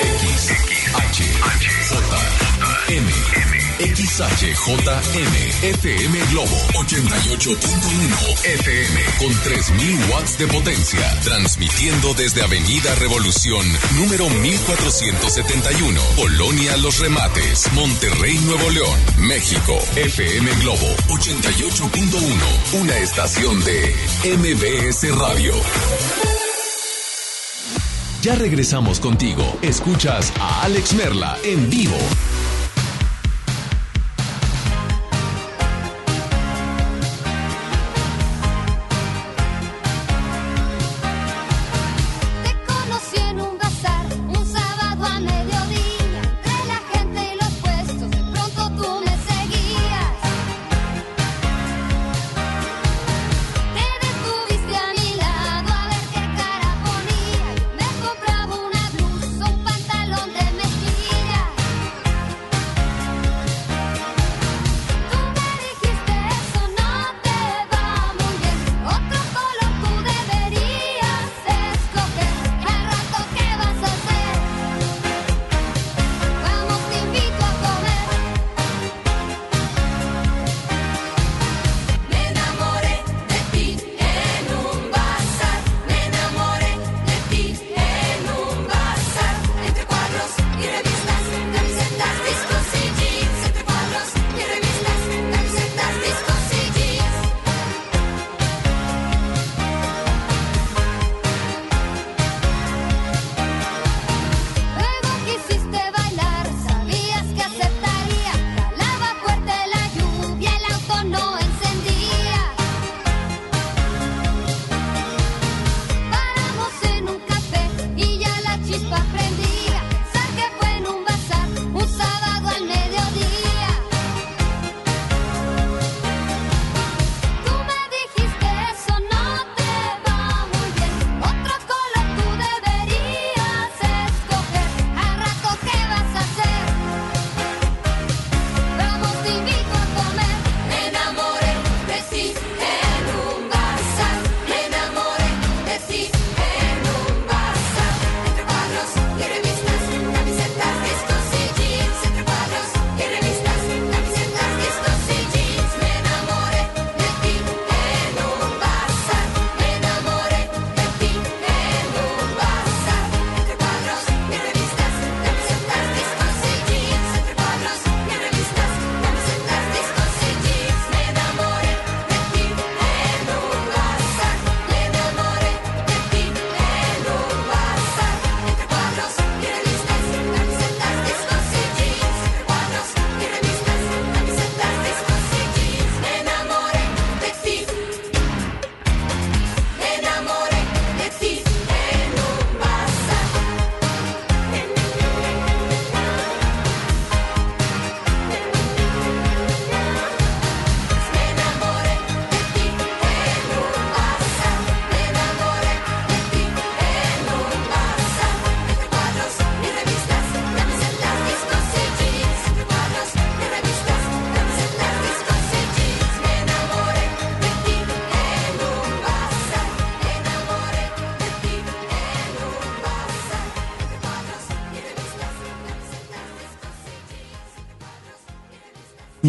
X, 0.00 0.50
X, 0.50 0.94
H, 0.94 1.22
H, 1.42 1.64
J, 1.88 2.00
M, 2.88 2.98
M, 2.98 3.19
XHJM, 3.80 5.36
FM 5.62 6.18
Globo 6.30 6.56
88.1 6.74 8.44
FM 8.44 9.00
con 9.18 9.32
3000 9.42 10.10
watts 10.12 10.36
de 10.36 10.46
potencia, 10.48 11.20
transmitiendo 11.24 12.12
desde 12.12 12.42
Avenida 12.42 12.94
Revolución, 12.96 13.66
número 13.96 14.28
1471, 14.28 15.98
Colonia 16.14 16.76
Los 16.76 16.98
Remates, 16.98 17.72
Monterrey, 17.72 18.38
Nuevo 18.44 18.68
León, 18.68 19.00
México. 19.20 19.78
FM 19.96 20.50
Globo 20.60 20.94
88.1, 21.08 22.80
una 22.82 22.98
estación 22.98 23.64
de 23.64 23.94
MBS 24.24 25.16
Radio. 25.16 25.54
Ya 28.20 28.34
regresamos 28.34 29.00
contigo. 29.00 29.58
Escuchas 29.62 30.34
a 30.38 30.64
Alex 30.64 30.92
Merla 30.92 31.38
en 31.42 31.70
vivo. 31.70 31.96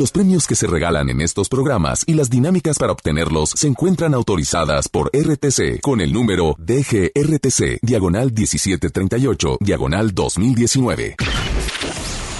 Los 0.01 0.11
premios 0.11 0.47
que 0.47 0.55
se 0.55 0.65
regalan 0.65 1.11
en 1.11 1.21
estos 1.21 1.47
programas 1.47 2.03
y 2.07 2.15
las 2.15 2.27
dinámicas 2.27 2.79
para 2.79 2.91
obtenerlos 2.91 3.51
se 3.51 3.67
encuentran 3.67 4.15
autorizadas 4.15 4.89
por 4.89 5.11
RTC 5.13 5.79
con 5.79 6.01
el 6.01 6.11
número 6.11 6.55
DGRTC, 6.57 7.77
diagonal 7.83 8.33
1738, 8.33 9.57
diagonal 9.59 10.11
2019. 10.15 11.17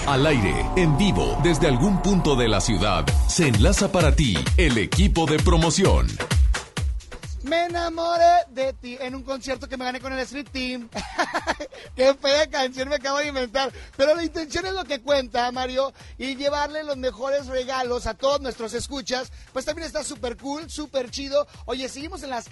Al 0.07 0.25
aire, 0.25 0.55
en 0.75 0.97
vivo, 0.97 1.37
desde 1.43 1.67
algún 1.67 2.01
punto 2.01 2.35
de 2.35 2.47
la 2.47 2.61
ciudad, 2.61 3.05
se 3.27 3.49
enlaza 3.49 3.91
para 3.91 4.15
ti 4.15 4.35
el 4.57 4.79
equipo 4.79 5.27
de 5.27 5.37
promoción. 5.37 6.07
Me 7.43 7.65
enamoré 7.65 8.45
de 8.55 8.73
ti 8.73 8.97
en 8.99 9.13
un 9.13 9.21
concierto 9.21 9.69
que 9.69 9.77
me 9.77 9.85
gané 9.85 9.99
con 9.99 10.11
el 10.13 10.19
Street 10.19 10.47
Team. 10.51 10.89
Qué 12.01 12.15
fea 12.15 12.49
canción 12.49 12.89
me 12.89 12.95
acabo 12.95 13.19
de 13.19 13.27
inventar. 13.27 13.71
Pero 13.95 14.15
la 14.15 14.23
intención 14.23 14.65
es 14.65 14.73
lo 14.73 14.83
que 14.85 15.01
cuenta, 15.01 15.51
Mario. 15.51 15.93
Y 16.17 16.35
llevarle 16.35 16.83
los 16.83 16.97
mejores 16.97 17.45
regalos 17.45 18.07
a 18.07 18.15
todos 18.15 18.41
nuestros 18.41 18.73
escuchas. 18.73 19.31
Pues 19.53 19.65
también 19.65 19.85
está 19.85 20.03
súper 20.03 20.35
cool, 20.35 20.67
súper 20.67 21.11
chido. 21.11 21.45
Oye, 21.65 21.87
seguimos 21.87 22.23
en 22.23 22.31
las... 22.31 22.47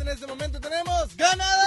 En 0.00 0.06
este 0.06 0.26
momento 0.28 0.60
tenemos 0.60 1.16
ganador. 1.16 1.64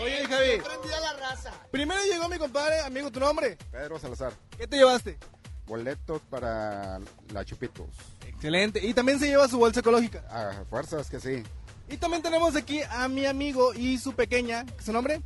Oye, 0.00 0.26
Javi. 0.28 0.60
Prendida 0.62 1.00
la 1.00 1.12
raza. 1.14 1.52
Primero 1.72 2.00
llegó 2.04 2.28
mi 2.28 2.38
compadre, 2.38 2.82
amigo, 2.82 3.10
tu 3.10 3.18
nombre. 3.18 3.58
Pedro 3.72 3.98
Salazar. 3.98 4.32
¿Qué 4.56 4.68
te 4.68 4.76
llevaste? 4.76 5.18
Boletos 5.66 6.22
para 6.30 7.00
la 7.32 7.44
Chupitos. 7.44 8.17
Excelente. 8.38 8.86
Y 8.86 8.94
también 8.94 9.18
se 9.18 9.26
lleva 9.26 9.48
su 9.48 9.58
bolsa 9.58 9.80
ecológica. 9.80 10.22
A 10.30 10.64
fuerzas 10.66 11.10
que 11.10 11.18
sí. 11.18 11.42
Y 11.90 11.96
también 11.96 12.22
tenemos 12.22 12.54
aquí 12.54 12.80
a 12.88 13.08
mi 13.08 13.26
amigo 13.26 13.74
y 13.74 13.98
su 13.98 14.12
pequeña. 14.12 14.64
¿Su 14.78 14.92
nombre? 14.92 15.20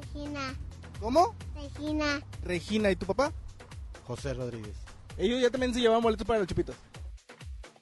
Regina. 0.00 0.52
¿Cómo? 0.98 1.36
Regina. 1.54 2.20
Regina. 2.42 2.90
¿Y 2.90 2.96
tu 2.96 3.06
papá? 3.06 3.32
José 4.04 4.34
Rodríguez. 4.34 4.74
Ellos 5.16 5.40
ya 5.40 5.48
también 5.48 5.72
se 5.72 5.80
llevan 5.80 6.02
boletos 6.02 6.26
para 6.26 6.40
los 6.40 6.48
chupitos. 6.48 6.74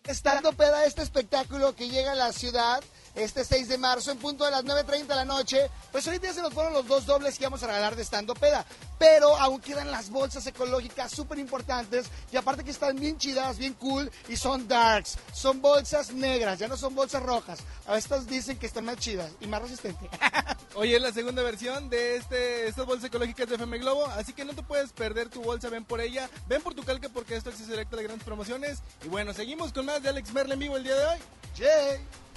Estando 0.05 0.53
peda 0.53 0.85
este 0.85 1.01
espectáculo 1.01 1.75
que 1.75 1.89
llega 1.89 2.13
a 2.13 2.17
la 2.17 2.33
ciudad 2.33 2.85
este 3.15 3.45
6 3.45 3.69
de 3.69 3.79
marzo 3.79 4.11
en 4.11 4.19
punto 4.19 4.45
de 4.45 4.51
las 4.51 4.65
9.30 4.65 5.07
de 5.07 5.15
la 5.15 5.25
noche. 5.25 5.71
Pues 5.91 6.07
ahorita 6.07 6.29
ya 6.29 6.35
se 6.35 6.43
nos 6.43 6.55
fueron 6.55 6.73
los 6.73 6.87
dos 6.87 7.07
dobles 7.07 7.37
que 7.37 7.45
íbamos 7.45 7.63
a 7.63 7.67
regalar 7.67 7.97
de 7.97 8.03
estando 8.03 8.35
peda. 8.35 8.65
Pero 8.99 9.37
aún 9.37 9.61
quedan 9.61 9.91
las 9.91 10.11
bolsas 10.11 10.47
ecológicas 10.47 11.11
súper 11.11 11.39
importantes 11.39 12.07
y 12.33 12.37
aparte 12.37 12.65
que 12.65 12.71
están 12.71 12.97
bien 12.97 13.19
chidas, 13.19 13.59
bien 13.59 13.75
cool 13.75 14.11
y 14.29 14.37
son 14.37 14.69
darks. 14.69 15.19
Son 15.33 15.61
bolsas 15.61 16.13
negras, 16.13 16.59
ya 16.59 16.69
no 16.69 16.77
son 16.77 16.95
bolsas 16.95 17.23
rojas. 17.23 17.61
A 17.87 17.99
estas 17.99 18.27
dicen 18.27 18.59
que 18.59 18.67
están 18.67 18.85
más 18.85 18.97
chidas 18.97 19.31
y 19.41 19.47
más 19.47 19.63
resistentes. 19.63 20.09
Oye, 20.75 20.97
es 20.97 21.03
la 21.03 21.13
segunda 21.13 21.43
versión 21.43 21.91
de 21.91 22.17
este, 22.17 22.69
estas 22.69 22.87
bolsas 22.87 23.07
ecológicas 23.07 23.49
de 23.49 23.57
FM 23.57 23.79
Globo, 23.79 24.07
así 24.07 24.33
que 24.33 24.45
no 24.45 24.55
te 24.55 24.63
puedes 24.63 24.93
perder 24.93 25.29
tu 25.29 25.43
bolsa, 25.43 25.69
ven 25.69 25.85
por 25.85 26.01
ella, 26.01 26.31
ven 26.49 26.63
por 26.63 26.75
tu 26.75 26.83
calca 26.83 27.09
porque 27.11 27.37
esto 27.37 27.51
es 27.51 27.57
selecta 27.57 27.97
de 27.97 28.05
grandes 28.05 28.25
promociones. 28.25 28.79
Y 29.05 29.09
bueno, 29.09 29.35
seguimos 29.35 29.73
con 29.73 29.87
más 29.87 30.03
de 30.03 30.09
Alex 30.09 30.33
Merle 30.33 30.55
en 30.55 30.61
vivo 30.61 30.77
el 30.77 30.85
día 30.85 30.95
de 30.95 31.05
hoy. 31.05 31.19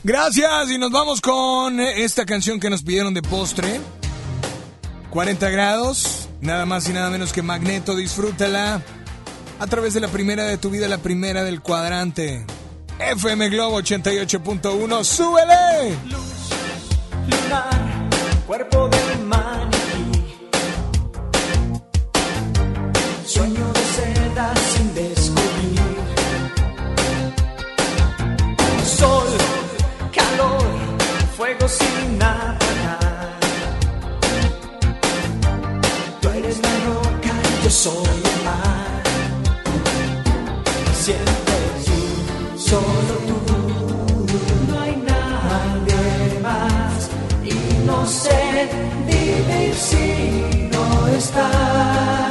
Gracias 0.06 0.70
y 0.70 0.78
nos 0.78 0.92
vamos 0.92 1.20
con 1.20 1.80
esta 1.80 2.28
canción 2.28 2.60
que 2.60 2.70
nos 2.70 2.84
pidieron 2.84 3.16
de 3.16 3.24
postre. 3.24 3.82
40 5.10 5.50
grados, 5.50 6.30
nada 6.42 6.68
más 6.68 6.88
y 6.88 6.94
nada 6.94 7.10
menos 7.10 7.34
que 7.34 7.42
Magneto, 7.42 7.96
disfrútala 7.96 8.84
a 9.58 9.66
través 9.66 9.96
de 9.96 10.02
la 10.02 10.08
primera 10.08 10.44
de 10.44 10.60
tu 10.60 10.70
vida, 10.70 10.88
la 10.88 11.00
primera 11.00 11.44
del 11.44 11.60
cuadrante. 11.62 12.46
FM 13.00 13.50
Globo 13.50 13.82
88.1, 13.82 15.04
súbele. 15.04 15.98
lunar, 17.28 18.10
cuerpo 18.46 18.88
de 18.90 19.24
maniquí. 19.24 20.24
Sueño 23.26 23.74
de 23.74 23.80
seda 23.80 24.54
soy 37.86 38.20
el 38.34 38.44
mar. 38.44 39.04
Siempre 41.04 41.58
tú, 41.86 42.00
solo 42.58 43.16
tú, 43.28 43.38
no 44.68 44.80
hay 44.82 44.96
nadie 45.12 46.40
más. 46.42 47.10
Y 47.44 47.86
no 47.86 48.08
sé 48.08 48.70
vivir 49.06 49.76
si 49.76 50.70
no 50.74 51.08
estás. 51.10 52.25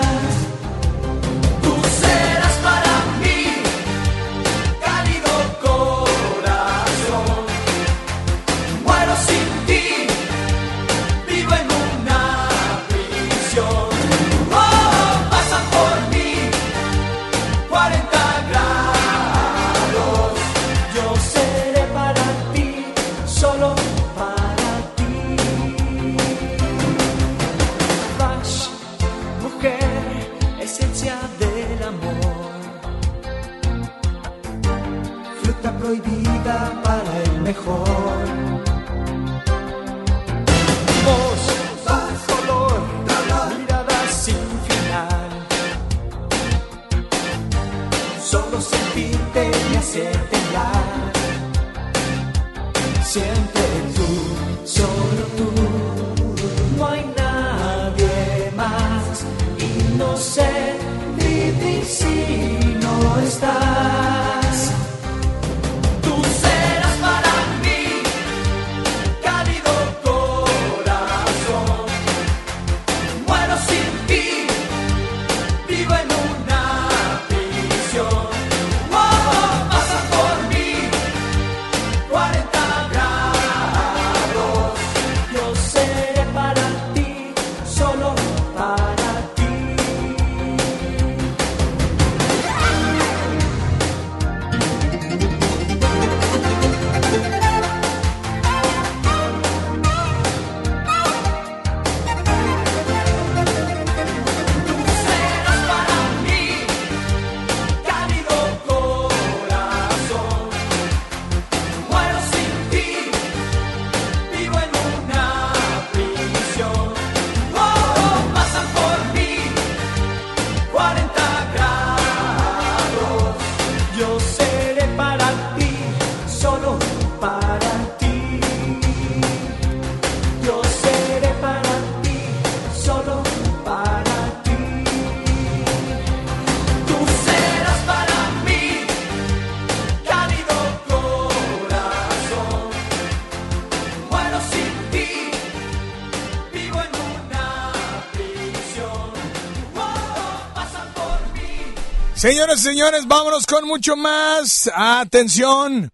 Señoras 152.24 152.60
y 152.60 152.62
señores, 152.62 153.06
vámonos 153.06 153.44
con 153.44 153.66
mucho 153.68 153.96
más. 153.96 154.70
Atención. 154.74 155.90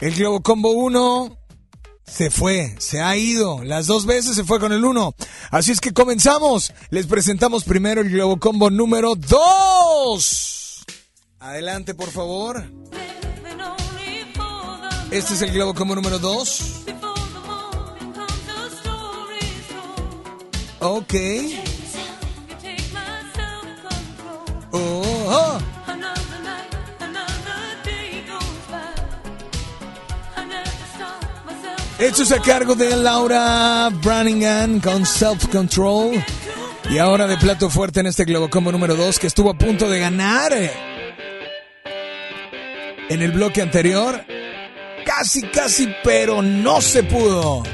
El 0.00 0.14
Globo 0.16 0.42
Combo 0.42 0.72
1 0.72 1.38
se 2.04 2.32
fue, 2.32 2.74
se 2.80 3.00
ha 3.00 3.16
ido. 3.16 3.62
Las 3.62 3.86
dos 3.86 4.04
veces 4.04 4.34
se 4.34 4.42
fue 4.42 4.58
con 4.58 4.72
el 4.72 4.84
1. 4.84 5.14
Así 5.52 5.70
es 5.70 5.80
que 5.80 5.92
comenzamos. 5.92 6.72
Les 6.90 7.06
presentamos 7.06 7.62
primero 7.62 8.00
el 8.00 8.10
Globo 8.10 8.40
Combo 8.40 8.70
número 8.70 9.14
2. 9.14 10.84
Adelante, 11.38 11.94
por 11.94 12.10
favor. 12.10 12.68
Este 15.12 15.34
es 15.34 15.42
el 15.42 15.52
Globo 15.52 15.74
Combo 15.74 15.94
número 15.94 16.18
2. 16.18 16.86
Ok. 20.80 21.14
Oh, 24.72 25.07
oh. 25.38 25.58
Esto 31.98 32.22
es 32.22 32.30
a 32.30 32.40
cargo 32.40 32.76
de 32.76 32.94
Laura 32.94 33.88
Branningham 33.90 34.78
con 34.78 35.04
Self 35.04 35.48
Control. 35.48 36.12
Y 36.90 36.98
ahora 36.98 37.26
de 37.26 37.36
plato 37.36 37.68
fuerte 37.68 37.98
en 37.98 38.06
este 38.06 38.24
Globo 38.24 38.48
Combo 38.48 38.70
número 38.70 38.94
2 38.94 39.18
que 39.18 39.26
estuvo 39.26 39.50
a 39.50 39.54
punto 39.54 39.90
de 39.90 39.98
ganar 39.98 40.52
eh, 40.52 40.70
en 43.08 43.20
el 43.20 43.32
bloque 43.32 43.62
anterior. 43.62 44.24
Casi, 45.04 45.42
casi, 45.48 45.92
pero 46.04 46.40
no 46.40 46.80
se 46.80 47.02
pudo. 47.02 47.64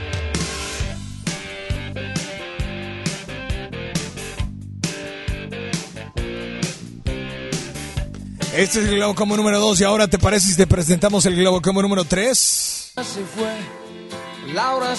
Este 8.56 8.78
es 8.80 8.88
el 8.88 8.96
Globo 8.96 9.14
Combo 9.16 9.36
número 9.36 9.58
2 9.58 9.80
y 9.80 9.84
ahora 9.84 10.06
te 10.06 10.18
parece 10.18 10.48
si 10.48 10.56
te 10.56 10.66
presentamos 10.66 11.26
el 11.26 11.34
Globo 11.34 11.60
Combo 11.60 11.82
número 11.82 12.04
3. 12.04 12.92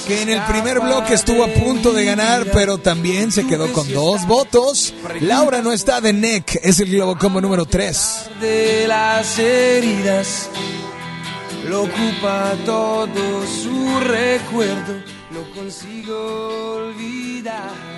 Que 0.05 0.21
en 0.23 0.29
el 0.29 0.41
primer 0.43 0.81
bloque 0.81 1.13
estuvo 1.13 1.43
a 1.45 1.47
punto 1.47 1.93
de 1.93 2.03
ganar, 2.03 2.45
pero 2.51 2.79
también 2.79 3.31
se 3.31 3.47
quedó 3.47 3.71
con 3.71 3.91
dos 3.93 4.27
votos. 4.27 4.93
Laura 5.21 5.61
no 5.61 5.71
está 5.71 6.01
de 6.01 6.11
NEC, 6.11 6.59
es 6.63 6.81
el 6.81 6.91
Globo 6.91 7.17
Combo 7.17 7.39
número 7.39 7.65
3. 7.65 8.29
de 8.41 8.87
las 8.87 9.39
heridas 9.39 10.49
lo 11.69 11.83
ocupa 11.83 12.53
todo 12.65 13.43
su 13.47 13.99
recuerdo 14.01 15.01
no 15.31 15.49
consigo 15.55 16.75
olvidar 16.75 17.94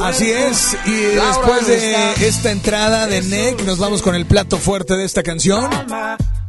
Así 0.00 0.30
es, 0.30 0.76
y 0.86 1.00
después 1.14 1.66
de 1.66 2.26
esta 2.26 2.50
entrada 2.50 3.06
de 3.06 3.22
NEC, 3.22 3.62
nos 3.64 3.78
vamos 3.78 4.02
con 4.02 4.14
el 4.14 4.26
plato 4.26 4.58
fuerte 4.58 4.96
de 4.96 5.04
esta 5.04 5.22
canción. 5.22 5.70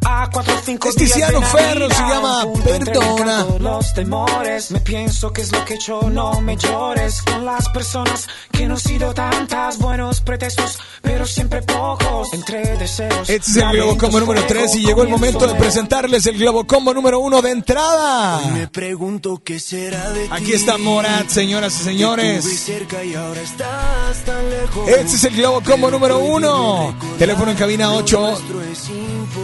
Es 0.03 0.95
Tiziano 0.95 1.41
Ferro, 1.43 1.87
se 1.89 1.95
llama 2.01 2.43
Perdona. 2.63 3.45
los 3.59 3.93
temores 3.93 4.71
me 4.71 4.79
pienso 4.79 5.31
que 5.31 5.41
es 5.41 5.51
lo 5.51 5.63
que 5.63 5.77
yo 5.77 6.01
no 6.09 6.41
me 6.41 6.57
llores 6.57 7.21
con 7.21 7.45
las 7.45 7.69
personas 7.69 8.27
que 8.51 8.67
no 8.67 8.75
he 8.75 8.79
sido 8.79 9.13
tantas 9.13 9.77
buenos 9.77 10.21
pretextos 10.21 10.79
pero 11.03 11.25
siempre 11.27 11.61
pocos 11.61 12.33
entre 12.33 12.77
deseos 12.77 13.29
Este 13.29 13.51
es 13.51 13.55
el 13.57 13.71
Globo 13.73 13.97
Combo 13.97 14.19
número 14.19 14.43
3 14.47 14.75
y 14.75 14.85
llegó 14.85 15.03
el 15.03 15.09
momento 15.09 15.45
de 15.45 15.53
presentarles 15.55 16.25
el 16.25 16.37
Globo 16.39 16.65
Combo 16.65 16.93
número 16.93 17.19
1 17.19 17.41
de 17.41 17.51
entrada. 17.51 18.39
me 18.53 18.67
pregunto 18.67 19.41
qué 19.43 19.59
será 19.59 20.09
de 20.11 20.23
ti 20.25 20.29
Aquí 20.31 20.53
está 20.53 20.77
Morat, 20.79 21.29
señoras 21.29 21.79
y 21.79 21.83
señores. 21.83 22.43
cerca 22.59 23.03
y 23.03 23.13
ahora 23.13 23.41
estás 23.41 24.17
tan 24.25 24.49
lejos 24.49 24.89
Este 24.89 25.15
es 25.15 25.23
el 25.25 25.35
Globo 25.35 25.61
Combo 25.61 25.91
número 25.91 26.19
1. 26.19 26.95
Teléfono 27.19 27.51
en 27.51 27.57
cabina 27.57 27.93
8 27.93 28.37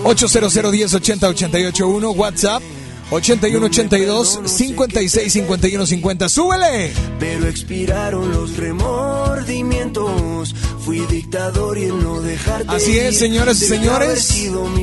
800 0.03 0.46
10 0.53 0.93
80 0.93 1.27
881 1.27 2.11
WhatsApp 2.11 2.63
81 3.09 3.65
82 3.65 4.39
56 4.45 5.33
51 5.33 5.85
50. 5.85 6.29
¡Súbele! 6.29 6.91
Pero 7.19 7.47
expiraron 7.47 8.31
los 8.31 8.57
remordimientos. 8.57 10.53
Fui 10.79 10.99
dictador 11.07 11.77
y 11.77 11.83
el 11.85 12.03
no 12.03 12.19
dejarte. 12.21 12.67
Así 12.69 12.97
es, 12.97 13.17
señoras 13.17 13.61
y 13.61 13.65
señores. 13.65 14.29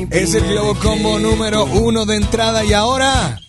Es 0.09 0.33
el 0.33 0.47
Globo 0.47 0.75
Combo 0.75 1.19
número 1.19 1.65
1 1.65 2.05
de 2.05 2.15
entrada 2.15 2.63
y 2.65 2.73
ahora 2.73 3.39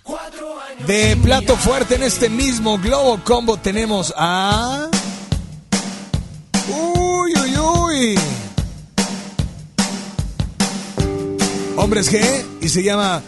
de 0.86 1.16
plato 1.22 1.56
fuerte 1.56 1.94
en 1.96 2.02
este 2.02 2.28
mismo 2.28 2.78
Globo 2.78 3.18
Combo 3.24 3.56
tenemos 3.56 4.12
a 4.16 4.90
Uy, 6.68 7.32
uy, 7.42 7.56
uy. 7.58 8.18
Hombres 11.86 12.10
G 12.10 12.44
y 12.60 12.68
se 12.68 12.82
llama 12.82 13.22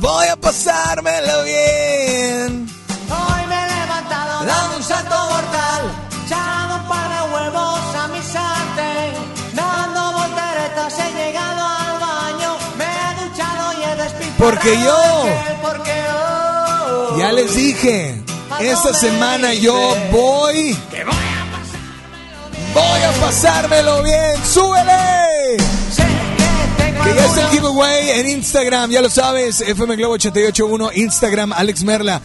Voy 0.00 0.28
a 0.28 0.36
pasármelo 0.36 1.42
bien. 1.42 2.68
Hoy 3.10 3.46
me 3.48 3.56
he 3.56 3.80
levantado 3.80 4.44
dando 4.46 4.76
un 4.76 4.82
salto 4.84 5.16
mortal, 5.16 5.82
echando 6.24 6.76
un 6.76 6.86
par 6.86 7.08
de 7.10 7.34
huevos 7.34 7.80
a 7.96 8.06
mi 8.06 8.22
sartén, 8.22 9.14
dando 9.52 10.12
volteretas 10.12 10.96
he 10.96 11.12
llegado 11.12 11.66
al 11.66 11.98
baño, 11.98 12.56
me 12.78 12.84
he 12.84 13.24
duchado 13.24 13.72
y 13.72 13.82
he 13.82 13.96
despistado. 13.96 14.36
Porque 14.38 14.80
yo 14.84 15.24
Porque 15.60 15.94
yo 16.06 17.18
ya 17.18 17.32
les 17.32 17.52
dije, 17.56 18.22
esta 18.60 18.94
semana 18.94 19.54
yo 19.54 19.74
voy 20.12 20.78
Voy 22.72 23.02
a 23.02 23.10
pasármelo 23.20 24.04
bien, 24.04 24.44
súbele. 24.44 25.85
Que 27.06 27.14
ya 27.14 27.24
está 27.24 27.40
el 27.42 27.48
giveaway 27.48 28.10
en 28.10 28.30
Instagram, 28.30 28.90
ya 28.90 29.00
lo 29.00 29.08
sabes, 29.08 29.60
FM 29.60 29.94
Globo 29.94 30.14
881, 30.14 30.90
Instagram, 30.94 31.52
Alex 31.52 31.84
Merla. 31.84 32.20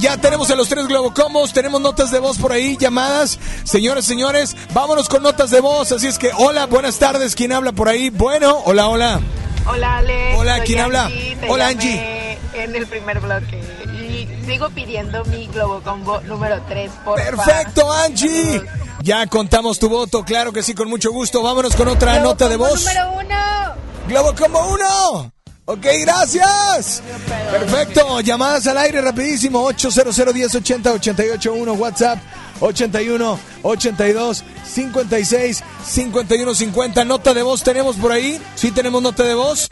Ya 0.00 0.16
tenemos 0.16 0.50
a 0.50 0.56
los 0.56 0.68
tres 0.68 0.88
Globo 0.88 1.14
Combos, 1.14 1.52
tenemos 1.52 1.80
notas 1.80 2.10
de 2.10 2.18
voz 2.18 2.36
por 2.36 2.50
ahí, 2.50 2.76
llamadas. 2.76 3.38
Señores, 3.62 4.04
señores, 4.04 4.56
vámonos 4.74 5.08
con 5.08 5.22
notas 5.22 5.50
de 5.50 5.60
voz. 5.60 5.92
Así 5.92 6.08
es 6.08 6.18
que, 6.18 6.32
hola, 6.36 6.66
buenas 6.66 6.98
tardes, 6.98 7.36
¿quién 7.36 7.52
habla 7.52 7.70
por 7.70 7.88
ahí? 7.88 8.10
Bueno, 8.10 8.60
hola, 8.64 8.88
hola. 8.88 9.20
Hola 9.66 9.98
Alex. 9.98 10.38
Hola, 10.38 10.60
¿quién 10.64 10.80
habla? 10.80 11.04
Angie, 11.04 11.36
te 11.36 11.48
Hola, 11.48 11.72
llamé 11.72 12.38
En 12.54 12.74
el 12.74 12.86
primer 12.88 13.20
bloque. 13.20 13.62
Y 13.94 14.28
sigo 14.44 14.68
pidiendo 14.70 15.24
mi 15.26 15.46
Globo 15.46 15.80
Combo 15.82 16.20
número 16.22 16.60
3, 16.68 16.90
por 17.04 17.14
Perfecto, 17.22 17.92
Angie. 17.92 18.62
Ya 19.02 19.26
contamos 19.28 19.78
tu 19.78 19.88
voto, 19.88 20.24
claro 20.24 20.52
que 20.52 20.64
sí, 20.64 20.74
con 20.74 20.88
mucho 20.88 21.12
gusto. 21.12 21.42
Vámonos 21.42 21.76
con 21.76 21.86
otra 21.86 22.18
nota 22.18 22.48
de 22.48 22.56
voz. 22.56 22.84
Número 22.84 23.12
uno. 23.12 23.91
Globo 24.08 24.34
Combo 24.34 24.74
1. 24.74 25.32
Ok, 25.64 25.86
gracias. 26.00 27.02
Perfecto. 27.50 28.20
Llamadas 28.20 28.66
al 28.66 28.78
aire 28.78 29.00
rapidísimo. 29.00 29.62
800 29.62 30.34
10 30.34 30.54
80 30.56 30.92
881 30.92 31.72
WhatsApp 31.74 32.18
81 32.60 33.38
82 33.62 34.44
56 34.64 35.62
51 35.86 36.54
50. 36.54 37.04
Nota 37.04 37.32
de 37.32 37.42
voz 37.42 37.62
tenemos 37.62 37.96
por 37.96 38.10
ahí. 38.10 38.40
Sí 38.56 38.72
tenemos 38.72 39.02
nota 39.02 39.22
de 39.22 39.34
voz. 39.34 39.68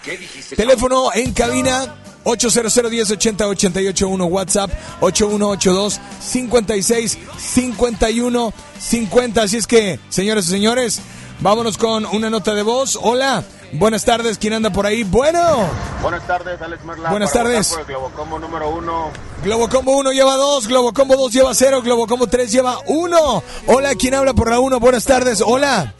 Teléfono 0.56 1.12
en 1.12 1.32
cabina 1.32 1.96
800 2.22 2.90
10 2.90 3.10
80 3.10 3.48
881 3.48 4.24
WhatsApp 4.26 4.70
8182 5.00 6.00
56 6.20 7.18
51 7.36 8.54
50. 8.78 9.42
Así 9.42 9.56
es 9.56 9.66
que, 9.66 9.98
señores 10.08 10.46
y 10.46 10.50
señores, 10.50 11.00
vámonos 11.40 11.76
con 11.76 12.06
una 12.06 12.30
nota 12.30 12.54
de 12.54 12.62
voz. 12.62 12.96
Hola. 13.00 13.44
Buenas 13.72 14.04
tardes, 14.04 14.36
¿quién 14.38 14.52
anda 14.54 14.70
por 14.70 14.84
ahí? 14.84 15.04
Bueno, 15.04 15.68
Buenas 16.02 16.26
tardes, 16.26 16.60
Alex 16.60 16.84
Merla. 16.84 17.10
Buenas 17.10 17.32
tardes. 17.32 17.68
Por 17.68 17.80
el 17.80 17.86
Globocombo 17.86 18.38
número 18.38 18.68
uno. 18.70 19.10
Globo 19.44 19.68
Combo 19.68 19.96
1 19.98 20.12
lleva 20.12 20.34
2, 20.36 20.66
Globo 20.68 20.92
Combo 20.92 21.16
2 21.16 21.32
lleva 21.32 21.54
0, 21.54 21.80
Globo 21.82 22.06
Combo 22.06 22.26
3 22.26 22.50
lleva 22.50 22.78
1. 22.86 23.42
Hola, 23.68 23.94
¿quién 23.94 24.14
habla 24.14 24.34
por 24.34 24.50
la 24.50 24.58
1? 24.60 24.80
Buenas 24.80 25.04
tardes, 25.04 25.40
hola. 25.44 25.94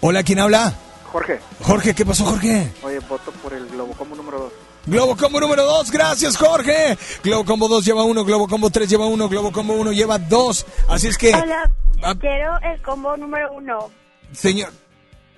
Hola, 0.00 0.22
¿quién 0.22 0.38
habla? 0.40 0.74
Jorge, 1.12 1.40
Jorge, 1.62 1.94
¿qué 1.94 2.04
pasó, 2.06 2.24
Jorge? 2.24 2.72
oye, 2.82 2.98
voto 3.00 3.30
por 3.42 3.52
el 3.54 3.66
Globocombo 3.68 4.14
número 4.16 4.38
2. 4.38 4.52
Globo 4.84 5.16
Combo 5.16 5.40
número 5.40 5.64
2, 5.64 5.90
gracias, 5.92 6.36
Jorge. 6.36 6.98
Globo 7.22 7.44
Combo 7.44 7.68
2 7.68 7.84
lleva 7.84 8.02
1, 8.04 8.24
Globo 8.24 8.48
Combo 8.48 8.68
3 8.68 8.88
lleva 8.88 9.06
1, 9.06 9.28
Globo 9.28 9.52
Combo 9.52 9.74
1 9.74 9.92
lleva 9.92 10.18
2. 10.18 10.66
Así 10.88 11.06
es 11.08 11.16
que, 11.16 11.32
Hola, 11.34 11.70
Ah. 12.02 12.14
quiero 12.20 12.58
el 12.62 12.82
combo 12.82 13.16
número 13.16 13.52
uno. 13.52 13.90
señor, 14.32 14.72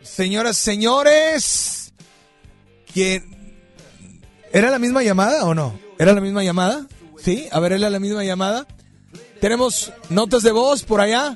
señoras, 0.05 0.57
señores. 0.57 1.93
¿Era 4.53 4.71
la 4.71 4.79
misma 4.79 5.03
llamada 5.03 5.45
o 5.45 5.55
no? 5.55 5.79
¿Era 5.99 6.13
la 6.13 6.21
misma 6.21 6.43
llamada? 6.45 6.87
Sí, 7.23 7.49
a 7.51 7.59
ver, 7.61 7.73
¿era 7.73 7.91
la 7.91 7.99
misma 7.99 8.23
llamada? 8.25 8.67
Tenemos 9.41 9.93
notas 10.11 10.43
de 10.43 10.53
voz 10.53 10.83
por 10.85 11.01
allá. 11.01 11.35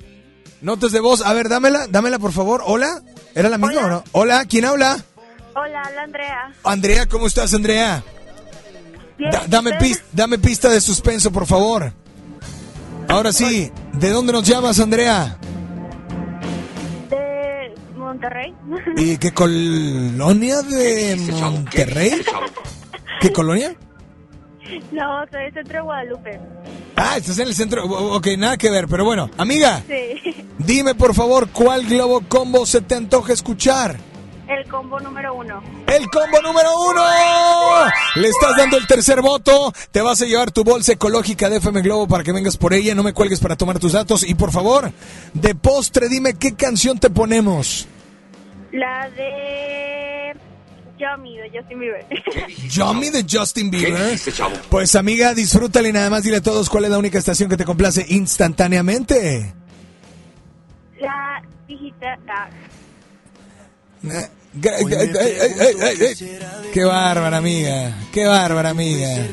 Notas 0.61 0.93
de 0.93 1.01
voz, 1.01 1.23
a 1.23 1.33
ver, 1.35 1.49
dámela, 1.49 1.87
dámela 1.89 2.19
por 2.19 2.33
favor. 2.33 2.63
Hola, 2.65 3.03
¿era 3.35 3.49
la 3.49 3.59
misma 3.59 3.87
o 3.87 3.89
no? 3.89 4.05
Hola, 4.13 4.45
¿quién 4.45 4.65
habla? 4.65 5.05
Hola, 5.55 5.83
habla 5.83 6.03
Andrea. 6.03 6.53
Andrea, 6.65 7.07
¿cómo 7.07 7.27
estás, 7.27 7.55
Andrea? 7.55 8.03
Bien, 9.17 9.31
Da- 9.31 9.45
dame, 9.49 9.73
pis- 9.79 10.03
dame 10.13 10.39
pista 10.39 10.69
de 10.69 10.81
suspenso, 10.81 11.33
por 11.33 11.47
favor. 11.47 11.93
Ahora 13.09 13.33
sí, 13.33 13.73
¿de 13.95 14.11
dónde 14.11 14.33
nos 14.33 14.45
llamas, 14.47 14.79
Andrea? 14.81 15.39
Monterrey. 18.23 18.53
¿Y 18.97 19.17
qué 19.19 19.31
colonia 19.33 20.63
de 20.63 21.17
Monterrey? 21.41 22.21
¿Qué 23.21 23.33
colonia? 23.33 23.77
No, 24.91 25.25
soy 25.31 25.43
del 25.45 25.55
centro 25.55 25.75
de 25.77 25.81
Guadalupe. 25.83 26.41
Ah, 26.97 27.17
estás 27.17 27.39
en 27.39 27.47
el 27.47 27.55
centro. 27.55 27.85
O- 27.85 28.17
Ok, 28.17 28.27
nada 28.37 28.57
que 28.57 28.71
ver, 28.71 28.89
pero 28.89 29.05
bueno. 29.05 29.31
Amiga, 29.39 29.83
Sí. 29.87 30.35
dime 30.59 30.95
por 30.97 31.15
favor 31.15 31.49
cuál 31.51 31.87
Globo 31.87 32.23
Combo 32.29 32.67
se 32.67 32.81
te 32.81 32.97
antoja 32.97 33.33
escuchar. 33.33 33.97
El 34.49 34.67
combo 34.69 34.99
número 34.99 35.35
uno. 35.35 35.63
El 35.87 36.09
combo 36.09 36.41
número 36.43 36.71
uno. 36.91 37.03
Le 38.17 38.29
estás 38.29 38.57
dando 38.57 38.79
el 38.79 38.87
tercer 38.87 39.21
voto. 39.21 39.73
Te 39.93 40.01
vas 40.01 40.23
a 40.23 40.25
llevar 40.25 40.51
tu 40.51 40.65
bolsa 40.65 40.93
ecológica 40.93 41.51
de 41.51 41.59
FM 41.59 41.83
Globo 41.83 42.09
para 42.09 42.25
que 42.25 42.33
vengas 42.33 42.57
por 42.57 42.73
ella. 42.73 42.95
No 42.95 43.03
me 43.03 43.13
cuelgues 43.13 43.41
para 43.41 43.57
tomar 43.57 43.79
tus 43.79 43.93
datos. 43.93 44.27
Y 44.27 44.35
por 44.35 44.51
favor, 44.51 44.91
de 45.35 45.55
postre, 45.55 46.09
dime 46.09 46.33
qué 46.35 46.55
canción 46.55 46.99
te 46.99 47.11
ponemos. 47.11 47.87
La 48.73 49.09
de 49.11 50.37
Yummy 50.99 51.37
de 51.39 51.51
Justin 51.55 51.79
Bieber. 51.79 52.07
Yummy 52.71 53.11
de 53.11 53.25
Justin 53.29 53.71
Bieber. 53.71 54.19
Pues 54.69 54.95
amiga, 54.95 55.35
disfrútale 55.35 55.89
y 55.89 55.93
nada 55.93 56.11
más 56.11 56.23
dile 56.23 56.39
a 56.39 56.43
todos 56.43 56.69
cuál 56.69 56.85
es 56.85 56.91
la 56.91 56.99
única 56.99 57.19
estación 57.19 57.49
que 57.49 57.57
te 57.57 57.65
complace 57.65 58.05
instantáneamente. 58.09 59.55
La 61.01 61.43
digital. 61.67 62.19
eh. 64.05 64.29
Qué 66.73 66.85
bárbara 66.85 67.37
amiga, 67.37 67.95
qué 68.13 68.27
bárbara 68.27 68.71
amiga. 68.71 69.29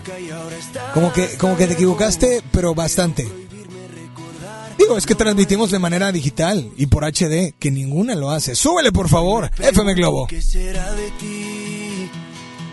Como 0.93 1.11
que, 1.11 1.37
como 1.37 1.57
que 1.57 1.67
te 1.67 1.73
equivocaste, 1.73 2.41
pero 2.51 2.75
bastante. 2.75 3.27
Digo, 4.77 4.97
es 4.97 5.05
que 5.05 5.15
transmitimos 5.15 5.71
de 5.71 5.79
manera 5.79 6.11
digital 6.11 6.69
y 6.77 6.87
por 6.87 7.05
HD, 7.05 7.53
que 7.57 7.71
ninguna 7.71 8.15
lo 8.15 8.31
hace. 8.31 8.55
Súbele 8.55 8.91
por 8.91 9.09
favor, 9.09 9.49
FM 9.57 9.93
Globo. 9.93 10.27
¿Qué 10.27 10.41
será 10.41 10.91
de 10.93 11.11
ti? 11.11 12.09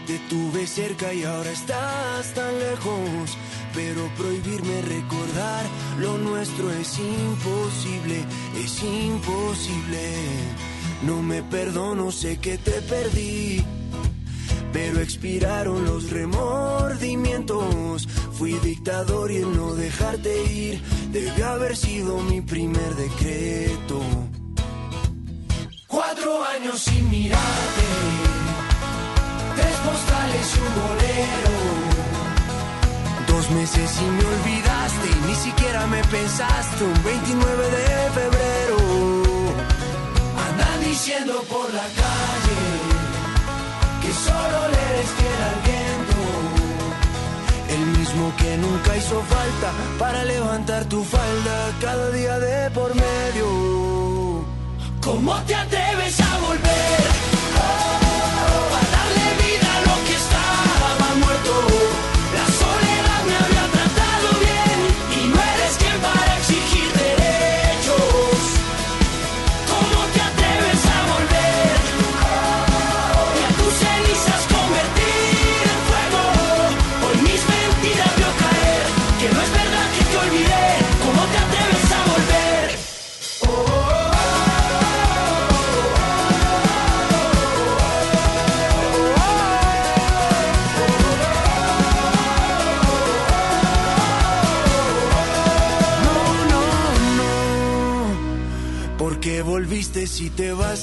Te 0.07 0.19
tuve 0.29 0.67
cerca 0.67 1.15
y 1.15 1.23
ahora 1.23 1.51
estás 1.51 2.35
tan 2.35 2.59
lejos. 2.59 3.39
Pero 3.75 4.11
prohibirme 4.19 4.83
recordar 4.83 5.65
lo 6.01 6.19
nuestro 6.19 6.71
es 6.73 6.99
imposible, 6.99 8.25
es 8.63 8.83
imposible. 8.83 10.13
No 11.05 11.23
me 11.23 11.43
perdono, 11.43 12.11
sé 12.11 12.39
que 12.39 12.59
te 12.59 12.83
perdí. 12.83 13.65
Pero 14.73 15.01
expiraron 15.01 15.85
los 15.85 16.11
remordimientos. 16.11 18.09
Fui 18.33 18.53
dictador 18.61 19.31
y 19.31 19.37
el 19.37 19.57
no 19.57 19.75
dejarte 19.75 20.45
ir 20.45 20.83
debe 21.13 21.45
haber 21.45 21.77
sido 21.77 22.19
mi 22.19 22.41
primer 22.41 22.95
decreto. 22.95 24.01
Cuatro 25.87 26.43
años 26.45 26.81
sin 26.81 27.11
mirarte, 27.11 27.87
tres 29.57 29.77
postales 29.85 30.57
y 30.57 30.61
un 30.61 30.75
bolero. 30.83 31.53
Dos 33.29 33.51
meses 33.51 34.01
y 34.01 34.05
me 34.05 34.25
olvidaste 34.25 35.09
y 35.11 35.27
ni 35.29 35.35
siquiera 35.35 35.87
me 35.87 36.03
pensaste. 36.05 36.85
Un 36.85 37.05
29 37.05 37.71
de 37.71 38.11
febrero, 38.11 38.79
andan 40.49 40.81
diciendo 40.83 41.45
por 41.51 41.73
la 41.75 41.83
calle 41.83 42.92
que 44.03 44.13
solo 44.13 44.59
le 44.73 44.81
eres 44.91 45.11
fiel 45.19 45.41
al 45.51 45.59
viento. 45.71 46.21
El 47.75 47.99
mismo 47.99 48.33
que 48.37 48.57
nunca 48.59 48.97
hizo 48.97 49.23
falta 49.23 49.69
para 49.99 50.25
levantar 50.25 50.85
tu 50.87 51.03
falda 51.05 51.57
cada 51.81 52.11
día 52.11 52.39
de 52.39 52.71
por 52.71 52.95
medio. 52.95 53.47
¿Cómo 55.01 55.35
te 55.47 55.55
atreves 55.55 56.21
a 56.21 56.39
volver? 56.39 57.32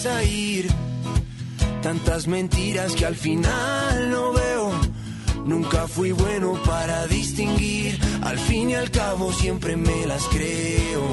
A 0.06 0.24
ir? 0.24 0.68
Tantas 1.82 2.28
mentiras 2.28 2.94
que 2.94 3.06
al 3.06 3.16
final 3.16 4.10
no 4.12 4.32
veo. 4.34 4.72
Nunca 5.46 5.88
fui 5.88 6.12
bueno 6.12 6.54
para 6.66 7.08
distinguir. 7.08 8.00
Al 8.24 8.38
fin 8.38 8.70
y 8.70 8.76
al 8.76 8.92
cabo 8.92 9.34
siempre 9.34 9.76
me 9.76 10.06
las 10.06 10.24
creo. 10.26 11.04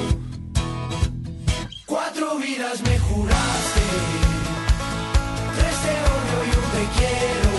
Cuatro 1.86 2.36
vidas 2.38 2.82
me 2.82 2.98
juraste. 2.98 3.80
Tres 5.56 5.76
te 5.84 5.94
odio 6.14 6.38
y 6.44 6.50
un 6.60 6.66
te 6.76 6.84
quiero. 6.98 7.54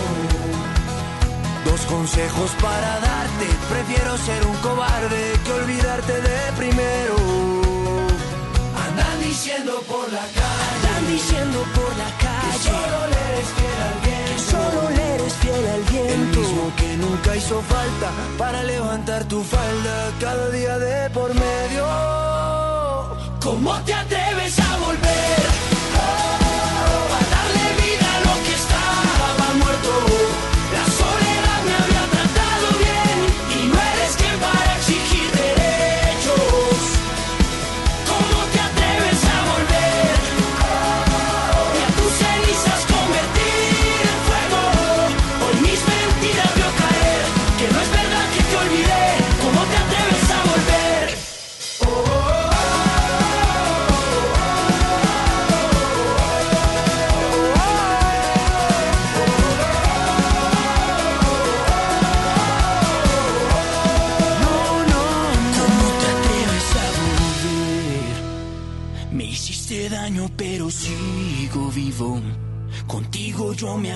Dos 1.71 1.81
consejos 1.87 2.51
para 2.61 2.99
darte. 2.99 3.47
Prefiero 3.69 4.17
ser 4.17 4.45
un 4.45 4.55
cobarde 4.57 5.33
que 5.43 5.51
olvidarte 5.51 6.21
de 6.21 6.51
primero. 6.57 7.56
Diciendo 9.27 9.73
por 9.89 10.11
la 10.13 10.25
calle. 10.37 10.67
Andan 10.71 11.07
diciendo 11.11 11.59
por 11.75 11.91
la 11.97 12.09
calle. 12.23 12.47
Que 12.47 12.57
solo 12.69 12.97
le 13.11 13.19
eres 13.29 13.49
fiel 13.57 13.79
al 13.89 13.97
viento. 14.05 14.31
Que 14.31 14.39
solo 14.51 14.89
le 14.95 15.15
eres 15.15 15.33
fiel 15.33 15.67
al 15.75 15.83
viento. 15.91 16.39
El 16.39 16.45
mismo 16.45 16.73
que 16.77 16.97
nunca 16.97 17.35
hizo 17.35 17.61
falta 17.61 18.09
para 18.37 18.63
levantar 18.63 19.25
tu 19.25 19.43
falda 19.43 20.11
cada 20.21 20.49
día 20.49 20.79
de 20.79 21.09
por 21.09 21.33
medio. 21.33 21.85
¿Cómo 23.41 23.73
te 23.81 23.93
atreves 23.93 24.59
a 24.59 24.77
volver? 24.77 25.06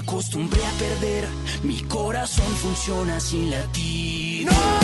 Acostumbré 0.02 0.61
a 0.65 0.72
perder. 0.72 1.28
Mi 1.64 1.82
corazón 1.84 2.48
funciona 2.56 3.19
sin 3.19 3.52
latir. 3.52 4.45
¡No! 4.45 4.80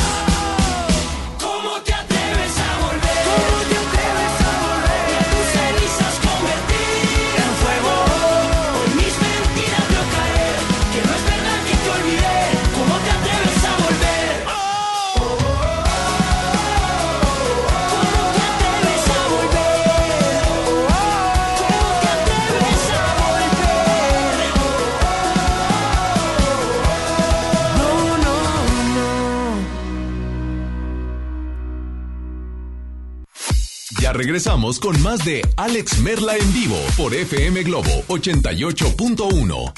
Regresamos 34.38 34.80
con 34.80 35.02
más 35.02 35.26
de 35.26 35.42
Alex 35.56 36.00
Merla 36.02 36.38
en 36.38 36.54
vivo 36.54 36.78
por 36.96 37.12
FM 37.12 37.64
Globo 37.64 37.90
88.1. 38.08 39.74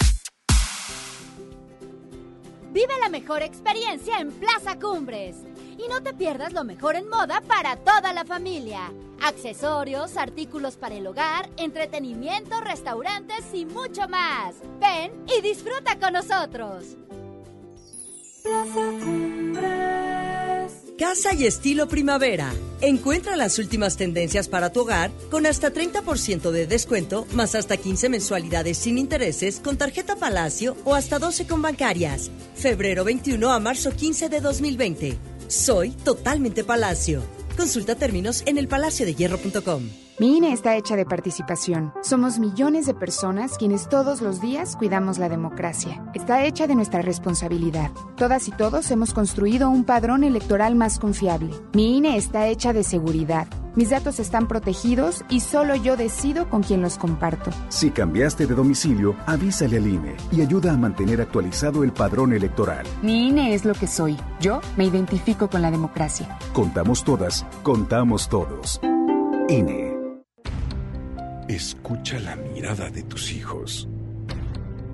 Vive 2.73 2.93
la 3.01 3.07
mejor 3.07 3.41
experiencia 3.41 4.19
en 4.19 4.31
Plaza 4.33 4.77
Cumbres. 4.77 5.37
Y 5.77 5.87
no 5.87 6.03
te 6.03 6.13
pierdas 6.13 6.51
lo 6.51 6.65
mejor 6.65 6.97
en 6.97 7.07
moda 7.07 7.39
para 7.47 7.77
toda 7.77 8.11
la 8.11 8.25
familia. 8.25 8.91
Accesorios, 9.21 10.17
artículos 10.17 10.75
para 10.75 10.95
el 10.95 11.07
hogar, 11.07 11.49
entretenimiento, 11.55 12.59
restaurantes 12.59 13.45
y 13.53 13.65
mucho 13.65 14.09
más. 14.09 14.55
Ven 14.81 15.13
y 15.37 15.41
disfruta 15.41 15.97
con 15.97 16.11
nosotros. 16.11 16.97
Plaza 18.43 18.91
Casa 20.99 21.33
y 21.33 21.45
estilo 21.45 21.87
primavera. 21.87 22.53
Encuentra 22.81 23.37
las 23.37 23.57
últimas 23.57 23.95
tendencias 23.95 24.49
para 24.49 24.73
tu 24.73 24.81
hogar 24.81 25.11
con 25.31 25.45
hasta 25.45 25.71
30% 25.71 26.51
de 26.51 26.67
descuento, 26.67 27.25
más 27.31 27.55
hasta 27.55 27.77
15 27.77 28.09
mensualidades 28.09 28.77
sin 28.79 28.97
intereses 28.97 29.61
con 29.61 29.77
tarjeta 29.77 30.17
Palacio 30.17 30.75
o 30.83 30.95
hasta 30.95 31.17
12 31.17 31.47
con 31.47 31.61
bancarias. 31.61 32.29
Febrero 32.53 33.05
21 33.05 33.49
a 33.49 33.59
marzo 33.61 33.91
15 33.91 34.27
de 34.27 34.41
2020. 34.41 35.17
Soy 35.47 35.91
totalmente 35.91 36.65
Palacio. 36.65 37.23
Consulta 37.55 37.95
términos 37.95 38.43
en 38.45 38.57
elpalaciodehierro.com. 38.57 40.08
Mi 40.19 40.35
INE 40.35 40.51
está 40.51 40.75
hecha 40.75 40.97
de 40.97 41.05
participación. 41.05 41.93
Somos 42.03 42.39
millones 42.39 42.85
de 42.85 42.93
personas 42.93 43.57
quienes 43.57 43.87
todos 43.87 44.21
los 44.21 44.41
días 44.41 44.75
cuidamos 44.75 45.17
la 45.17 45.29
democracia. 45.29 46.03
Está 46.13 46.43
hecha 46.43 46.67
de 46.67 46.75
nuestra 46.75 47.01
responsabilidad. 47.01 47.89
Todas 48.17 48.49
y 48.49 48.51
todos 48.51 48.91
hemos 48.91 49.13
construido 49.13 49.69
un 49.69 49.85
padrón 49.85 50.25
electoral 50.25 50.75
más 50.75 50.99
confiable. 50.99 51.51
Mi 51.71 51.95
INE 51.95 52.17
está 52.17 52.47
hecha 52.47 52.73
de 52.73 52.83
seguridad. 52.83 53.47
Mis 53.75 53.91
datos 53.91 54.19
están 54.19 54.49
protegidos 54.49 55.23
y 55.29 55.39
solo 55.39 55.75
yo 55.75 55.95
decido 55.95 56.49
con 56.49 56.63
quién 56.63 56.81
los 56.81 56.97
comparto. 56.97 57.51
Si 57.69 57.89
cambiaste 57.89 58.45
de 58.45 58.55
domicilio, 58.55 59.15
avísale 59.25 59.77
al 59.77 59.87
INE 59.87 60.17
y 60.33 60.41
ayuda 60.41 60.73
a 60.73 60.77
mantener 60.77 61.21
actualizado 61.21 61.85
el 61.85 61.93
padrón 61.93 62.33
electoral. 62.33 62.85
Mi 63.01 63.29
INE 63.29 63.53
es 63.53 63.63
lo 63.63 63.73
que 63.73 63.87
soy. 63.87 64.17
Yo 64.41 64.59
me 64.75 64.83
identifico 64.83 65.49
con 65.49 65.61
la 65.61 65.71
democracia. 65.71 66.37
Contamos 66.51 67.05
todas, 67.05 67.45
contamos 67.63 68.27
todos. 68.27 68.81
INE. 69.47 69.88
Escucha 71.49 72.19
la 72.19 72.35
mirada 72.35 72.91
de 72.91 73.01
tus 73.01 73.31
hijos. 73.31 73.87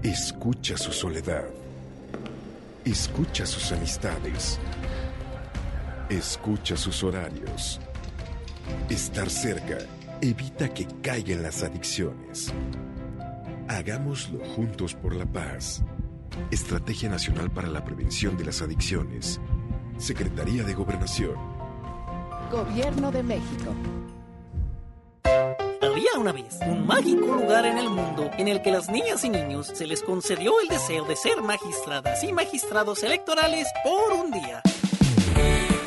Escucha 0.01 0.77
su 0.77 0.93
soledad. 0.93 1.43
Escucha 2.85 3.45
sus 3.45 3.73
amistades. 3.73 4.57
Escucha 6.07 6.77
sus 6.77 7.03
horarios. 7.03 7.81
Estar 8.89 9.29
cerca 9.29 9.79
evita 10.21 10.73
que 10.73 10.87
caigan 11.03 11.43
las 11.43 11.61
adicciones. 11.61 12.53
Hagámoslo 13.67 14.39
juntos 14.55 14.93
por 14.93 15.13
la 15.13 15.25
paz. 15.25 15.83
Estrategia 16.51 17.09
Nacional 17.09 17.51
para 17.51 17.67
la 17.67 17.83
Prevención 17.83 18.37
de 18.37 18.45
las 18.45 18.61
Adicciones. 18.61 19.41
Secretaría 19.97 20.63
de 20.63 20.73
Gobernación. 20.73 21.35
Gobierno 22.49 23.11
de 23.11 23.23
México. 23.23 23.75
Una 26.17 26.31
vez 26.31 26.59
un 26.65 26.87
mágico 26.87 27.25
lugar 27.35 27.65
en 27.65 27.77
el 27.77 27.89
mundo 27.89 28.31
en 28.37 28.47
el 28.47 28.61
que 28.61 28.71
las 28.71 28.89
niñas 28.89 29.25
y 29.25 29.29
niños 29.29 29.67
se 29.67 29.85
les 29.85 30.01
concedió 30.01 30.53
el 30.61 30.69
deseo 30.69 31.03
de 31.03 31.17
ser 31.17 31.41
magistradas 31.41 32.23
y 32.23 32.31
magistrados 32.31 33.03
electorales 33.03 33.67
por 33.83 34.13
un 34.13 34.31
día. 34.31 34.61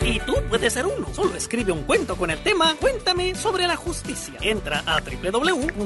Y 0.03 0.21
tú 0.21 0.35
puedes 0.51 0.75
ser 0.75 0.87
uno. 0.87 1.07
Solo 1.15 1.35
escribe 1.35 1.73
un 1.73 1.85
cuento 1.85 2.17
con 2.17 2.31
el 2.31 2.43
tema 2.43 2.75
Cuéntame 2.79 3.35
sobre 3.35 3.67
la 3.67 3.77
justicia. 3.77 4.35
Entra 4.43 4.83
a 4.87 5.01
www.te.gov.mx 5.01 5.77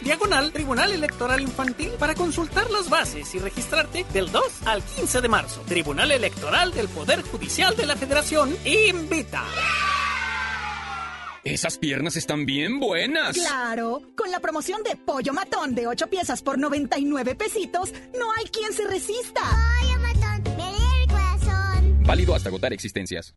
diagonal 0.00 0.52
Tribunal 0.52 0.92
Electoral 0.92 1.40
Infantil 1.40 1.92
para 1.98 2.16
consultar 2.16 2.68
las 2.70 2.90
bases 2.90 3.32
y 3.34 3.38
registrarte 3.38 4.04
del 4.12 4.30
2 4.30 4.44
al 4.66 4.82
15 4.82 5.20
de 5.20 5.28
marzo. 5.28 5.60
Tribunal 5.66 6.10
Electoral 6.10 6.72
del 6.72 6.88
Poder 6.88 7.22
Judicial 7.22 7.76
de 7.76 7.86
la 7.86 7.96
Federación 7.96 8.56
invita. 8.64 9.44
Esas 11.44 11.76
piernas 11.76 12.14
están 12.14 12.46
bien 12.46 12.78
buenas. 12.78 13.36
Claro, 13.36 14.00
con 14.16 14.30
la 14.30 14.38
promoción 14.38 14.80
de 14.84 14.94
pollo 14.94 15.32
matón 15.32 15.74
de 15.74 15.88
8 15.88 16.06
piezas 16.06 16.40
por 16.40 16.56
99 16.56 17.34
pesitos, 17.34 17.92
no 18.16 18.30
hay 18.38 18.44
quien 18.44 18.72
se 18.72 18.86
resista. 18.86 19.40
Pollo 19.40 19.91
Válido 22.06 22.34
hasta 22.34 22.48
agotar 22.48 22.72
existencias. 22.72 23.34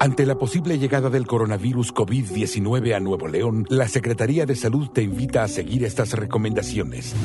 Ante 0.00 0.26
la 0.26 0.38
posible 0.38 0.78
llegada 0.78 1.10
del 1.10 1.26
coronavirus 1.26 1.92
COVID-19 1.92 2.94
a 2.94 3.00
Nuevo 3.00 3.26
León, 3.26 3.66
la 3.68 3.88
Secretaría 3.88 4.46
de 4.46 4.54
Salud 4.54 4.88
te 4.90 5.02
invita 5.02 5.42
a 5.42 5.48
seguir 5.48 5.82
estas 5.82 6.12
recomendaciones. 6.12 7.16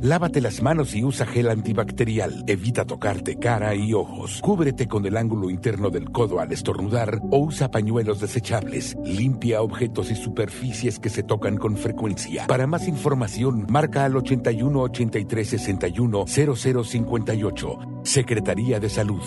Lávate 0.00 0.40
las 0.40 0.62
manos 0.62 0.94
y 0.94 1.04
usa 1.04 1.26
gel 1.26 1.50
antibacterial. 1.50 2.42
Evita 2.46 2.86
tocarte 2.86 3.36
cara 3.36 3.74
y 3.74 3.92
ojos. 3.92 4.40
Cúbrete 4.40 4.88
con 4.88 5.04
el 5.04 5.18
ángulo 5.18 5.50
interno 5.50 5.90
del 5.90 6.10
codo 6.10 6.40
al 6.40 6.52
estornudar 6.52 7.20
o 7.30 7.38
usa 7.38 7.70
pañuelos 7.70 8.20
desechables. 8.20 8.96
Limpia 9.04 9.60
objetos 9.60 10.10
y 10.10 10.16
superficies 10.16 10.98
que 10.98 11.10
se 11.10 11.22
tocan 11.22 11.58
con 11.58 11.76
frecuencia. 11.76 12.46
Para 12.46 12.66
más 12.66 12.88
información, 12.88 13.66
marca 13.68 14.06
al 14.06 14.16
81 14.16 14.80
83 14.80 15.48
61 15.48 16.24
0058. 16.26 17.78
Secretaría 18.04 18.80
de 18.80 18.88
Salud. 18.88 19.22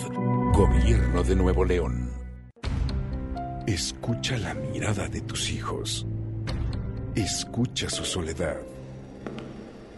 Gobierno 0.56 1.22
de 1.22 1.36
Nuevo 1.36 1.66
León. 1.66 2.10
Escucha 3.66 4.38
la 4.38 4.54
mirada 4.54 5.06
de 5.06 5.20
tus 5.20 5.50
hijos. 5.50 6.06
Escucha 7.14 7.90
su 7.90 8.06
soledad. 8.06 8.56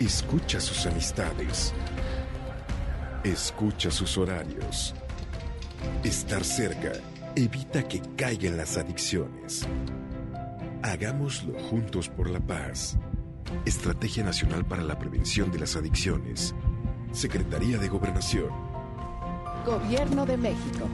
Escucha 0.00 0.58
sus 0.58 0.84
amistades. 0.86 1.72
Escucha 3.22 3.92
sus 3.92 4.18
horarios. 4.18 4.96
Estar 6.02 6.42
cerca 6.42 6.90
evita 7.36 7.86
que 7.86 8.02
caigan 8.16 8.56
las 8.56 8.76
adicciones. 8.78 9.64
Hagámoslo 10.82 11.56
juntos 11.70 12.08
por 12.08 12.28
la 12.28 12.40
paz. 12.40 12.98
Estrategia 13.64 14.24
Nacional 14.24 14.64
para 14.64 14.82
la 14.82 14.98
Prevención 14.98 15.52
de 15.52 15.60
las 15.60 15.76
Adicciones. 15.76 16.52
Secretaría 17.12 17.78
de 17.78 17.86
Gobernación. 17.86 18.67
Gobierno 19.68 20.24
de 20.24 20.38
México. 20.38 20.88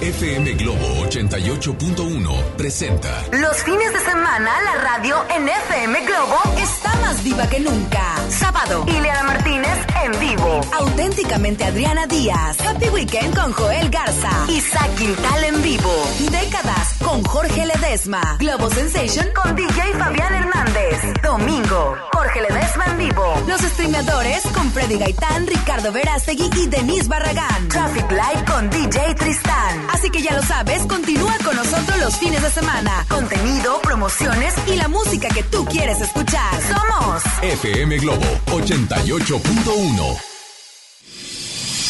FM 0.00 0.52
Globo 0.54 1.06
88.1 1.06 2.42
presenta 2.56 3.20
Los 3.32 3.56
fines 3.64 3.92
de 3.92 3.98
semana 3.98 4.50
la 4.62 4.74
radio 4.80 5.16
en 5.34 5.48
FM 5.48 6.06
Globo 6.06 6.38
está 6.56 6.94
más 7.00 7.22
viva 7.24 7.48
que 7.48 7.58
nunca. 7.58 8.14
Sábado, 8.28 8.84
Ileana 8.86 9.24
Martínez 9.24 9.76
en 10.04 10.20
vivo. 10.20 10.60
Auténticamente 10.72 11.64
Adriana 11.64 12.06
Díaz. 12.06 12.60
Happy 12.60 12.88
Weekend 12.90 13.34
con 13.34 13.52
Joel 13.52 13.90
Garza. 13.90 14.30
Isaac 14.48 14.94
Quintal 14.96 15.44
en 15.44 15.62
vivo. 15.62 15.92
Décadas 16.30 16.94
con 17.02 17.24
Jorge 17.24 17.66
Ledesma. 17.66 18.36
Globo 18.38 18.70
Sensation 18.70 19.26
con 19.34 19.56
DJ 19.56 19.94
Fabián 19.94 20.32
Hernández. 20.32 21.22
Domingo, 21.22 21.96
Jorge 22.12 22.42
Ledesma 22.42 22.84
en 22.86 22.98
vivo. 22.98 23.34
Los 23.48 23.60
streamadores 23.62 24.42
con 24.54 24.70
Freddy 24.70 24.98
Gaitán, 24.98 25.46
Ricardo 25.46 25.90
Verástegui 25.90 26.50
y 26.56 26.66
Denise 26.68 27.08
Barragán. 27.08 27.68
Traffic 27.68 28.08
Live 28.10 28.44
con 28.46 28.70
DJ 28.70 29.14
Tristán. 29.16 29.87
Así 29.88 30.10
que 30.10 30.22
ya 30.22 30.34
lo 30.34 30.42
sabes, 30.42 30.82
continúa 30.86 31.36
con 31.44 31.56
nosotros 31.56 31.98
los 31.98 32.16
fines 32.16 32.42
de 32.42 32.50
semana. 32.50 33.06
Contenido, 33.08 33.80
promociones 33.82 34.54
y 34.66 34.76
la 34.76 34.88
música 34.88 35.28
que 35.28 35.42
tú 35.42 35.64
quieres 35.64 36.00
escuchar. 36.00 36.52
Somos 36.62 37.22
FM 37.42 37.98
Globo 37.98 38.26
88.1. 38.46 40.28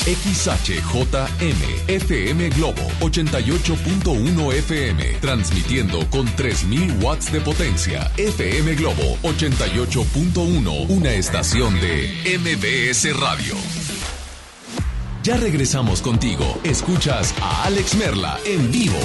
XHJM 0.08 1.88
FM 1.88 2.48
Globo 2.50 2.80
88.1 3.00 4.52
FM 4.54 5.04
transmitiendo 5.20 6.08
con 6.08 6.24
3000 6.34 7.02
watts 7.02 7.30
de 7.30 7.42
potencia. 7.42 8.10
FM 8.16 8.74
Globo 8.76 9.18
88.1, 9.22 10.88
una 10.88 11.12
estación 11.12 11.78
de 11.80 12.38
MBS 12.38 13.20
Radio. 13.20 13.97
Ya 15.28 15.36
regresamos 15.36 16.00
contigo. 16.00 16.59
Escuchas 16.64 17.34
a 17.42 17.64
Alex 17.64 17.96
Merla 17.96 18.40
en 18.46 18.72
vivo. 18.72 18.98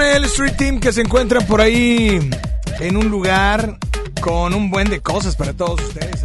El 0.00 0.24
Street 0.26 0.56
Team 0.56 0.80
que 0.80 0.92
se 0.92 1.00
encuentran 1.00 1.44
por 1.46 1.60
ahí 1.60 2.30
en 2.78 2.96
un 2.96 3.08
lugar 3.08 3.78
con 4.20 4.54
un 4.54 4.70
buen 4.70 4.88
de 4.88 5.00
cosas 5.00 5.34
para 5.34 5.52
todos 5.52 5.80
ustedes. 5.82 6.24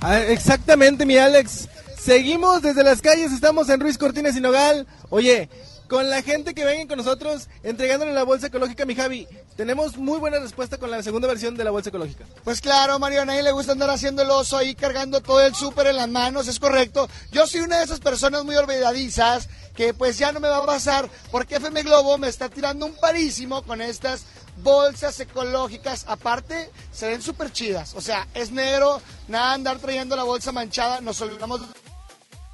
Ah, 0.00 0.20
exactamente, 0.20 1.06
mi 1.06 1.16
Alex. 1.16 1.68
Seguimos 1.98 2.62
desde 2.62 2.84
las 2.84 3.00
calles, 3.00 3.32
estamos 3.32 3.68
en 3.70 3.80
Ruiz 3.80 3.98
Cortines 3.98 4.36
y 4.36 4.40
Nogal. 4.40 4.86
Oye, 5.08 5.48
con 5.88 6.10
la 6.10 6.22
gente 6.22 6.54
que 6.54 6.64
venga 6.64 6.88
con 6.88 6.98
nosotros 6.98 7.48
entregándole 7.62 8.12
la 8.12 8.24
bolsa 8.24 8.48
ecológica, 8.48 8.84
mi 8.84 8.94
Javi. 8.94 9.26
Tenemos 9.56 9.96
muy 9.96 10.18
buena 10.18 10.38
respuesta 10.38 10.78
con 10.78 10.90
la 10.90 11.02
segunda 11.02 11.28
versión 11.28 11.56
de 11.56 11.64
la 11.64 11.70
bolsa 11.70 11.90
ecológica. 11.90 12.24
Pues 12.44 12.60
claro, 12.60 12.98
Mario, 12.98 13.22
a 13.22 13.24
nadie 13.24 13.42
le 13.42 13.52
gusta 13.52 13.72
andar 13.72 13.90
haciendo 13.90 14.22
el 14.22 14.30
oso 14.30 14.56
ahí 14.56 14.74
cargando 14.74 15.20
todo 15.20 15.40
el 15.40 15.54
súper 15.54 15.86
en 15.88 15.96
las 15.96 16.08
manos, 16.08 16.48
es 16.48 16.58
correcto. 16.58 17.08
Yo 17.30 17.46
soy 17.46 17.60
una 17.60 17.78
de 17.78 17.84
esas 17.84 18.00
personas 18.00 18.44
muy 18.44 18.56
olvidadizas 18.56 19.48
que 19.74 19.94
pues 19.94 20.18
ya 20.18 20.32
no 20.32 20.40
me 20.40 20.48
va 20.48 20.58
a 20.58 20.66
pasar 20.66 21.08
porque 21.30 21.56
FM 21.56 21.82
Globo 21.82 22.18
me 22.18 22.28
está 22.28 22.48
tirando 22.48 22.86
un 22.86 22.94
parísimo 22.96 23.62
con 23.62 23.80
estas 23.80 24.24
bolsas 24.62 25.20
ecológicas. 25.20 26.04
Aparte, 26.08 26.70
se 26.92 27.08
ven 27.08 27.22
súper 27.22 27.52
chidas. 27.52 27.94
O 27.94 28.00
sea, 28.00 28.26
es 28.34 28.50
negro, 28.50 29.00
nada 29.28 29.52
andar 29.52 29.78
trayendo 29.78 30.16
la 30.16 30.24
bolsa 30.24 30.52
manchada, 30.52 31.00
nos 31.00 31.20
olvidamos. 31.20 31.60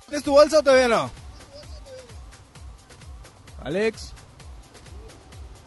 ¿Tienes 0.07 0.25
tu 0.25 0.33
bolsa 0.33 0.59
o 0.59 0.63
todavía 0.63 0.89
no? 0.89 1.22
Alex. 3.65 4.13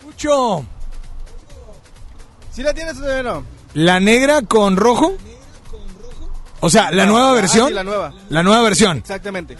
Mucho. 0.05 0.65
¿Sí 2.51 2.63
la 2.63 2.73
tienes 2.73 2.97
o 2.97 3.23
no? 3.23 3.43
¿La 3.73 3.99
negra 3.99 4.41
con 4.41 4.77
rojo? 4.77 5.13
O 6.61 6.69
sea, 6.69 6.91
la 6.91 7.05
nueva 7.05 7.31
ah, 7.31 7.33
versión. 7.33 7.67
sí, 7.67 7.73
la 7.73 7.83
nueva. 7.83 8.13
La 8.29 8.43
nueva 8.43 8.61
versión. 8.61 8.97
Exactamente. 8.97 9.57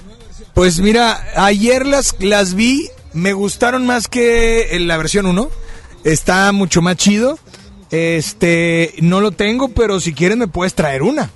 Pues 0.54 0.80
mira, 0.80 1.26
ayer 1.36 1.86
las, 1.86 2.16
las 2.20 2.54
vi, 2.54 2.90
me 3.14 3.34
gustaron 3.34 3.86
más 3.86 4.08
que 4.08 4.76
en 4.76 4.88
la 4.88 4.98
versión 4.98 5.26
1. 5.26 5.50
Está 6.04 6.52
mucho 6.52 6.82
más 6.82 6.96
chido. 6.96 7.38
Este, 7.92 8.94
no 9.02 9.22
lo 9.22 9.32
tengo, 9.32 9.70
pero 9.70 10.00
si 10.00 10.14
quieres 10.14 10.38
me 10.38 10.48
puedes 10.48 10.74
traer 10.74 11.04
una, 11.04 11.30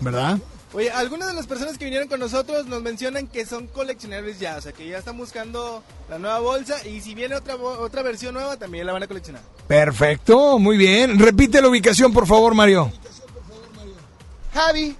¿verdad? 0.00 0.38
Oye, 0.72 0.90
algunas 0.90 1.28
de 1.28 1.34
las 1.34 1.48
personas 1.48 1.76
que 1.76 1.84
vinieron 1.84 2.06
con 2.06 2.20
nosotros 2.20 2.66
nos 2.66 2.80
mencionan 2.80 3.26
que 3.26 3.44
son 3.44 3.66
coleccionables 3.66 4.38
ya, 4.38 4.56
o 4.56 4.60
sea, 4.60 4.70
que 4.70 4.86
ya 4.86 4.98
están 4.98 5.16
buscando 5.16 5.82
la 6.08 6.18
nueva 6.18 6.38
bolsa 6.38 6.86
y 6.86 7.00
si 7.00 7.16
viene 7.16 7.34
otra 7.34 7.56
otra 7.56 8.02
versión 8.02 8.34
nueva 8.34 8.56
también 8.56 8.86
la 8.86 8.92
van 8.92 9.02
a 9.02 9.08
coleccionar. 9.08 9.42
Perfecto, 9.66 10.60
muy 10.60 10.76
bien. 10.76 11.18
Repite 11.18 11.60
la 11.60 11.68
ubicación, 11.68 12.12
por 12.12 12.26
favor, 12.26 12.54
Mario. 12.54 12.92
Javi, 14.52 14.96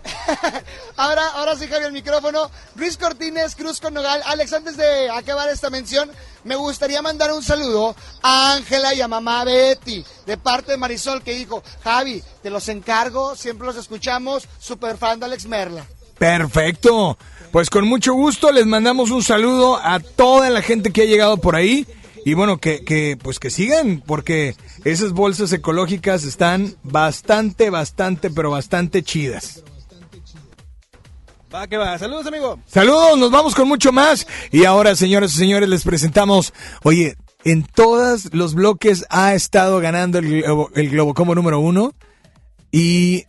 ahora, 0.97 1.29
ahora 1.35 1.57
sí, 1.57 1.67
Javi, 1.67 1.85
el 1.85 1.93
micrófono. 1.93 2.51
Luis 2.77 2.97
Cortines, 2.97 3.55
Cruz 3.57 3.81
con 3.81 3.95
Nogal. 3.95 4.23
Alex, 4.25 4.53
antes 4.53 4.77
de 4.77 5.11
acabar 5.11 5.49
esta 5.49 5.71
mención, 5.71 6.11
me 6.45 6.57
gustaría 6.57 7.03
mandar 7.03 7.33
un 7.33 7.43
saludo 7.43 7.97
a 8.23 8.55
Ángela 8.55 8.95
y 8.95 9.01
a 9.01 9.09
mamá 9.09 9.45
Betty, 9.45 10.05
de 10.27 10.37
parte 10.37 10.73
de 10.73 10.79
Marisol, 10.79 11.23
que 11.23 11.35
dijo, 11.35 11.63
Javi, 11.83 12.23
te 12.43 12.51
los 12.51 12.69
encargo, 12.69 13.35
siempre 13.37 13.67
los 13.67 13.77
escuchamos, 13.77 14.47
super 14.59 14.97
fan 14.97 15.19
de 15.19 15.27
Alex 15.27 15.47
Merla. 15.47 15.87
Perfecto. 16.19 17.19
Pues 17.51 17.71
con 17.71 17.89
mucho 17.89 18.13
gusto 18.15 18.53
les 18.53 18.67
mandamos 18.67 19.11
un 19.11 19.25
saludo 19.25 19.81
a 19.83 19.99
toda 19.99 20.51
la 20.51 20.63
gente 20.63 20.93
que 20.93 21.03
ha 21.03 21.07
llegado 21.07 21.39
por 21.39 21.57
ahí. 21.57 21.87
Y 22.31 22.35
bueno, 22.35 22.59
que, 22.59 22.85
que 22.85 23.19
pues 23.21 23.41
que 23.41 23.51
sigan, 23.51 24.03
porque 24.07 24.55
esas 24.85 25.11
bolsas 25.13 25.53
ecológicas 25.53 26.23
están 26.23 26.77
bastante, 26.85 27.71
bastante, 27.71 28.31
pero 28.31 28.51
bastante 28.53 29.03
chidas. 29.03 29.65
Va 31.53 31.67
que 31.67 31.77
va. 31.77 31.99
Saludos, 31.99 32.27
amigo. 32.27 32.61
Saludos, 32.67 33.19
nos 33.19 33.33
vamos 33.33 33.57
con 33.57 33.67
mucho 33.67 33.91
más. 33.91 34.29
Y 34.53 34.65
ahora, 34.65 34.95
señoras 34.95 35.35
y 35.35 35.39
señores, 35.39 35.69
les 35.69 35.83
presentamos, 35.83 36.53
oye, 36.85 37.17
en 37.43 37.65
todos 37.65 38.33
los 38.33 38.55
bloques 38.55 39.05
ha 39.11 39.35
estado 39.35 39.81
ganando 39.81 40.19
el, 40.19 40.45
Globo- 40.45 40.71
el 40.77 40.91
Globo 40.91 41.13
Combo 41.15 41.35
número 41.35 41.59
uno. 41.59 41.93
Y 42.71 43.25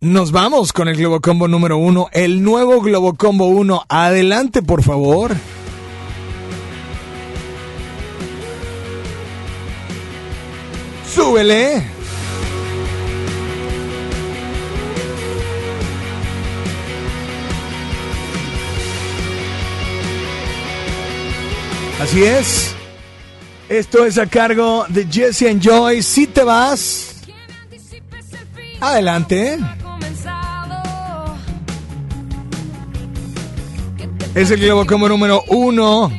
nos 0.00 0.32
vamos 0.32 0.72
con 0.72 0.88
el 0.88 0.96
Globo 0.96 1.20
Combo 1.20 1.46
número 1.46 1.76
uno, 1.76 2.08
el 2.12 2.42
nuevo 2.42 2.80
Globo 2.80 3.12
Combo 3.14 3.48
1. 3.48 3.84
Adelante, 3.90 4.62
por 4.62 4.82
favor. 4.82 5.36
Súbele. 11.14 11.80
Así 22.02 22.24
es. 22.24 22.74
Esto 23.68 24.04
es 24.04 24.18
a 24.18 24.26
cargo 24.26 24.86
de 24.88 25.06
Jesse 25.06 25.42
and 25.42 25.62
Joy. 25.62 26.02
Si 26.02 26.26
te 26.26 26.42
vas, 26.42 27.14
adelante. 28.80 29.58
Es 34.34 34.50
el 34.50 34.60
Globo 34.60 34.84
Combo 34.84 35.08
número 35.08 35.44
uno. 35.46 36.10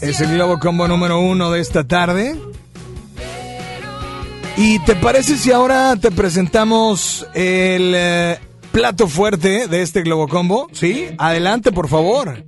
Es 0.00 0.20
el 0.20 0.34
Globo 0.34 0.60
Combo 0.60 0.86
número 0.86 1.18
uno 1.18 1.50
de 1.50 1.60
esta 1.60 1.82
tarde. 1.82 2.51
¿Y 4.56 4.78
te 4.80 4.94
parece 4.94 5.38
si 5.38 5.50
ahora 5.50 5.96
te 5.96 6.10
presentamos 6.10 7.26
el 7.34 7.92
eh, 7.94 8.38
plato 8.70 9.08
fuerte 9.08 9.66
de 9.66 9.82
este 9.82 10.02
Globo 10.02 10.28
Combo? 10.28 10.68
¿Sí? 10.72 11.08
Adelante, 11.18 11.72
por 11.72 11.88
favor. 11.88 12.44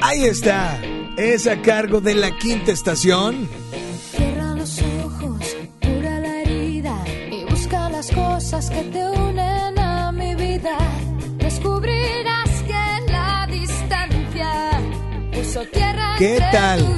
Ahí 0.00 0.24
está. 0.24 0.80
Es 1.18 1.46
a 1.46 1.60
cargo 1.60 2.00
de 2.00 2.14
la 2.14 2.36
quinta 2.36 2.72
estación. 2.72 3.48
Cierra 4.16 4.54
los 4.54 4.80
ojos, 5.04 5.56
cura 5.82 6.20
la 6.20 6.42
herida 6.42 7.04
y 7.30 7.44
busca 7.50 7.90
las 7.90 8.10
cosas 8.10 8.70
que 8.70 8.82
te 8.82 9.02
¿Qué 16.18 16.36
entre 16.36 16.50
tal? 16.52 16.96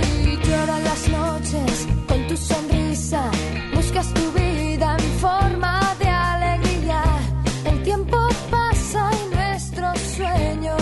las 0.82 1.09
noches 1.09 1.86
con 2.09 2.26
tu 2.26 2.36
sonrisa. 2.36 3.30
Buscas 3.72 4.12
tu 4.14 4.32
vida 4.32 4.97
en 4.98 5.20
forma 5.20 5.94
de 6.01 6.09
alegría. 6.09 7.05
El 7.64 7.82
tiempo 7.85 8.18
pasa 8.51 9.10
y 9.12 9.35
nuestro 9.35 9.93
sueño. 10.16 10.76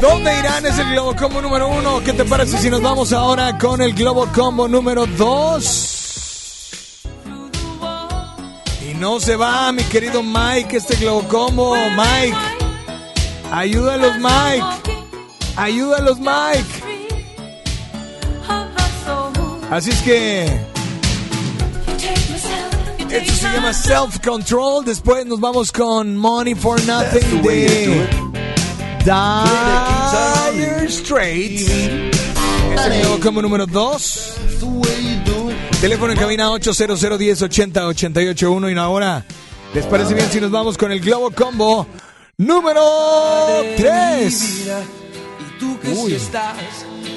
¿Dónde 0.00 0.38
irán? 0.38 0.64
Es 0.64 0.78
el 0.78 0.90
Globo 0.92 1.14
Combo 1.14 1.42
número 1.42 1.68
uno. 1.68 2.02
¿Qué 2.02 2.14
te 2.14 2.24
parece 2.24 2.56
si 2.56 2.70
nos 2.70 2.80
vamos 2.80 3.12
ahora 3.12 3.58
con 3.58 3.82
el 3.82 3.92
Globo 3.92 4.26
Combo 4.34 4.66
número 4.66 5.04
dos? 5.04 7.02
Y 8.88 8.94
no 8.94 9.20
se 9.20 9.36
va, 9.36 9.70
mi 9.72 9.82
querido 9.84 10.22
Mike, 10.22 10.78
este 10.78 10.96
Globo 10.96 11.28
Combo. 11.28 11.76
Mike, 11.76 12.36
ayúdalos, 13.52 14.14
Mike. 14.18 14.83
Ayúdalos, 15.56 16.18
Mike. 16.18 16.64
Así 19.70 19.90
es 19.90 20.02
que 20.02 20.44
esto 23.10 23.32
se 23.32 23.52
llama 23.52 23.72
Self 23.72 24.18
Control. 24.20 24.84
Después 24.84 25.24
nos 25.26 25.40
vamos 25.40 25.70
con 25.70 26.16
Money 26.16 26.54
for 26.54 26.82
Nothing 26.84 27.42
de 27.42 28.08
Dire 29.04 30.88
Straits. 30.88 31.62
Es 31.62 32.86
el 32.86 33.02
nuevo 33.02 33.20
combo 33.20 33.42
número 33.42 33.66
2. 33.66 34.34
Teléfono 35.80 36.12
en 36.12 36.18
cabina 36.18 36.50
800 36.50 37.18
10 37.18 37.42
80 37.42 37.86
881 37.86 38.70
y 38.70 38.78
ahora 38.78 39.24
¿les 39.74 39.84
parece 39.86 40.14
bien 40.14 40.30
si 40.30 40.40
nos 40.40 40.50
vamos 40.50 40.78
con 40.78 40.90
el 40.90 41.00
Globo 41.00 41.30
Combo 41.30 41.86
número 42.38 42.82
3? 43.76 45.03
Y 45.84 45.94
tú 45.94 46.04
que 46.06 46.10
si 46.10 46.14
estás, 46.16 46.56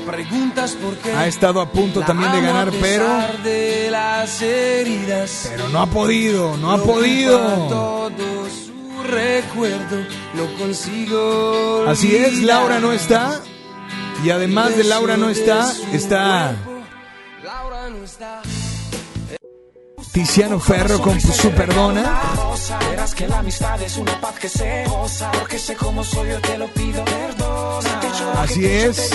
preguntas 0.06 0.72
por 0.74 0.96
qué. 0.98 1.12
Ha 1.12 1.28
estado 1.28 1.62
a 1.62 1.72
punto 1.72 2.02
también 2.02 2.32
de 2.32 2.42
ganar, 2.42 2.72
pero 2.82 3.08
de 3.44 3.90
las 3.90 4.42
heridas. 4.42 5.48
pero 5.50 5.70
no 5.70 5.82
ha 5.82 5.86
podido, 5.88 6.58
no 6.58 6.72
ha 6.72 6.78
Lo 6.78 6.84
podido. 6.84 7.38
todo 7.70 8.46
su 8.50 9.04
recuerdo, 9.04 10.06
no 10.34 10.54
consigo. 10.58 11.86
Así 11.88 12.16
es, 12.16 12.42
Laura 12.44 12.80
no 12.80 12.92
está. 12.92 13.42
Y 14.24 14.32
además 14.32 14.76
de 14.76 14.84
Laura 14.84 15.16
no 15.16 15.30
está, 15.30 15.72
está 15.94 16.56
Laura 17.44 17.90
no 17.90 18.04
está. 18.04 18.42
Tiziano 20.18 20.60
Ferro 20.60 21.00
con 21.00 21.22
su 21.22 21.52
perdona. 21.52 22.20
Verás 22.90 23.14
que 23.14 23.28
la 23.28 23.38
amistad 23.38 23.80
es 23.84 23.98
una 23.98 24.20
paz 24.20 24.40
que 24.40 24.50
se 24.50 24.84
goza. 24.88 25.32
Porque 25.34 25.60
sé 25.60 25.76
cómo 25.76 26.04
soy, 26.04 26.32
yo 26.32 26.42
te 26.42 26.58
lo 26.58 26.66
pido. 26.70 27.06
Perdona. 27.06 28.02
Así 28.42 28.66
es. 28.66 29.12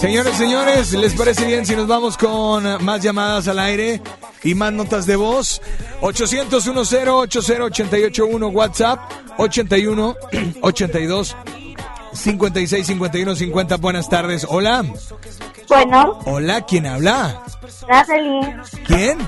Señores, 0.00 0.36
señores, 0.36 0.92
¿les 0.92 1.12
parece 1.12 1.44
bien 1.46 1.66
si 1.66 1.74
nos 1.74 1.88
vamos 1.88 2.16
con 2.16 2.84
más 2.84 3.02
llamadas 3.02 3.48
al 3.48 3.58
aire 3.58 4.00
y 4.44 4.54
más 4.54 4.72
notas 4.72 5.06
de 5.06 5.16
voz? 5.16 5.60
800 6.00 6.64
10 6.64 7.08
80881 7.08 8.46
WhatsApp 8.46 9.00
81 9.38 10.16
82 10.60 11.36
56 12.12 12.86
51 12.86 13.34
50. 13.34 13.76
Buenas 13.78 14.08
tardes. 14.08 14.46
Hola. 14.48 14.84
Bueno, 15.68 16.20
Hola, 16.26 16.60
¿quién 16.60 16.86
habla? 16.86 17.42
Natalie, 17.88 18.56
¿Quién? 18.86 19.18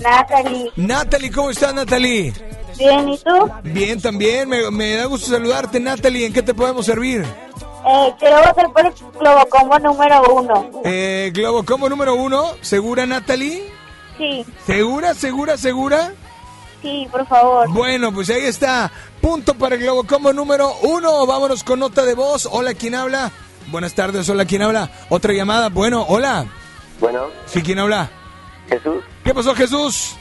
Natalie, 0.00 0.70
Natalie, 0.76 1.30
¿cómo 1.32 1.50
estás, 1.50 1.74
Natalie? 1.74 2.32
bien, 2.78 3.08
¿y 3.08 3.18
tú? 3.18 3.50
Bien, 3.62 4.00
también. 4.00 4.48
Me, 4.48 4.70
me 4.70 4.94
da 4.96 5.06
gusto 5.06 5.30
saludarte, 5.30 5.80
Natalie. 5.80 6.26
¿En 6.26 6.32
qué 6.32 6.42
te 6.42 6.52
podemos 6.54 6.84
servir? 6.86 7.24
Eh, 7.88 8.14
quiero 8.18 8.36
votar 8.44 8.72
por 8.72 8.84
el 8.86 8.92
Globo 9.18 9.46
Combo 9.48 9.78
número 9.78 10.22
uno. 10.34 10.70
Eh, 10.84 11.30
Globo 11.34 11.64
Combo 11.64 11.88
número 11.88 12.14
uno. 12.14 12.52
¿Segura, 12.60 13.06
Natalie? 13.06 13.70
Sí, 14.18 14.44
¿Segura, 14.66 15.14
segura, 15.14 15.56
segura? 15.56 16.12
sí, 16.82 17.06
por 17.10 17.26
favor. 17.26 17.68
Bueno, 17.70 18.12
pues 18.12 18.28
ahí 18.30 18.44
está. 18.44 18.90
Punto 19.20 19.54
para 19.54 19.74
el 19.76 19.82
Globo 19.82 20.04
Combo 20.04 20.32
número 20.32 20.72
uno. 20.82 21.24
Vámonos 21.26 21.64
con 21.64 21.78
nota 21.80 22.04
de 22.04 22.14
voz. 22.14 22.46
Hola, 22.50 22.74
¿quién 22.74 22.94
habla? 22.94 23.30
Buenas 23.68 23.94
tardes, 23.94 24.28
hola, 24.28 24.44
¿quién 24.44 24.62
habla? 24.62 24.90
Otra 25.08 25.32
llamada. 25.32 25.68
Bueno, 25.70 26.04
hola. 26.08 26.46
Bueno, 27.00 27.26
Sí, 27.46 27.62
¿quién 27.62 27.78
habla? 27.78 28.10
Jesús, 28.68 29.04
¿Qué 29.24 29.34
pasó, 29.34 29.54
Jesús? 29.54 30.16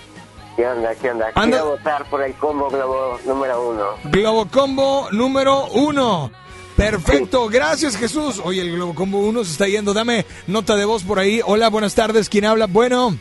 ¿qué 0.56 0.68
onda? 0.68 0.96
¿Qué 0.96 1.12
onda? 1.12 1.32
Anda. 1.36 1.58
Quiero 1.58 1.72
votar 1.72 2.10
por 2.10 2.22
el 2.22 2.34
combo 2.36 2.70
globo 2.70 3.20
número 3.26 3.70
uno. 3.70 3.86
Globo 4.06 4.48
Combo 4.48 5.08
número 5.12 5.66
uno. 5.68 6.32
Perfecto, 6.76 7.48
gracias 7.48 7.96
Jesús. 7.96 8.42
Oye, 8.44 8.62
el 8.62 8.74
Globo 8.74 8.94
Combo 8.94 9.20
1 9.20 9.46
se 9.46 9.52
está 9.52 9.68
yendo. 9.68 9.94
Dame 9.94 10.26
nota 10.46 10.76
de 10.76 10.84
voz 10.84 11.04
por 11.04 11.20
ahí. 11.20 11.42
Hola, 11.46 11.70
buenas 11.70 11.96
tardes. 11.96 12.28
¿Quién 12.28 12.44
habla? 12.46 12.68
Bueno, 12.68 13.18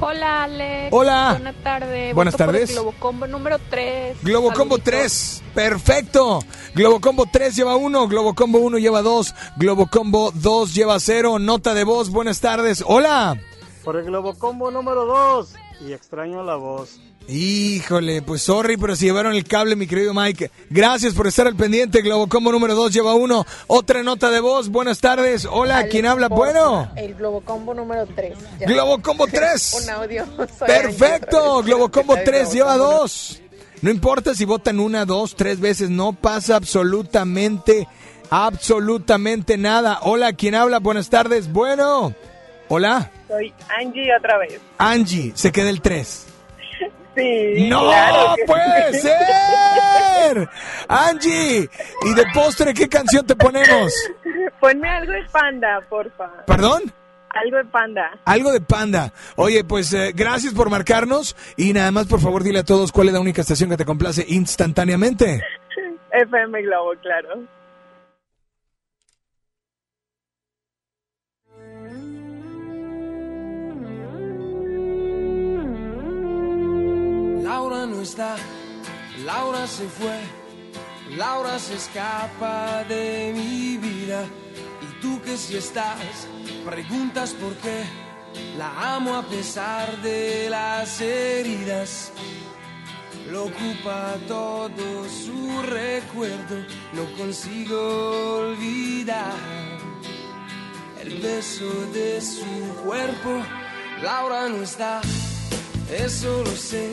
Hola, 0.00 0.44
Alex. 0.44 0.88
Hola. 0.92 1.32
Buenas 1.32 1.56
tardes. 1.64 2.14
Buenas 2.14 2.34
Voto 2.34 2.44
por 2.44 2.54
el 2.54 2.60
tardes. 2.60 2.74
Globo 2.74 2.94
Combo 3.00 3.26
número 3.26 3.58
3. 3.68 4.18
Globo 4.22 4.52
Combo 4.52 4.78
3. 4.78 5.42
Perfecto. 5.54 6.38
Globo 6.74 7.00
Combo 7.00 7.26
3 7.30 7.56
lleva 7.56 7.74
1. 7.74 8.06
Globo 8.06 8.34
Combo 8.34 8.58
1 8.60 8.78
lleva 8.78 9.02
2. 9.02 9.34
Globo 9.56 9.88
Combo 9.88 10.30
2 10.32 10.74
lleva 10.74 11.00
0. 11.00 11.40
Nota 11.40 11.74
de 11.74 11.82
voz. 11.82 12.10
Buenas 12.10 12.40
tardes. 12.40 12.84
Hola. 12.86 13.40
Por 13.84 13.96
el 13.96 14.04
Globo 14.04 14.34
Combo 14.34 14.70
número 14.70 15.06
2. 15.06 15.54
Y 15.86 15.92
extraño 15.92 16.42
la 16.42 16.56
voz. 16.56 17.00
Híjole, 17.28 18.22
pues 18.22 18.42
sorry, 18.42 18.78
pero 18.78 18.96
se 18.96 19.04
llevaron 19.04 19.34
el 19.34 19.44
cable, 19.44 19.76
mi 19.76 19.86
querido 19.86 20.14
Mike. 20.14 20.50
Gracias 20.70 21.12
por 21.12 21.26
estar 21.26 21.46
al 21.46 21.56
pendiente. 21.56 22.00
Globo 22.00 22.26
Combo 22.26 22.50
número 22.50 22.74
2 22.74 22.92
lleva 22.92 23.14
1. 23.14 23.46
Otra 23.66 24.02
nota 24.02 24.30
de 24.30 24.40
voz. 24.40 24.70
Buenas 24.70 25.00
tardes. 25.00 25.46
Hola, 25.50 25.86
¿quién 25.88 26.06
habla? 26.06 26.28
Bueno. 26.28 26.90
El 26.96 27.14
Globo 27.14 27.42
Combo 27.42 27.74
número 27.74 28.06
3. 28.06 28.38
Globo 28.66 29.02
Combo 29.02 29.26
3. 29.30 29.82
Un 29.84 29.90
audio. 29.90 30.24
Perfecto, 30.66 31.62
Globo 31.64 31.90
Combo 31.90 32.14
Rodríguez, 32.14 32.48
3 32.48 32.54
Globo 32.54 32.54
lleva 32.54 32.76
2. 32.78 33.42
No 33.82 33.90
importa 33.90 34.34
si 34.34 34.44
votan 34.44 34.80
una, 34.80 35.04
dos, 35.04 35.36
tres 35.36 35.60
veces, 35.60 35.88
no 35.88 36.12
pasa 36.12 36.56
absolutamente, 36.56 37.86
absolutamente 38.28 39.56
nada. 39.56 40.00
Hola, 40.02 40.32
¿quién 40.32 40.56
habla? 40.56 40.80
Buenas 40.80 41.10
tardes. 41.10 41.52
Bueno, 41.52 42.12
hola, 42.68 43.12
Soy 43.28 43.52
Angie 43.78 44.16
otra 44.16 44.38
vez. 44.38 44.60
Angie, 44.78 45.32
se 45.34 45.52
queda 45.52 45.70
el 45.70 45.80
3. 45.80 46.26
Sí. 47.16 47.68
¡No 47.68 47.80
claro 47.80 48.34
puede 48.46 48.92
sí. 48.94 49.08
ser! 49.08 50.48
Angie, 50.88 51.68
¿y 52.02 52.14
de 52.14 52.24
postre 52.32 52.72
qué 52.72 52.88
canción 52.88 53.26
te 53.26 53.34
ponemos? 53.34 53.92
Ponme 54.60 54.88
algo 54.88 55.12
de 55.12 55.24
panda, 55.30 55.80
porfa. 55.88 56.30
¿Perdón? 56.46 56.82
Algo 57.30 57.58
de 57.58 57.64
panda. 57.64 58.10
Algo 58.24 58.52
de 58.52 58.60
panda. 58.60 59.12
Oye, 59.36 59.64
pues 59.64 59.92
eh, 59.92 60.12
gracias 60.14 60.54
por 60.54 60.70
marcarnos 60.70 61.36
y 61.56 61.72
nada 61.72 61.90
más 61.90 62.06
por 62.06 62.20
favor 62.20 62.42
dile 62.42 62.60
a 62.60 62.64
todos 62.64 62.92
cuál 62.92 63.08
es 63.08 63.14
la 63.14 63.20
única 63.20 63.42
estación 63.42 63.70
que 63.70 63.76
te 63.76 63.84
complace 63.84 64.24
instantáneamente. 64.28 65.42
FM 66.12 66.62
Globo, 66.62 66.92
claro. 67.02 67.42
Laura 77.48 77.86
no 77.86 78.02
está, 78.02 78.36
Laura 79.24 79.66
se 79.66 79.88
fue, 79.88 80.18
Laura 81.16 81.58
se 81.58 81.76
escapa 81.76 82.84
de 82.84 83.32
mi 83.34 83.78
vida. 83.78 84.26
Y 84.82 85.00
tú 85.00 85.18
que 85.22 85.34
si 85.38 85.56
estás, 85.56 86.28
preguntas 86.66 87.32
por 87.32 87.54
qué. 87.54 87.84
La 88.58 88.94
amo 88.94 89.16
a 89.16 89.22
pesar 89.22 89.96
de 90.02 90.50
las 90.50 91.00
heridas. 91.00 92.12
lo 93.30 93.44
ocupa 93.44 94.16
todo 94.28 95.08
su 95.08 95.62
recuerdo, 95.62 96.56
no 96.92 97.04
consigo 97.16 98.40
olvidar 98.40 99.32
el 101.00 101.18
beso 101.22 101.70
de 101.94 102.20
su 102.20 102.84
cuerpo. 102.84 103.42
Laura 104.02 104.50
no 104.50 104.62
está, 104.62 105.00
eso 105.90 106.42
lo 106.44 106.54
sé, 106.54 106.92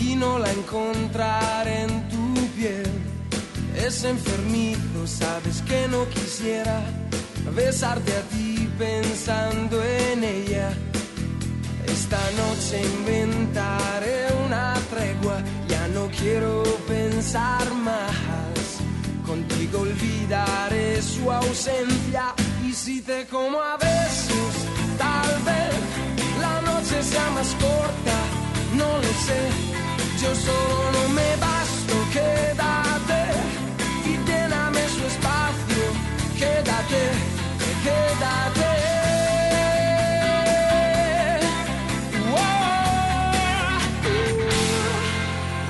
y 0.00 0.14
no 0.16 0.38
la 0.38 0.50
encontraré 0.52 1.82
en 1.82 2.08
tu 2.08 2.34
piel. 2.56 2.90
Es 3.76 4.04
enfermizo, 4.04 5.06
sabes 5.06 5.62
que 5.62 5.88
no 5.88 6.08
quisiera 6.08 6.80
besarte 7.54 8.12
a 8.12 8.22
ti 8.22 8.68
pensando 8.78 9.82
en 9.82 10.24
ella. 10.24 10.70
Esta 11.86 12.20
noche 12.42 12.82
inventaré 12.98 14.26
una 14.46 14.74
tregua, 14.90 15.38
ya 15.68 15.88
no 15.88 16.08
quiero 16.08 16.62
pensar 16.86 17.72
más. 17.74 18.68
Contigo 19.26 19.80
olvidaré 19.80 21.00
su 21.02 21.30
ausencia 21.30 22.34
y 22.66 22.72
si 22.72 23.00
te 23.02 23.26
como 23.26 23.60
a 23.60 23.76
besos, 23.76 24.54
tal 24.96 25.42
vez 25.44 25.74
la 26.40 26.60
noche 26.62 27.02
sea 27.02 27.30
más 27.30 27.54
corta, 27.60 28.18
no 28.74 28.96
lo 28.96 29.12
sé. 29.26 29.77
Yo 30.20 30.34
solo 30.34 30.90
no 30.92 31.08
me 31.10 31.36
basto, 31.36 31.94
quédate 32.12 33.20
y 34.04 34.16
lléname 34.28 34.80
su 34.88 35.04
espacio, 35.06 35.84
quédate, 36.36 37.02
quédate. 37.84 38.70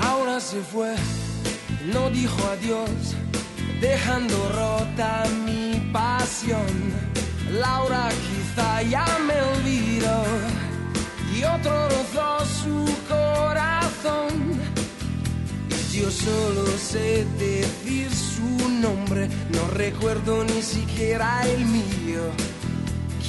Ahora 0.01 0.39
se 0.39 0.61
fue, 0.61 0.95
no 1.93 2.09
dijo 2.09 2.39
adiós, 2.51 3.15
dejando 3.79 4.35
rota 4.49 5.25
mi 5.45 5.91
pasión. 5.93 6.73
Laura 7.51 8.09
quizá 8.27 8.81
ya 8.81 9.05
me 9.27 9.39
olvidó 9.53 10.23
y 11.35 11.43
otro 11.43 11.87
rozó 11.89 12.45
su 12.45 12.85
corazón. 13.07 13.78
Y 15.91 15.97
yo 15.99 16.09
solo 16.09 16.65
sé 16.77 17.25
decir 17.37 18.09
su 18.13 18.69
nombre, 18.69 19.27
no 19.49 19.67
recuerdo 19.73 20.45
ni 20.45 20.61
siquiera 20.61 21.41
el 21.45 21.65
mío. 21.65 22.21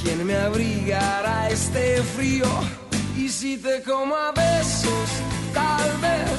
¿Quién 0.01 0.25
me 0.25 0.37
abrigará 0.37 1.49
este 1.49 2.01
frío? 2.15 2.45
Y 3.17 3.27
si 3.27 3.57
te 3.57 3.83
como 3.83 4.15
a 4.15 4.31
besos, 4.31 5.09
tal 5.53 5.91
vez 5.99 6.31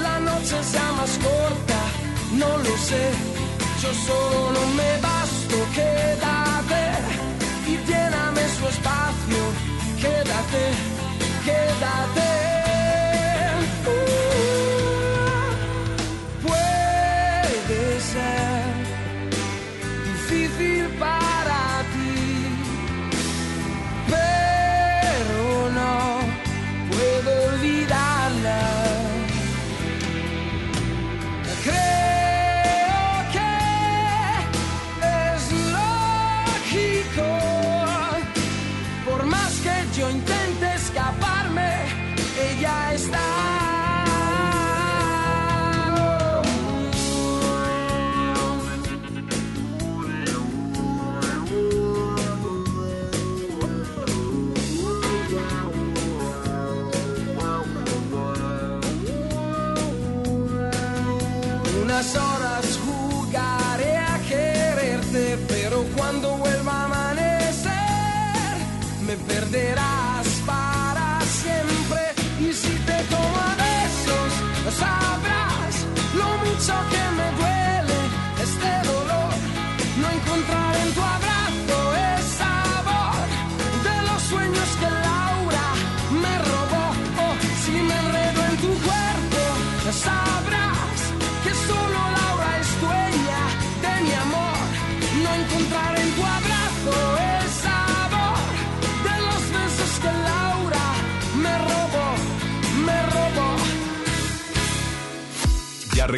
la 0.00 0.20
noche 0.20 0.56
sea 0.64 0.92
más 0.92 1.18
corta, 1.18 1.80
no 2.32 2.56
lo 2.56 2.76
sé. 2.78 3.10
Yo 3.82 3.92
solo 3.92 4.52
no 4.58 4.66
me 4.74 5.00
basto, 5.02 5.56
quédate 5.74 6.84
y 7.68 7.76
lléname 7.86 8.40
su 8.58 8.66
espacio, 8.68 9.42
quédate, 10.00 10.64
quédate. 11.44 12.55
Uh, 13.88 14.15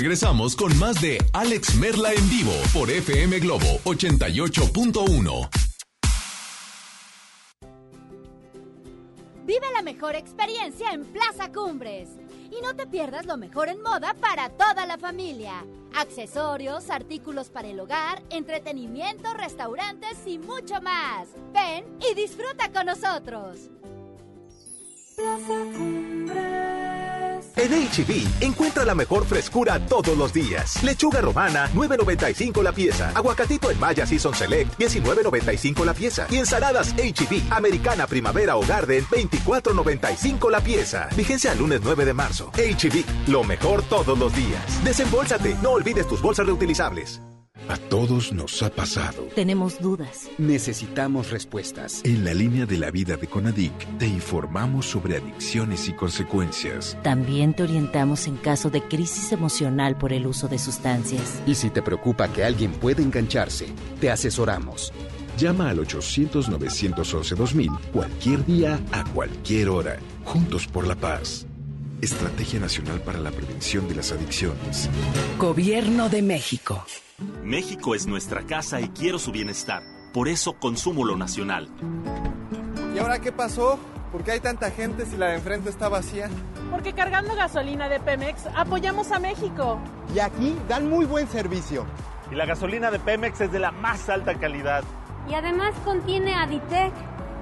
regresamos 0.09 0.57
con 0.57 0.75
más 0.79 1.03
de 1.03 1.19
Alex 1.35 1.75
Merla 1.75 2.15
en 2.15 2.31
vivo 2.31 2.55
por 2.73 2.91
FM 2.91 3.41
Globo 3.41 3.67
88.1. 3.85 5.51
Vive 9.45 9.67
la 9.75 9.83
mejor 9.83 10.15
experiencia 10.15 10.93
en 10.93 11.05
Plaza 11.05 11.53
Cumbres. 11.53 12.09
Y 12.51 12.63
no 12.63 12.75
te 12.75 12.87
pierdas 12.87 13.27
lo 13.27 13.37
mejor 13.37 13.69
en 13.69 13.83
moda 13.83 14.15
para 14.19 14.49
toda 14.49 14.87
la 14.87 14.97
familia. 14.97 15.67
Accesorios, 15.95 16.89
artículos 16.89 17.51
para 17.51 17.69
el 17.69 17.79
hogar, 17.79 18.23
entretenimiento, 18.31 19.35
restaurantes 19.35 20.17
y 20.25 20.39
mucho 20.39 20.81
más. 20.81 21.29
Ven 21.53 21.85
y 22.11 22.15
disfruta 22.15 22.73
con 22.73 22.87
nosotros. 22.87 23.59
Plaza 25.17 26.88
En 27.56 27.70
HB, 27.73 28.43
encuentra 28.43 28.85
la 28.85 28.94
mejor 28.94 29.27
frescura 29.27 29.85
todos 29.86 30.16
los 30.16 30.32
días. 30.32 30.82
Lechuga 30.82 31.20
romana, 31.20 31.69
9.95 31.74 32.62
la 32.62 32.73
pieza. 32.73 33.10
Aguacatito 33.15 33.70
en 33.70 33.81
Maya 33.81 34.06
Season 34.06 34.35
Select, 34.35 34.78
19.95 34.78 35.85
la 35.85 35.94
pieza. 35.94 36.27
Y 36.31 36.36
ensaladas 36.36 36.94
HB, 36.94 37.52
Americana 37.52 38.06
Primavera 38.06 38.56
o 38.56 38.62
Garden, 38.66 39.05
24.95 39.06 40.51
la 40.51 40.60
pieza. 40.60 41.09
Vigencia 41.16 41.52
al 41.52 41.59
lunes 41.59 41.81
9 41.82 42.05
de 42.05 42.15
marzo. 42.15 42.51
HB, 42.55 43.28
lo 43.28 43.44
mejor 43.44 43.82
todos 43.82 44.19
los 44.19 44.35
días. 44.35 44.85
Desembolsate, 44.85 45.56
no 45.62 45.70
olvides 45.70 46.06
tus 46.06 46.23
bolsas 46.23 46.47
reutilizables. 46.47 47.20
A 47.69 47.77
todos 47.77 48.33
nos 48.33 48.63
ha 48.63 48.71
pasado. 48.71 49.25
Tenemos 49.35 49.81
dudas. 49.81 50.31
Necesitamos 50.39 51.31
respuestas. 51.31 52.03
En 52.05 52.25
la 52.25 52.35
línea 52.35 52.67
de 52.67 52.79
la 52.79 52.91
vida 52.91 53.17
de 53.17 53.27
Conadic 53.27 53.73
te 53.99 54.07
informamos 54.07 54.87
sobre 54.87 55.17
adicciones 55.17 55.89
y 55.89 55.93
consecuencias. 55.93 56.97
También 57.03 57.55
te 57.55 57.65
orientamos 57.65 58.27
en 58.27 58.37
caso 58.37 58.71
de 58.71 58.83
crisis 58.83 59.33
emocional 59.33 59.99
por 59.99 60.13
el 60.13 60.27
uso 60.27 60.49
de 60.49 60.59
sustancias. 60.59 61.41
Y 61.47 61.55
si 61.55 61.71
te 61.71 61.83
preocupa 61.83 62.29
que 62.29 62.45
alguien 62.45 62.73
pueda 62.73 63.03
engancharse, 63.03 63.67
te 64.01 64.11
asesoramos. 64.11 64.93
Llama 65.37 65.71
al 65.71 65.79
800-911-2000 65.79 67.79
cualquier 67.93 68.45
día, 68.45 68.81
a 68.93 69.05
cualquier 69.05 69.69
hora. 69.69 69.99
Juntos 70.25 70.67
por 70.67 70.87
la 70.87 70.97
paz. 70.97 71.47
Estrategia 72.01 72.61
Nacional 72.61 73.01
para 73.01 73.19
la 73.19 73.33
Prevención 73.33 73.89
de 73.89 73.97
las 73.97 74.12
Adicciones. 74.12 74.89
Gobierno 75.37 76.09
de 76.09 76.23
México. 76.23 76.85
México 77.43 77.97
es 77.97 78.07
nuestra 78.07 78.43
casa 78.43 78.81
y 78.81 78.89
quiero 78.91 79.19
su 79.19 79.33
bienestar. 79.33 79.83
Por 80.12 80.29
eso 80.29 80.53
consumo 80.53 81.05
lo 81.05 81.16
nacional. 81.16 81.69
¿Y 82.95 82.99
ahora 82.99 83.20
qué 83.20 83.33
pasó? 83.33 83.81
¿Por 84.12 84.23
qué 84.23 84.33
hay 84.33 84.41
tanta 84.41 84.70
gente 84.70 85.07
si 85.07 85.16
la 85.16 85.27
de 85.27 85.35
enfrente 85.35 85.70
está 85.70 85.89
vacía? 85.89 86.31
Porque 86.70 86.93
cargando 86.93 87.35
gasolina 87.35 87.89
de 87.89 87.99
Pemex 87.99 88.47
apoyamos 88.55 89.11
a 89.11 89.19
México. 89.19 89.81
Y 90.15 90.20
aquí 90.20 90.57
dan 90.69 90.89
muy 90.89 91.05
buen 91.05 91.27
servicio. 91.27 91.85
Y 92.31 92.37
la 92.37 92.47
gasolina 92.47 92.93
de 92.93 93.01
Pemex 93.01 93.41
es 93.41 93.51
de 93.51 93.59
la 93.59 93.73
más 93.73 94.09
alta 94.09 94.35
calidad. 94.35 94.85
Y 95.29 95.35
además 95.35 95.75
contiene 95.85 96.35
Aditec, 96.35 96.93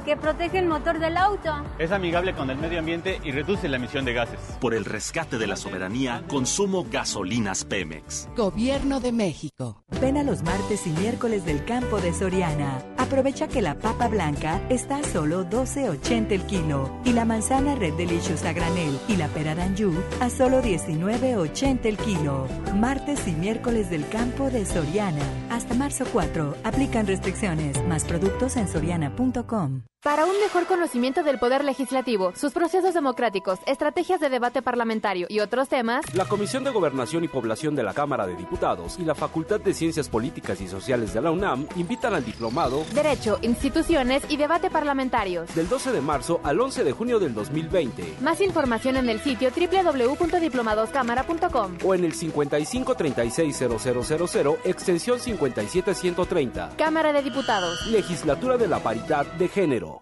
que 0.06 0.16
protege 0.16 0.60
el 0.60 0.66
motor 0.66 1.00
del 1.00 1.16
auto. 1.16 1.52
Es 1.78 1.90
amigable 1.90 2.32
con 2.32 2.48
el 2.48 2.56
medio 2.56 2.78
ambiente 2.78 3.20
y 3.24 3.32
reduce 3.32 3.68
la 3.68 3.76
emisión 3.76 4.04
de 4.04 4.14
gases. 4.14 4.38
Por 4.60 4.72
el 4.72 4.84
rescate 4.84 5.36
de 5.36 5.48
la 5.48 5.56
soberanía, 5.56 6.22
consumo 6.28 6.86
gasolinas 6.88 7.64
Pemex. 7.64 8.28
Gobierno 8.36 9.00
de 9.00 9.10
México. 9.10 9.82
Ven 10.00 10.16
a 10.16 10.22
los 10.22 10.44
martes 10.44 10.86
y 10.86 10.90
miércoles 10.90 11.44
del 11.44 11.64
campo 11.64 12.00
de 12.00 12.12
Soriana. 12.12 12.82
Aprovecha 12.96 13.48
que 13.48 13.62
la 13.62 13.74
papa 13.74 14.06
blanca 14.06 14.60
está 14.68 14.98
a 14.98 15.02
solo 15.02 15.44
12.80 15.44 16.30
el 16.30 16.42
kilo 16.42 16.90
y 17.04 17.12
la 17.12 17.24
manzana 17.24 17.74
Red 17.74 17.94
Delicious 17.94 18.44
a 18.44 18.52
granel 18.52 18.98
y 19.08 19.16
la 19.16 19.26
pera 19.28 19.56
d'Anjou 19.56 19.92
a 20.20 20.30
solo 20.30 20.62
19.80 20.62 21.84
el 21.84 21.96
kilo. 21.96 22.46
Martes 22.76 23.26
y 23.26 23.32
miércoles 23.32 23.90
del 23.90 24.08
campo 24.08 24.50
de 24.50 24.66
Soriana. 24.66 25.24
Hasta 25.50 25.74
marzo 25.74 26.04
4. 26.12 26.58
Aplican 26.62 27.08
restricciones. 27.08 27.84
Más 27.88 28.04
productos 28.04 28.56
en 28.56 28.68
soriana.com. 28.68 29.82
Para 30.06 30.24
un 30.24 30.38
mejor 30.38 30.66
conocimiento 30.66 31.24
del 31.24 31.40
Poder 31.40 31.64
Legislativo, 31.64 32.32
sus 32.36 32.52
procesos 32.52 32.94
democráticos, 32.94 33.58
estrategias 33.66 34.20
de 34.20 34.28
debate 34.28 34.62
parlamentario 34.62 35.26
y 35.28 35.40
otros 35.40 35.68
temas, 35.68 36.04
la 36.14 36.26
Comisión 36.26 36.62
de 36.62 36.70
Gobernación 36.70 37.24
y 37.24 37.28
Población 37.28 37.74
de 37.74 37.82
la 37.82 37.92
Cámara 37.92 38.24
de 38.24 38.36
Diputados 38.36 39.00
y 39.00 39.04
la 39.04 39.16
Facultad 39.16 39.58
de 39.58 39.74
Ciencias 39.74 40.08
Políticas 40.08 40.60
y 40.60 40.68
Sociales 40.68 41.12
de 41.12 41.22
la 41.22 41.32
UNAM 41.32 41.66
invitan 41.74 42.14
al 42.14 42.24
diplomado 42.24 42.84
Derecho, 42.94 43.40
Instituciones 43.42 44.22
y 44.28 44.36
Debate 44.36 44.70
Parlamentarios 44.70 45.52
del 45.56 45.68
12 45.68 45.90
de 45.90 46.00
marzo 46.00 46.40
al 46.44 46.60
11 46.60 46.84
de 46.84 46.92
junio 46.92 47.18
del 47.18 47.34
2020. 47.34 48.18
Más 48.20 48.40
información 48.40 48.98
en 48.98 49.08
el 49.08 49.18
sitio 49.18 49.50
www.diplomadoscámara.com 49.50 51.78
o 51.84 51.94
en 51.96 52.04
el 52.04 52.14
55360000 52.14 54.58
extensión 54.62 55.18
57130. 55.18 56.74
Cámara 56.78 57.12
de 57.12 57.22
Diputados. 57.22 57.84
Legislatura 57.88 58.56
de 58.56 58.68
la 58.68 58.78
Paridad 58.78 59.26
de 59.32 59.48
Género. 59.48 59.95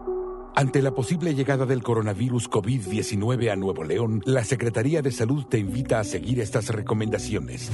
Ante 0.57 0.83
la 0.83 0.93
posible 0.93 1.35
llegada 1.35 1.67
del 1.67 1.83
coronavirus 1.83 2.49
COVID-19 2.49 3.51
a 3.51 3.57
Nuevo 3.57 3.83
León, 3.83 4.23
la 4.25 4.45
Secretaría 4.45 5.03
de 5.03 5.11
Salud 5.11 5.45
te 5.47 5.59
invita 5.59 5.99
a 5.99 6.05
seguir 6.05 6.39
estas 6.39 6.69
recomendaciones. 6.69 7.73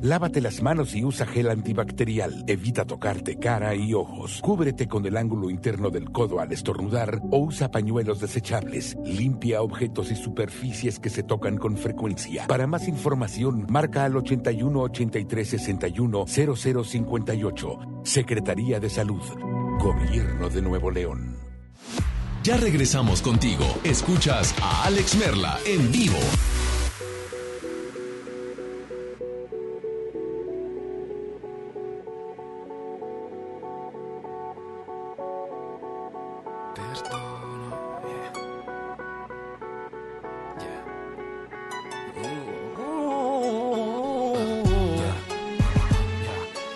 Lávate 0.00 0.40
las 0.40 0.62
manos 0.62 0.94
y 0.94 1.04
usa 1.04 1.26
gel 1.26 1.50
antibacterial. 1.50 2.42
Evita 2.46 2.86
tocarte 2.86 3.36
cara 3.36 3.74
y 3.74 3.92
ojos. 3.92 4.40
Cúbrete 4.40 4.88
con 4.88 5.04
el 5.04 5.18
ángulo 5.18 5.50
interno 5.50 5.90
del 5.90 6.10
codo 6.10 6.40
al 6.40 6.52
estornudar 6.52 7.20
o 7.30 7.38
usa 7.38 7.70
pañuelos 7.70 8.18
desechables. 8.20 8.96
Limpia 9.04 9.60
objetos 9.60 10.10
y 10.10 10.16
superficies 10.16 10.98
que 10.98 11.10
se 11.10 11.22
tocan 11.22 11.58
con 11.58 11.76
frecuencia. 11.76 12.46
Para 12.46 12.66
más 12.66 12.88
información, 12.88 13.66
marca 13.68 14.06
al 14.06 14.16
81 14.16 14.80
83 14.80 15.48
61 15.48 16.24
0058. 16.26 17.78
Secretaría 18.04 18.80
de 18.80 18.88
Salud. 18.88 19.22
Gobierno 19.78 20.48
de 20.48 20.62
Nuevo 20.62 20.90
León. 20.90 21.42
Ya 22.42 22.56
regresamos 22.56 23.22
contigo. 23.22 23.64
Escuchas 23.84 24.52
a 24.60 24.86
Alex 24.86 25.14
Merla 25.14 25.60
en 25.64 25.92
vivo. 25.92 26.18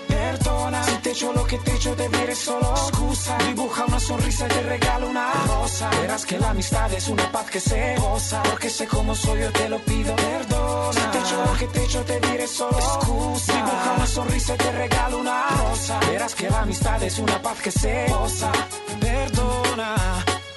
Perdona 0.06 0.84
si 0.84 0.96
te 0.98 1.10
echo 1.10 1.32
lo 1.32 1.44
que 1.44 1.58
te 1.58 1.74
echo, 1.74 1.92
te 1.96 2.08
diré 2.08 2.34
solo 2.36 2.70
excusa. 2.70 3.36
Dibuja 3.48 3.84
una 3.86 3.98
sonrisa 3.98 4.46
y 4.46 4.48
te 4.48 4.62
regalo 4.62 5.10
una. 5.10 5.55
Verás 6.00 6.24
que 6.24 6.38
la 6.38 6.50
amistad 6.50 6.92
es 6.92 7.08
una 7.08 7.30
paz 7.32 7.50
que 7.50 7.60
se 7.60 7.96
goza. 7.96 8.42
Porque 8.44 8.70
sé 8.70 8.86
cómo 8.86 9.14
soy, 9.14 9.40
yo 9.40 9.52
te 9.52 9.68
lo 9.68 9.78
pido. 9.80 10.14
Perdona. 10.14 10.92
Si 10.92 11.00
te 11.12 11.18
echo 11.18 11.56
que 11.58 11.66
te 11.66 11.84
echo, 11.84 12.04
te 12.04 12.20
diré 12.20 12.46
solo 12.46 12.78
excusa. 12.78 13.52
Dibuja 13.52 13.92
una 13.96 14.06
sonrisa 14.06 14.54
y 14.54 14.58
te 14.58 14.72
regalo 14.72 15.18
una 15.18 15.48
rosa. 15.48 16.00
Verás 16.08 16.34
que 16.34 16.50
la 16.50 16.60
amistad 16.60 17.02
es 17.02 17.18
una 17.18 17.42
paz 17.42 17.60
que 17.60 17.70
se 17.70 18.06
goza. 18.08 18.52
Perdona. 19.00 19.94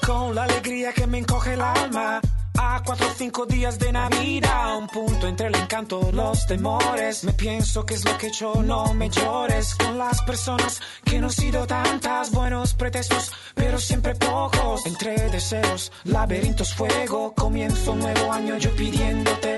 Con 0.05 0.35
la 0.35 0.43
alegría 0.43 0.93
que 0.93 1.07
me 1.07 1.17
encoge 1.17 1.53
el 1.53 1.61
alma. 1.61 2.21
A 2.71 2.83
cuatro 2.83 3.07
o 3.07 3.13
cinco 3.15 3.47
días 3.47 3.79
de 3.79 3.91
Navidad, 3.91 4.77
un 4.77 4.85
punto 4.85 5.27
entre 5.27 5.47
el 5.47 5.55
encanto, 5.55 6.11
los 6.11 6.45
temores. 6.45 7.23
Me 7.23 7.33
pienso 7.33 7.83
que 7.83 7.95
es 7.95 8.05
lo 8.05 8.15
que 8.15 8.27
he 8.27 8.29
hecho, 8.29 8.61
no 8.61 8.93
me 8.93 9.09
llores. 9.09 9.73
Con 9.73 9.97
las 9.97 10.21
personas 10.21 10.79
que 11.03 11.19
no 11.19 11.29
he 11.29 11.31
sido 11.31 11.65
tantas, 11.65 12.29
buenos 12.29 12.75
pretextos, 12.75 13.31
pero 13.55 13.79
siempre 13.79 14.13
pocos. 14.13 14.85
Entre 14.85 15.31
deseos, 15.31 15.91
laberintos, 16.03 16.75
fuego. 16.75 17.33
Comienzo 17.33 17.95
nuevo 17.95 18.31
año 18.31 18.55
yo 18.59 18.69
pidiéndote 18.75 19.57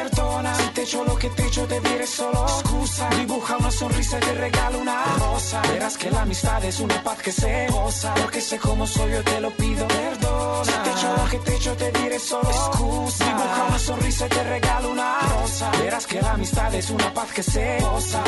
perdona. 0.00 0.52
Te 0.74 0.82
echo 0.82 1.04
lo 1.04 1.16
que 1.16 1.28
te 1.30 1.46
echo, 1.46 1.66
te 1.66 1.80
diré 1.80 2.06
solo 2.06 2.44
excusa. 2.44 3.08
Dibuja 3.10 3.56
una 3.56 3.70
sonrisa 3.70 4.18
y 4.18 4.20
te 4.20 4.34
regalo 4.34 4.78
una 4.78 5.04
rosa. 5.18 5.62
Verás 5.62 5.96
que 5.96 6.10
la 6.10 6.22
amistad 6.22 6.64
es 6.64 6.80
una 6.80 7.02
paz 7.02 7.18
que 7.22 7.32
se 7.32 7.66
goza. 7.68 8.14
Porque 8.14 8.40
sé 8.40 8.58
cómo 8.58 8.86
soy, 8.86 9.12
yo 9.12 9.22
te 9.22 9.40
lo 9.40 9.50
pido. 9.50 9.86
Perdona. 9.88 10.64
Si 10.64 10.78
te 10.84 10.90
echo 10.90 11.16
lo 11.16 11.24
que 11.30 11.38
te 11.38 11.56
echo, 11.56 11.72
te 11.76 11.92
diré 11.92 12.18
solo 12.18 12.50
excusa. 12.50 13.24
Dibuja 13.24 13.64
una 13.68 13.78
sonrisa 13.78 14.26
y 14.26 14.28
te 14.28 14.44
regalo 14.44 14.90
una 14.90 15.18
rosa. 15.20 15.70
Verás 15.82 16.06
que 16.06 16.20
la 16.22 16.32
amistad 16.32 16.74
es 16.74 16.90
una 16.90 17.12
paz 17.12 17.32
que 17.32 17.42
se 17.42 17.78
goza. 17.80 18.22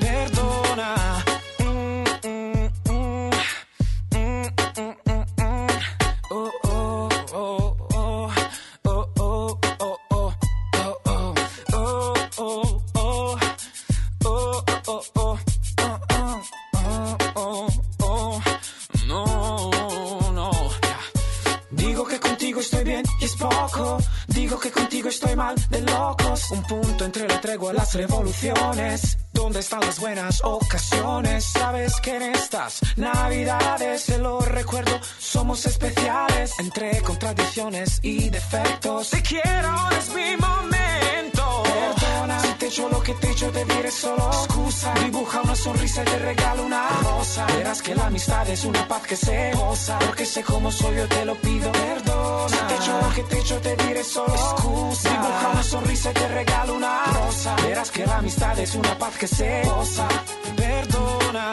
Perdona. 0.00 1.37
Revoluciones. 27.94 29.18
¿Dónde 29.32 29.60
están 29.60 29.80
las 29.80 30.00
buenas 30.00 30.42
ocasiones? 30.42 31.44
Sabes 31.44 32.00
que 32.00 32.16
en 32.16 32.22
estas 32.22 32.80
navidades, 32.96 34.06
te 34.06 34.18
lo 34.18 34.40
recuerdo, 34.40 34.98
somos 35.18 35.64
especiales. 35.66 36.52
Entre 36.58 37.00
contradicciones 37.02 38.00
y 38.02 38.30
defectos. 38.30 39.10
Te 39.10 39.22
quiero, 39.22 39.74
Dibuja 45.28 45.42
una 45.42 45.56
sonrisa 45.56 46.00
y 46.00 46.04
te 46.06 46.18
regalo 46.20 46.64
una 46.64 46.88
rosa. 47.02 47.44
Verás 47.54 47.82
que 47.82 47.94
la 47.94 48.06
amistad 48.06 48.48
es 48.48 48.64
una 48.64 48.88
paz 48.88 49.02
que 49.02 49.14
se 49.14 49.52
goza. 49.52 49.98
Porque 49.98 50.24
sé 50.24 50.42
cómo 50.42 50.72
soy, 50.72 50.96
yo 50.96 51.06
te 51.06 51.22
lo 51.26 51.34
pido. 51.34 51.70
Perdona, 51.70 52.48
si 52.48 52.56
te 52.56 52.74
echo 52.76 53.00
lo 53.02 53.14
que 53.14 53.22
te 53.24 53.38
echo, 53.38 53.60
te 53.60 53.76
diré 53.76 54.04
solo 54.04 54.32
excusa. 54.32 55.10
Dibuja 55.10 55.48
una 55.52 55.62
sonrisa 55.62 56.10
y 56.12 56.14
te 56.14 56.28
regalo 56.28 56.74
una 56.76 57.04
rosa. 57.12 57.56
Verás 57.56 57.90
que 57.90 58.06
la 58.06 58.16
amistad 58.16 58.58
es 58.58 58.74
una 58.74 58.96
paz 58.96 59.18
que 59.18 59.26
se 59.26 59.62
goza. 59.64 60.08
Perdona. 60.56 61.50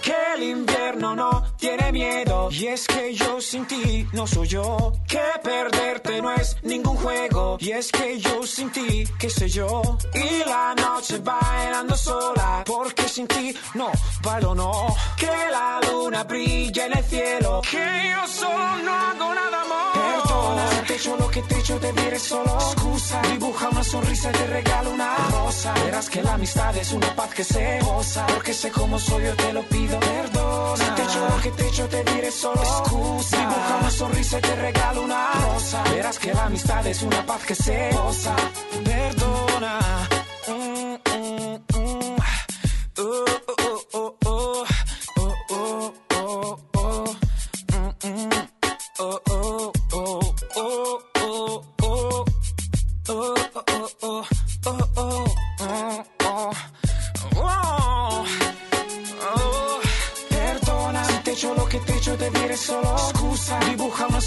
Que 0.00 0.16
el 0.36 0.42
invierno 0.44 1.16
no 1.16 1.42
tiene 1.58 1.92
miedo. 1.92 2.48
Y 2.50 2.66
es 2.68 2.86
que 2.86 3.14
yo 3.14 3.40
sin 3.40 3.66
ti 3.66 4.06
no 4.12 4.26
soy 4.26 4.48
yo. 4.48 4.92
Que 5.06 5.20
perderte 5.42 6.22
no 6.22 6.32
es 6.32 6.56
ningún 6.62 6.96
juego. 6.96 7.56
Y 7.60 7.70
es 7.72 7.90
que 7.92 8.18
yo 8.18 8.42
sin 8.46 8.70
ti, 8.70 9.04
qué 9.18 9.28
sé 9.28 9.48
yo. 9.48 9.82
Y 10.14 10.48
la 10.48 10.74
noche 10.74 11.18
bailando 11.18 11.96
sola 11.96 12.62
Porque 12.66 13.08
sin 13.08 13.26
ti 13.26 13.54
no 13.74 13.90
bailo 14.22 14.54
no. 14.54 14.72
Que 15.16 15.26
la 15.26 15.80
luna 15.88 16.24
brilla 16.24 16.86
en 16.86 16.96
el 16.96 17.04
cielo. 17.04 17.60
Que 17.70 18.10
yo 18.10 18.26
solo 18.26 18.76
no 18.84 18.92
hago 18.92 19.34
nada 19.34 19.64
más 19.64 19.98
Perdona, 19.98 20.70
si 20.70 20.86
te 20.86 20.94
echo 20.94 21.16
lo 21.16 21.30
que 21.30 21.42
te 21.42 21.58
echo 21.58 21.78
te 21.78 21.92
diré 21.92 22.18
solo. 22.18 22.58
Excusa 22.58 23.22
Dibuja 23.22 23.68
una 23.70 23.84
sonrisa 23.84 24.30
y 24.30 24.32
te 24.32 24.46
regalo 24.46 24.90
una 24.90 25.16
rosa. 25.30 25.74
Verás 25.84 26.08
que 26.08 26.22
la 26.22 26.34
amistad 26.34 26.76
es 26.76 26.92
una 26.92 27.14
paz 27.14 27.34
que 27.34 27.44
se 27.44 27.80
goza. 27.80 28.26
Porque 28.26 28.52
sé 28.52 28.70
cómo 28.70 28.98
soy 28.98 29.24
yo 29.24 29.34
te 29.34 29.52
lo 29.52 29.62
pido 29.62 29.98
Perdona, 30.00 30.76
si 30.84 30.90
te 30.92 31.02
echo 31.02 31.28
lo 31.28 31.42
que 31.42 31.47
te 31.50 31.66
echo 31.66 31.88
te 31.88 32.04
diré 32.04 32.30
solo. 32.30 32.62
Excusa. 32.62 33.36
Dibuja 33.36 33.76
una 33.80 33.90
sonrisa 33.90 34.38
y 34.38 34.40
te 34.40 34.56
regalo 34.56 35.02
una 35.02 35.32
rosa. 35.32 35.82
Verás 35.90 36.18
que 36.18 36.32
la 36.32 36.44
amistad 36.44 36.86
es 36.86 37.02
una 37.02 37.24
paz 37.26 37.44
que 37.44 37.54
se 37.54 37.90
goza. 37.92 38.36
Perdona 38.84 40.08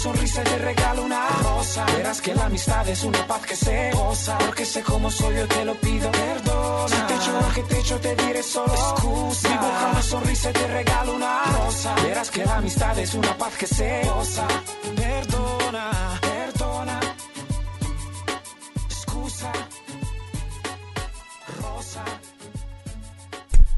sonrisa 0.02 0.40
y 0.40 0.44
te 0.44 0.58
regalo 0.58 1.04
una 1.04 1.28
rosa. 1.42 1.84
Verás 1.96 2.20
que 2.20 2.34
la 2.34 2.46
amistad 2.46 2.88
es 2.88 3.04
una 3.04 3.26
paz 3.26 3.42
que 3.46 3.56
se 3.56 3.90
goza. 3.92 4.38
Porque 4.38 4.64
sé 4.64 4.82
cómo 4.82 5.10
soy 5.10 5.36
yo 5.36 5.46
te 5.46 5.64
lo 5.64 5.74
pido, 5.76 6.10
perdona. 6.10 6.88
Si 6.88 7.02
te 7.08 7.14
echo 7.14 7.32
que 7.54 7.62
te 7.62 7.78
echo 7.78 8.00
te 8.00 8.16
diré 8.16 8.42
solo 8.42 8.72
excusa. 8.72 9.48
Dibuja 9.48 9.88
una 9.92 10.02
sonrisa 10.02 10.50
y 10.50 10.52
te 10.52 10.66
regalo 10.66 11.14
una 11.14 11.44
rosa. 11.44 11.94
Verás 12.02 12.30
que 12.30 12.44
la 12.44 12.56
amistad 12.56 12.98
es 12.98 13.14
una 13.14 13.38
paz 13.38 13.54
que 13.56 13.66
se 13.66 14.02
goza. 14.06 14.46
Perdona, 14.96 16.20
perdona. 16.20 17.00
Excusa. 18.86 19.52
Rosa. 21.60 22.04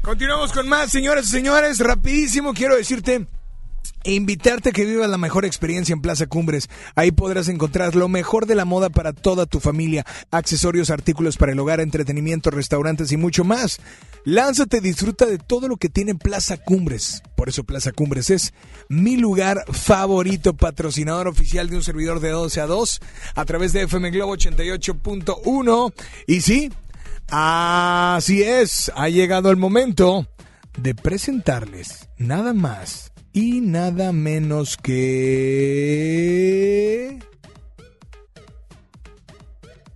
Continuamos 0.01 0.51
con 0.51 0.67
más, 0.67 0.89
señoras 0.89 1.25
y 1.25 1.29
señores. 1.29 1.79
Rapidísimo, 1.79 2.53
quiero 2.53 2.75
decirte 2.75 3.27
e 4.05 4.13
invitarte 4.13 4.69
a 4.69 4.71
que 4.71 4.85
vivas 4.85 5.09
la 5.09 5.17
mejor 5.17 5.45
experiencia 5.45 5.91
en 5.91 6.01
Plaza 6.01 6.27
Cumbres. 6.27 6.69
Ahí 6.95 7.11
podrás 7.11 7.49
encontrar 7.49 7.95
lo 7.95 8.07
mejor 8.07 8.45
de 8.45 8.55
la 8.55 8.63
moda 8.63 8.89
para 8.89 9.13
toda 9.13 9.47
tu 9.47 9.59
familia, 9.59 10.05
accesorios, 10.31 10.91
artículos 10.91 11.37
para 11.37 11.51
el 11.51 11.59
hogar, 11.59 11.81
entretenimiento, 11.81 12.51
restaurantes 12.51 13.11
y 13.11 13.17
mucho 13.17 13.43
más. 13.43 13.79
Lánzate, 14.23 14.79
disfruta 14.79 15.25
de 15.25 15.39
todo 15.39 15.67
lo 15.67 15.77
que 15.77 15.89
tiene 15.89 16.13
Plaza 16.13 16.57
Cumbres. 16.57 17.23
Por 17.35 17.49
eso 17.49 17.63
Plaza 17.63 17.91
Cumbres 17.91 18.29
es 18.29 18.53
mi 18.89 19.17
lugar 19.17 19.65
favorito, 19.71 20.55
patrocinador 20.55 21.27
oficial 21.27 21.69
de 21.69 21.77
un 21.77 21.83
servidor 21.83 22.19
de 22.19 22.29
12 22.29 22.61
a 22.61 22.67
2 22.67 23.01
a 23.33 23.45
través 23.45 23.73
de 23.73 23.83
FM 23.83 24.11
Globo 24.11 24.37
88.1. 24.37 25.93
Y 26.27 26.41
sí, 26.41 26.71
así 27.29 28.43
es, 28.43 28.91
ha 28.95 29.09
llegado 29.09 29.49
el 29.49 29.57
momento 29.57 30.27
de 30.77 30.93
presentarles 30.93 32.07
nada 32.17 32.53
más 32.53 33.14
y 33.35 33.59
nada 33.59 34.11
menos 34.13 34.77
que... 34.77 35.99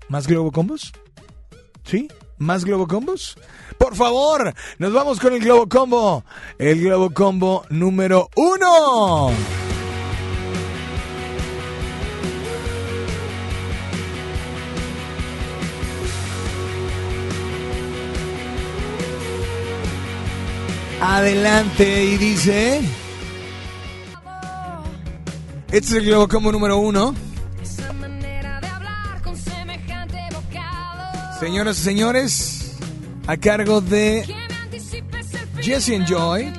¿Más 0.10 0.28
Globo 0.28 0.52
Combos? 0.52 0.92
¿Sí? 1.86 2.10
¿Más 2.38 2.66
Globo 2.66 2.86
Combos? 2.86 3.38
Por 3.78 3.96
favor, 3.96 4.54
nos 4.78 4.92
vamos 4.92 5.22
con 5.22 5.32
el 5.32 5.40
Globo 5.40 5.70
Combo. 5.70 6.26
El 6.58 6.82
Globo 6.82 7.12
Combo 7.12 7.64
número 7.70 8.30
uno. 8.36 9.32
Adelante 21.00 22.04
y 22.04 22.18
dice... 22.18 22.82
Este 25.72 25.90
es 25.90 25.92
el 25.94 26.06
Globo 26.06 26.28
Combo 26.28 26.52
número 26.52 26.78
uno. 26.80 27.14
Señoras 31.40 31.80
y 31.80 31.84
señores, 31.84 32.76
a 33.28 33.38
cargo 33.38 33.80
de 33.80 34.26
Jesse 35.62 35.90
Enjoy. 35.90 36.52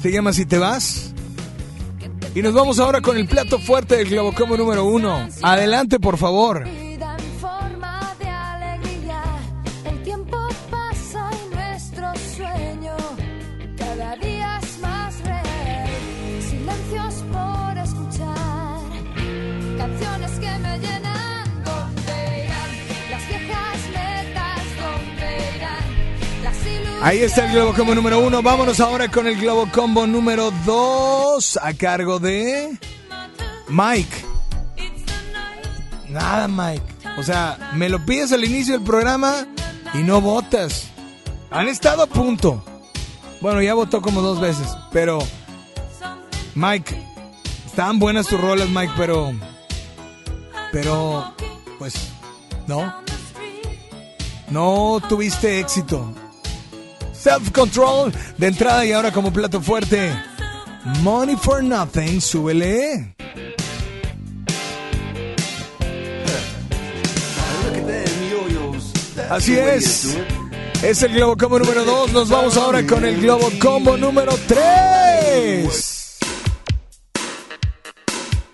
Se 0.00 0.12
llama 0.12 0.32
Si 0.32 0.46
te 0.46 0.58
vas. 0.58 1.12
Y 2.36 2.42
nos 2.42 2.54
vamos 2.54 2.78
ahora 2.78 3.00
con 3.00 3.16
el 3.16 3.26
plato 3.26 3.58
fuerte 3.58 3.96
del 3.96 4.08
Globo 4.08 4.32
Combo 4.32 4.56
número 4.56 4.84
uno. 4.84 5.28
Adelante, 5.42 5.98
por 5.98 6.18
favor. 6.18 6.64
Ahí 27.02 27.22
está 27.22 27.46
el 27.46 27.52
Globo 27.52 27.72
Combo 27.74 27.94
número 27.94 28.18
uno. 28.20 28.42
Vámonos 28.42 28.78
ahora 28.78 29.10
con 29.10 29.26
el 29.26 29.40
Globo 29.40 29.66
Combo 29.72 30.06
número 30.06 30.50
dos. 30.66 31.58
A 31.62 31.72
cargo 31.72 32.18
de 32.18 32.78
Mike. 33.68 34.24
Nada, 36.08 36.46
Mike. 36.46 36.84
O 37.18 37.22
sea, 37.22 37.72
me 37.74 37.88
lo 37.88 38.04
pides 38.04 38.32
al 38.32 38.44
inicio 38.44 38.74
del 38.74 38.82
programa 38.82 39.46
y 39.94 39.98
no 39.98 40.20
votas. 40.20 40.88
Han 41.50 41.68
estado 41.68 42.02
a 42.02 42.06
punto. 42.06 42.62
Bueno, 43.40 43.62
ya 43.62 43.72
votó 43.74 44.02
como 44.02 44.20
dos 44.20 44.38
veces, 44.38 44.68
pero 44.92 45.20
Mike, 46.54 46.94
estaban 47.64 47.98
buenas 47.98 48.26
tus 48.26 48.38
rolas, 48.38 48.68
Mike, 48.68 48.92
pero 48.96 49.32
pero 50.70 51.34
pues 51.78 51.94
no. 52.66 52.94
No 54.50 55.00
tuviste 55.08 55.60
éxito. 55.60 56.12
Self 57.20 57.50
Control 57.50 58.12
de 58.38 58.46
entrada 58.46 58.86
y 58.86 58.92
ahora 58.92 59.12
como 59.12 59.30
plato 59.32 59.60
fuerte. 59.60 60.10
Money 61.02 61.36
for 61.36 61.62
Nothing, 61.62 62.20
súbele. 62.20 63.14
Así 69.28 69.56
es. 69.56 70.16
Es 70.82 71.02
el 71.02 71.12
Globo 71.12 71.36
Combo 71.36 71.58
número 71.58 71.84
2. 71.84 72.12
Nos 72.12 72.30
vamos 72.30 72.56
ahora 72.56 72.86
con 72.86 73.04
el 73.04 73.20
Globo 73.20 73.50
Combo 73.60 73.98
número 73.98 74.32
3. 74.46 76.18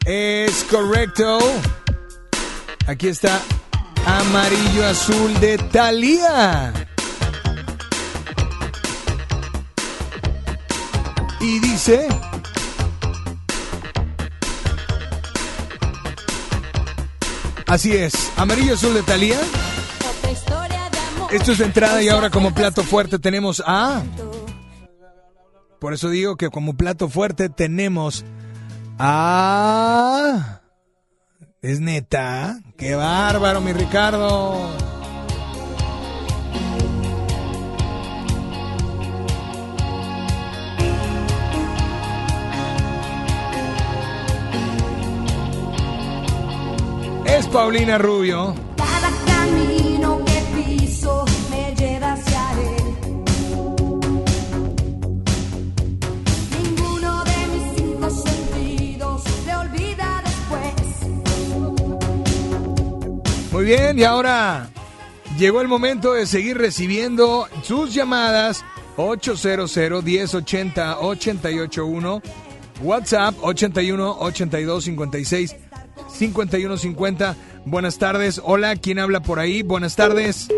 Es 0.05 0.65
correcto. 0.65 1.39
Aquí 2.89 3.09
está 3.09 3.41
Amarillo 4.05 4.87
Azul 4.87 5.39
de 5.41 5.57
Thalía. 5.57 6.86
Y 11.47 11.61
dice... 11.61 12.09
Así 17.69 17.93
es, 17.93 18.33
Amarillo 18.37 18.75
Azul 18.75 18.95
de 18.95 19.05
amor. 19.05 19.39
Esto 21.31 21.53
es 21.53 21.59
de 21.59 21.65
entrada 21.65 22.03
y 22.03 22.09
ahora 22.09 22.31
como 22.31 22.53
plato 22.53 22.83
fuerte 22.83 23.21
tenemos 23.21 23.63
a... 23.65 24.03
Por 25.79 25.95
eso 25.95 26.09
digo 26.11 26.37
que 26.37 26.51
como 26.51 26.77
plato 26.77 27.09
fuerte 27.09 27.49
tenemos 27.49 28.25
a... 28.99 30.63
Es 31.63 31.79
neta. 31.79 32.59
Qué 32.77 32.97
bárbaro, 32.97 33.61
mi 33.61 33.73
Ricardo. 33.73 34.96
Es 47.37 47.47
Paulina 47.49 47.99
Rubio. 47.99 48.55
Cada 48.79 49.11
camino 49.27 50.25
que 50.25 50.43
piso 50.55 51.23
me 51.51 51.75
lleva 51.75 52.15
hacia 52.15 52.53
él. 52.53 52.85
Ninguno 56.63 57.25
de 57.25 57.47
mis 57.53 57.77
cinco 57.77 58.09
sentidos 58.09 59.23
se 59.45 59.55
olvida 59.55 60.23
después. 60.25 60.73
Muy 63.53 63.65
bien, 63.67 63.99
y 63.99 64.05
ahora 64.05 64.71
llegó 65.39 65.61
el 65.61 65.69
momento 65.69 66.15
de 66.15 66.25
seguir 66.25 66.57
recibiendo 66.57 67.49
sus 67.63 67.93
llamadas 67.93 68.65
800 68.97 69.77
1080 70.03 71.01
881 71.01 72.23
WhatsApp 72.83 73.35
81 73.43 74.17
82 74.21 74.85
56 74.85 75.66
51 76.09 76.77
50. 76.77 77.37
Buenas 77.65 77.99
tardes. 77.99 78.41
Hola, 78.45 78.77
¿quién 78.77 78.99
habla 78.99 79.21
por 79.21 79.39
ahí? 79.39 79.63
Buenas 79.63 79.97
tardes. 79.97 80.49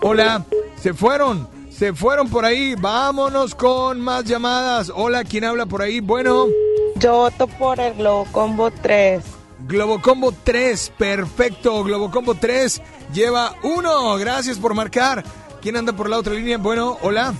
Hola, 0.00 0.44
se 0.80 0.94
fueron. 0.94 1.48
Se 1.70 1.94
fueron 1.94 2.28
por 2.28 2.44
ahí. 2.44 2.74
Vámonos 2.74 3.54
con 3.54 4.00
más 4.00 4.24
llamadas. 4.24 4.92
Hola, 4.94 5.24
¿quién 5.24 5.44
habla 5.44 5.66
por 5.66 5.82
ahí? 5.82 6.00
Bueno. 6.00 6.46
Yo 6.96 7.12
voto 7.12 7.46
por 7.46 7.78
el 7.78 7.94
Globo 7.94 8.26
Combo 8.32 8.70
3. 8.70 9.22
Globo 9.66 10.00
Combo 10.00 10.32
3, 10.44 10.92
perfecto. 10.98 11.84
Globo 11.84 12.10
Combo 12.10 12.34
3 12.34 12.80
lleva 13.12 13.54
uno. 13.62 14.16
Gracias 14.16 14.58
por 14.58 14.74
marcar. 14.74 15.24
¿Quién 15.60 15.76
anda 15.76 15.92
por 15.92 16.08
la 16.08 16.18
otra 16.18 16.34
línea? 16.34 16.58
Bueno, 16.58 16.96
hola. 17.02 17.34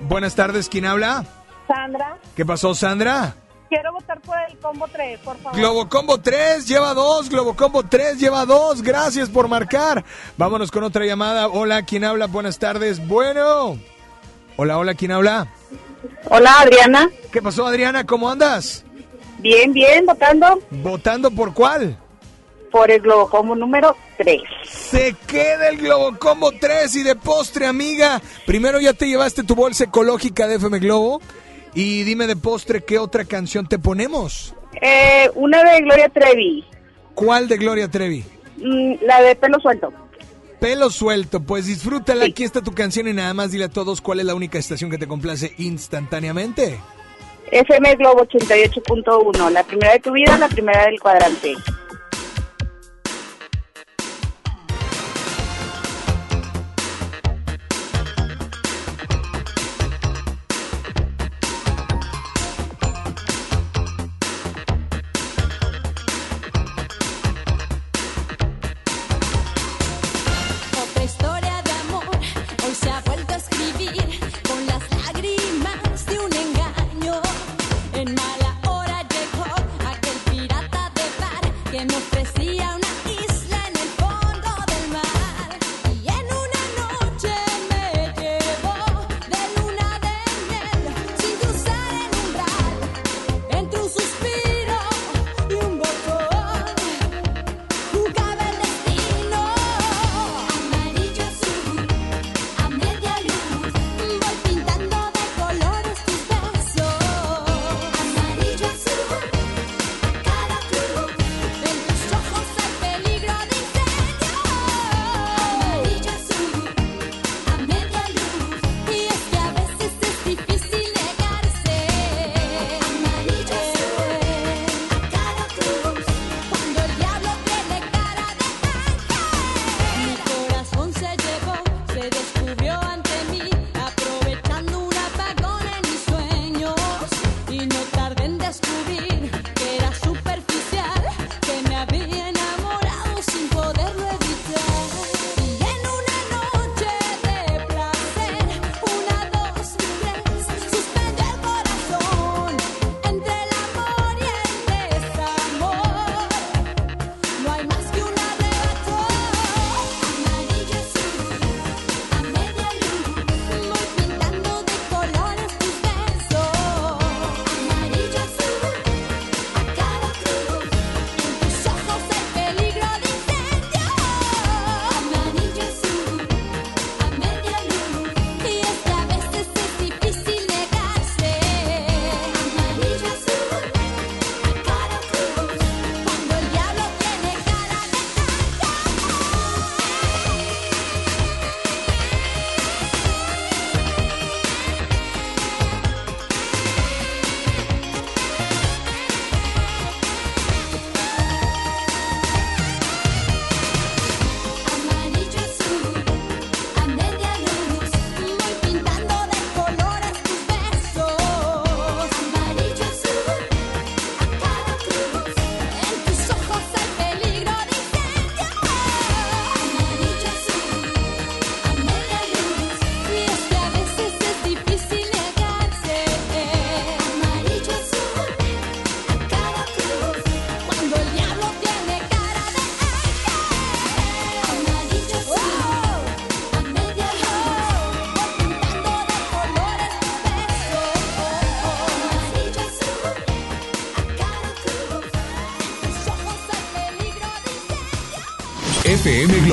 Buenas 0.00 0.34
tardes, 0.34 0.68
¿quién 0.68 0.86
habla? 0.86 1.24
Sandra, 1.66 2.18
¿Qué 2.34 2.46
pasó, 2.46 2.74
Sandra? 2.74 3.34
Quiero 3.68 3.92
votar 3.92 4.20
por 4.20 4.36
el 4.48 4.58
Combo 4.58 4.86
3, 4.90 5.20
por 5.20 5.36
favor. 5.38 5.58
Globo 5.58 5.88
Combo 5.88 6.18
3 6.18 6.66
lleva 6.66 6.94
dos, 6.94 7.28
Globo 7.28 7.54
Combo 7.54 7.82
3 7.82 8.18
lleva 8.18 8.44
dos. 8.46 8.82
Gracias 8.82 9.28
por 9.28 9.48
marcar. 9.48 10.04
Vámonos 10.36 10.70
con 10.70 10.84
otra 10.84 11.04
llamada. 11.04 11.48
Hola, 11.48 11.82
¿quién 11.84 12.04
habla? 12.04 12.26
Buenas 12.26 12.58
tardes. 12.58 13.06
Bueno. 13.06 13.78
Hola, 14.56 14.78
hola, 14.78 14.94
¿quién 14.94 15.12
habla? 15.12 15.48
Hola, 16.30 16.52
Adriana. 16.60 17.10
¿Qué 17.30 17.40
pasó, 17.42 17.66
Adriana? 17.66 18.04
¿Cómo 18.04 18.28
andas? 18.30 18.84
Bien, 19.38 19.72
bien, 19.72 20.04
votando 20.04 20.60
¿Votando 20.70 21.30
por 21.30 21.54
cuál? 21.54 21.96
por 22.70 22.90
el 22.90 23.00
Globocombo 23.00 23.54
número 23.56 23.96
3. 24.18 24.42
Se 24.64 25.14
queda 25.26 25.68
el 25.70 25.78
Globo 25.78 26.18
Combo 26.18 26.52
3 26.52 26.96
y 26.96 27.02
de 27.02 27.16
postre, 27.16 27.66
amiga. 27.66 28.20
Primero 28.46 28.78
ya 28.78 28.92
te 28.92 29.06
llevaste 29.06 29.42
tu 29.42 29.54
bolsa 29.54 29.84
ecológica 29.84 30.46
de 30.46 30.56
FM 30.56 30.78
Globo. 30.78 31.20
Y 31.74 32.02
dime 32.04 32.26
de 32.26 32.36
postre, 32.36 32.82
¿qué 32.82 32.98
otra 32.98 33.24
canción 33.24 33.66
te 33.66 33.78
ponemos? 33.78 34.54
Eh, 34.80 35.30
una 35.34 35.62
de 35.64 35.80
Gloria 35.80 36.08
Trevi, 36.08 36.64
¿Cuál 37.14 37.48
de 37.48 37.56
Gloria 37.56 37.88
Trevi? 37.88 38.24
mm, 38.58 38.94
la 39.04 39.20
de 39.22 39.34
pelo 39.36 39.58
suelto. 39.60 39.92
Pelo 40.60 40.90
suelto, 40.90 41.40
pues 41.40 41.66
disfrútala. 41.66 42.24
Aquí 42.24 42.42
está 42.42 42.62
tu 42.62 42.72
canción 42.72 43.06
y 43.06 43.12
nada 43.12 43.32
más 43.32 43.52
dile 43.52 43.64
a 43.64 43.68
todos 43.68 44.00
cuál 44.00 44.20
es 44.20 44.26
la 44.26 44.34
única 44.34 44.58
estación 44.58 44.90
que 44.90 44.98
te 44.98 45.06
complace 45.06 45.52
instantáneamente. 45.58 46.78
FM 47.50 47.94
Globo 47.96 48.26
88.1, 48.26 49.50
la 49.50 49.62
primera 49.62 49.92
de 49.92 50.00
tu 50.00 50.12
vida, 50.12 50.36
la 50.36 50.48
primera 50.48 50.84
del 50.86 51.00
cuadrante. 51.00 51.54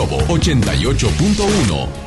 Globo 0.05 0.23
88.1. 0.37 2.04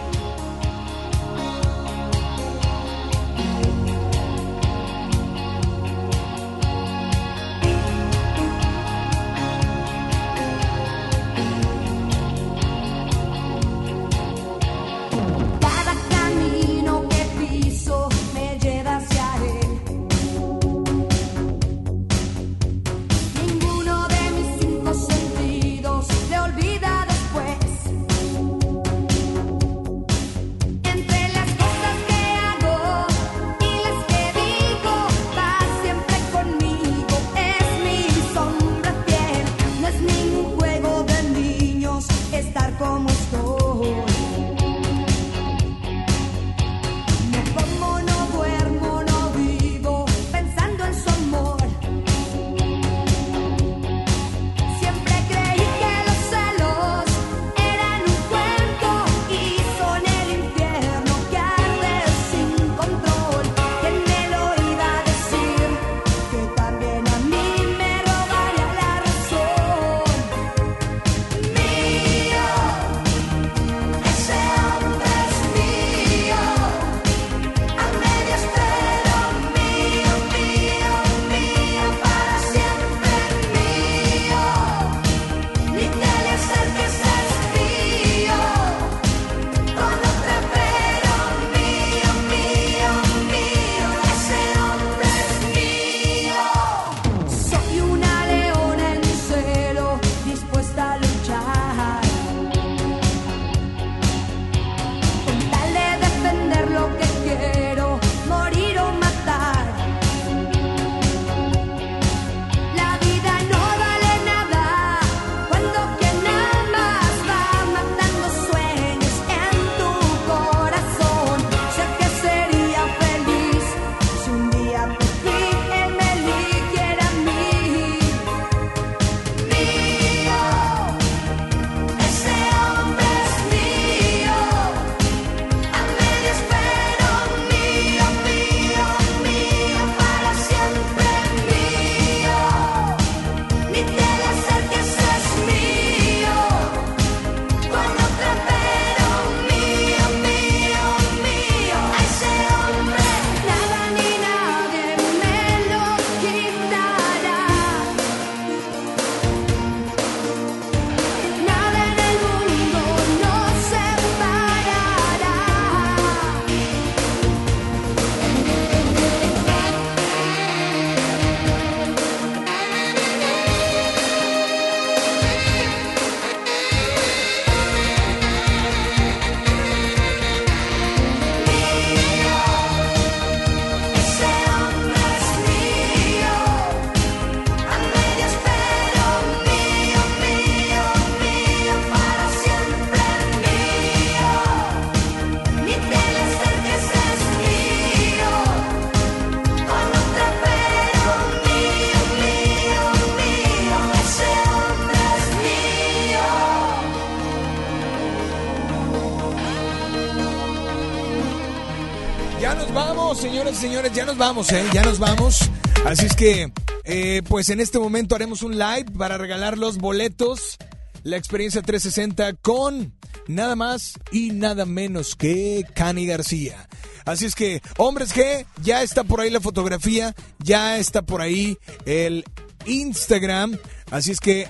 señores, 213.58 213.92
ya 213.92 214.04
nos 214.04 214.16
vamos, 214.16 214.52
¿eh? 214.52 214.64
Ya 214.72 214.82
nos 214.82 214.98
vamos. 214.98 215.50
Así 215.84 216.06
es 216.06 216.14
que, 216.14 216.52
eh, 216.84 217.22
pues 217.28 217.48
en 217.48 217.60
este 217.60 217.78
momento 217.78 218.14
haremos 218.14 218.42
un 218.42 218.56
live 218.56 218.86
para 218.96 219.18
regalar 219.18 219.58
los 219.58 219.78
boletos, 219.78 220.56
la 221.02 221.16
experiencia 221.16 221.60
360 221.62 222.34
con 222.34 222.94
nada 223.26 223.56
más 223.56 223.94
y 224.12 224.30
nada 224.30 224.64
menos 224.64 225.16
que 225.16 225.64
Cani 225.74 226.06
García. 226.06 226.68
Así 227.04 227.26
es 227.26 227.34
que, 227.34 227.60
hombres 227.78 228.14
G, 228.14 228.46
ya 228.62 228.82
está 228.82 229.02
por 229.02 229.20
ahí 229.20 229.30
la 229.30 229.40
fotografía, 229.40 230.14
ya 230.38 230.78
está 230.78 231.02
por 231.02 231.20
ahí 231.20 231.58
el 231.84 232.24
Instagram. 232.64 233.58
Así 233.90 234.12
es 234.12 234.20
que 234.20 234.46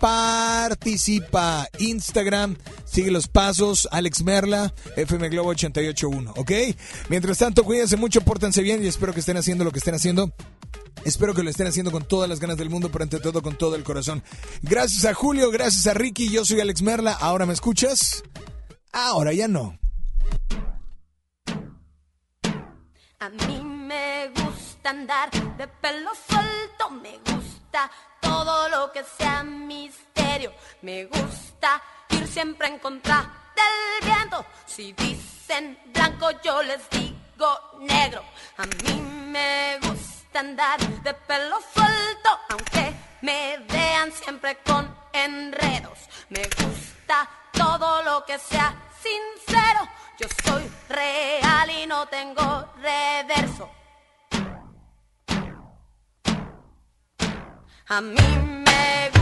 participa. 0.00 1.68
Instagram, 1.78 2.56
sigue 2.90 3.10
los 3.10 3.28
pasos, 3.28 3.88
Alex 3.92 4.22
Merla, 4.22 4.74
FM 4.96 5.28
Globo 5.28 5.50
881, 5.50 6.34
¿ok? 6.36 6.50
Mientras 7.08 7.38
tanto, 7.38 7.64
cuídense 7.64 7.96
mucho, 7.96 8.20
pórtense 8.22 8.62
bien 8.62 8.84
y 8.84 8.88
espero 8.88 9.14
que 9.14 9.20
estén 9.20 9.36
haciendo 9.36 9.64
lo 9.64 9.70
que 9.70 9.78
estén 9.78 9.94
haciendo. 9.94 10.32
Espero 11.04 11.32
que 11.34 11.42
lo 11.42 11.50
estén 11.50 11.66
haciendo 11.66 11.92
con 11.92 12.06
todas 12.06 12.28
las 12.28 12.40
ganas 12.40 12.56
del 12.56 12.68
mundo, 12.68 12.90
pero 12.90 13.04
ante 13.04 13.20
todo 13.20 13.42
con 13.42 13.56
todo 13.56 13.76
el 13.76 13.84
corazón. 13.84 14.22
Gracias 14.62 15.04
a 15.04 15.14
Julio, 15.14 15.50
gracias 15.50 15.86
a 15.86 15.94
Ricky, 15.94 16.28
yo 16.28 16.44
soy 16.44 16.60
Alex 16.60 16.82
Merla. 16.82 17.12
¿Ahora 17.12 17.46
me 17.46 17.52
escuchas? 17.52 18.22
Ahora 18.92 19.32
ya 19.32 19.48
no. 19.48 19.78
A 23.20 23.28
mí 23.28 23.60
me 23.62 24.28
gusta 24.28 24.90
andar 24.90 25.30
de 25.30 25.68
pelo 25.68 26.10
suelto, 26.28 26.90
me 27.02 27.18
gusta 27.18 27.90
todo 28.20 28.68
lo 28.68 28.92
que 28.92 29.02
sea 29.16 29.42
misterio, 29.44 30.52
me 30.82 31.04
gusta 31.04 31.82
siempre 32.26 32.68
en 32.68 32.78
contra 32.78 33.18
del 33.56 34.08
viento. 34.08 34.44
Si 34.66 34.92
dicen 34.92 35.78
blanco, 35.92 36.30
yo 36.42 36.62
les 36.62 36.88
digo 36.90 37.60
negro. 37.80 38.22
A 38.58 38.66
mí 38.66 39.00
me 39.00 39.78
gusta 39.82 40.40
andar 40.40 40.80
de 40.80 41.14
pelo 41.14 41.58
suelto, 41.72 42.30
aunque 42.50 42.94
me 43.22 43.58
vean 43.68 44.12
siempre 44.12 44.56
con 44.64 44.94
enredos. 45.12 45.98
Me 46.28 46.42
gusta 46.42 47.28
todo 47.52 48.02
lo 48.02 48.24
que 48.24 48.38
sea 48.38 48.74
sincero. 49.00 49.88
Yo 50.18 50.26
soy 50.44 50.70
real 50.88 51.70
y 51.70 51.86
no 51.86 52.06
tengo 52.06 52.72
reverso. 52.80 53.70
A 57.88 58.00
mí 58.00 58.16
me 58.16 59.10
gusta 59.10 59.19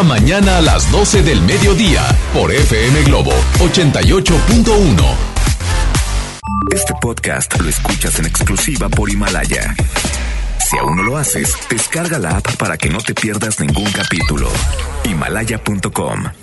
mañana 0.00 0.56
a 0.56 0.62
las 0.62 0.90
12 0.90 1.22
del 1.22 1.42
mediodía 1.42 2.02
por 2.32 2.50
FM 2.50 3.02
Globo 3.02 3.32
88.1. 3.58 5.04
Este 6.74 6.94
podcast 6.98 7.60
lo 7.60 7.68
escuchas 7.68 8.18
en 8.18 8.24
exclusiva 8.24 8.88
por 8.88 9.10
Himalaya. 9.10 9.74
Si 10.70 10.78
aún 10.78 10.96
no 10.96 11.02
lo 11.02 11.18
haces, 11.18 11.54
descarga 11.68 12.18
la 12.18 12.38
app 12.38 12.56
para 12.56 12.78
que 12.78 12.88
no 12.88 12.98
te 12.98 13.12
pierdas 13.12 13.60
ningún 13.60 13.90
capítulo. 13.92 14.48
Himalaya.com 15.04 16.42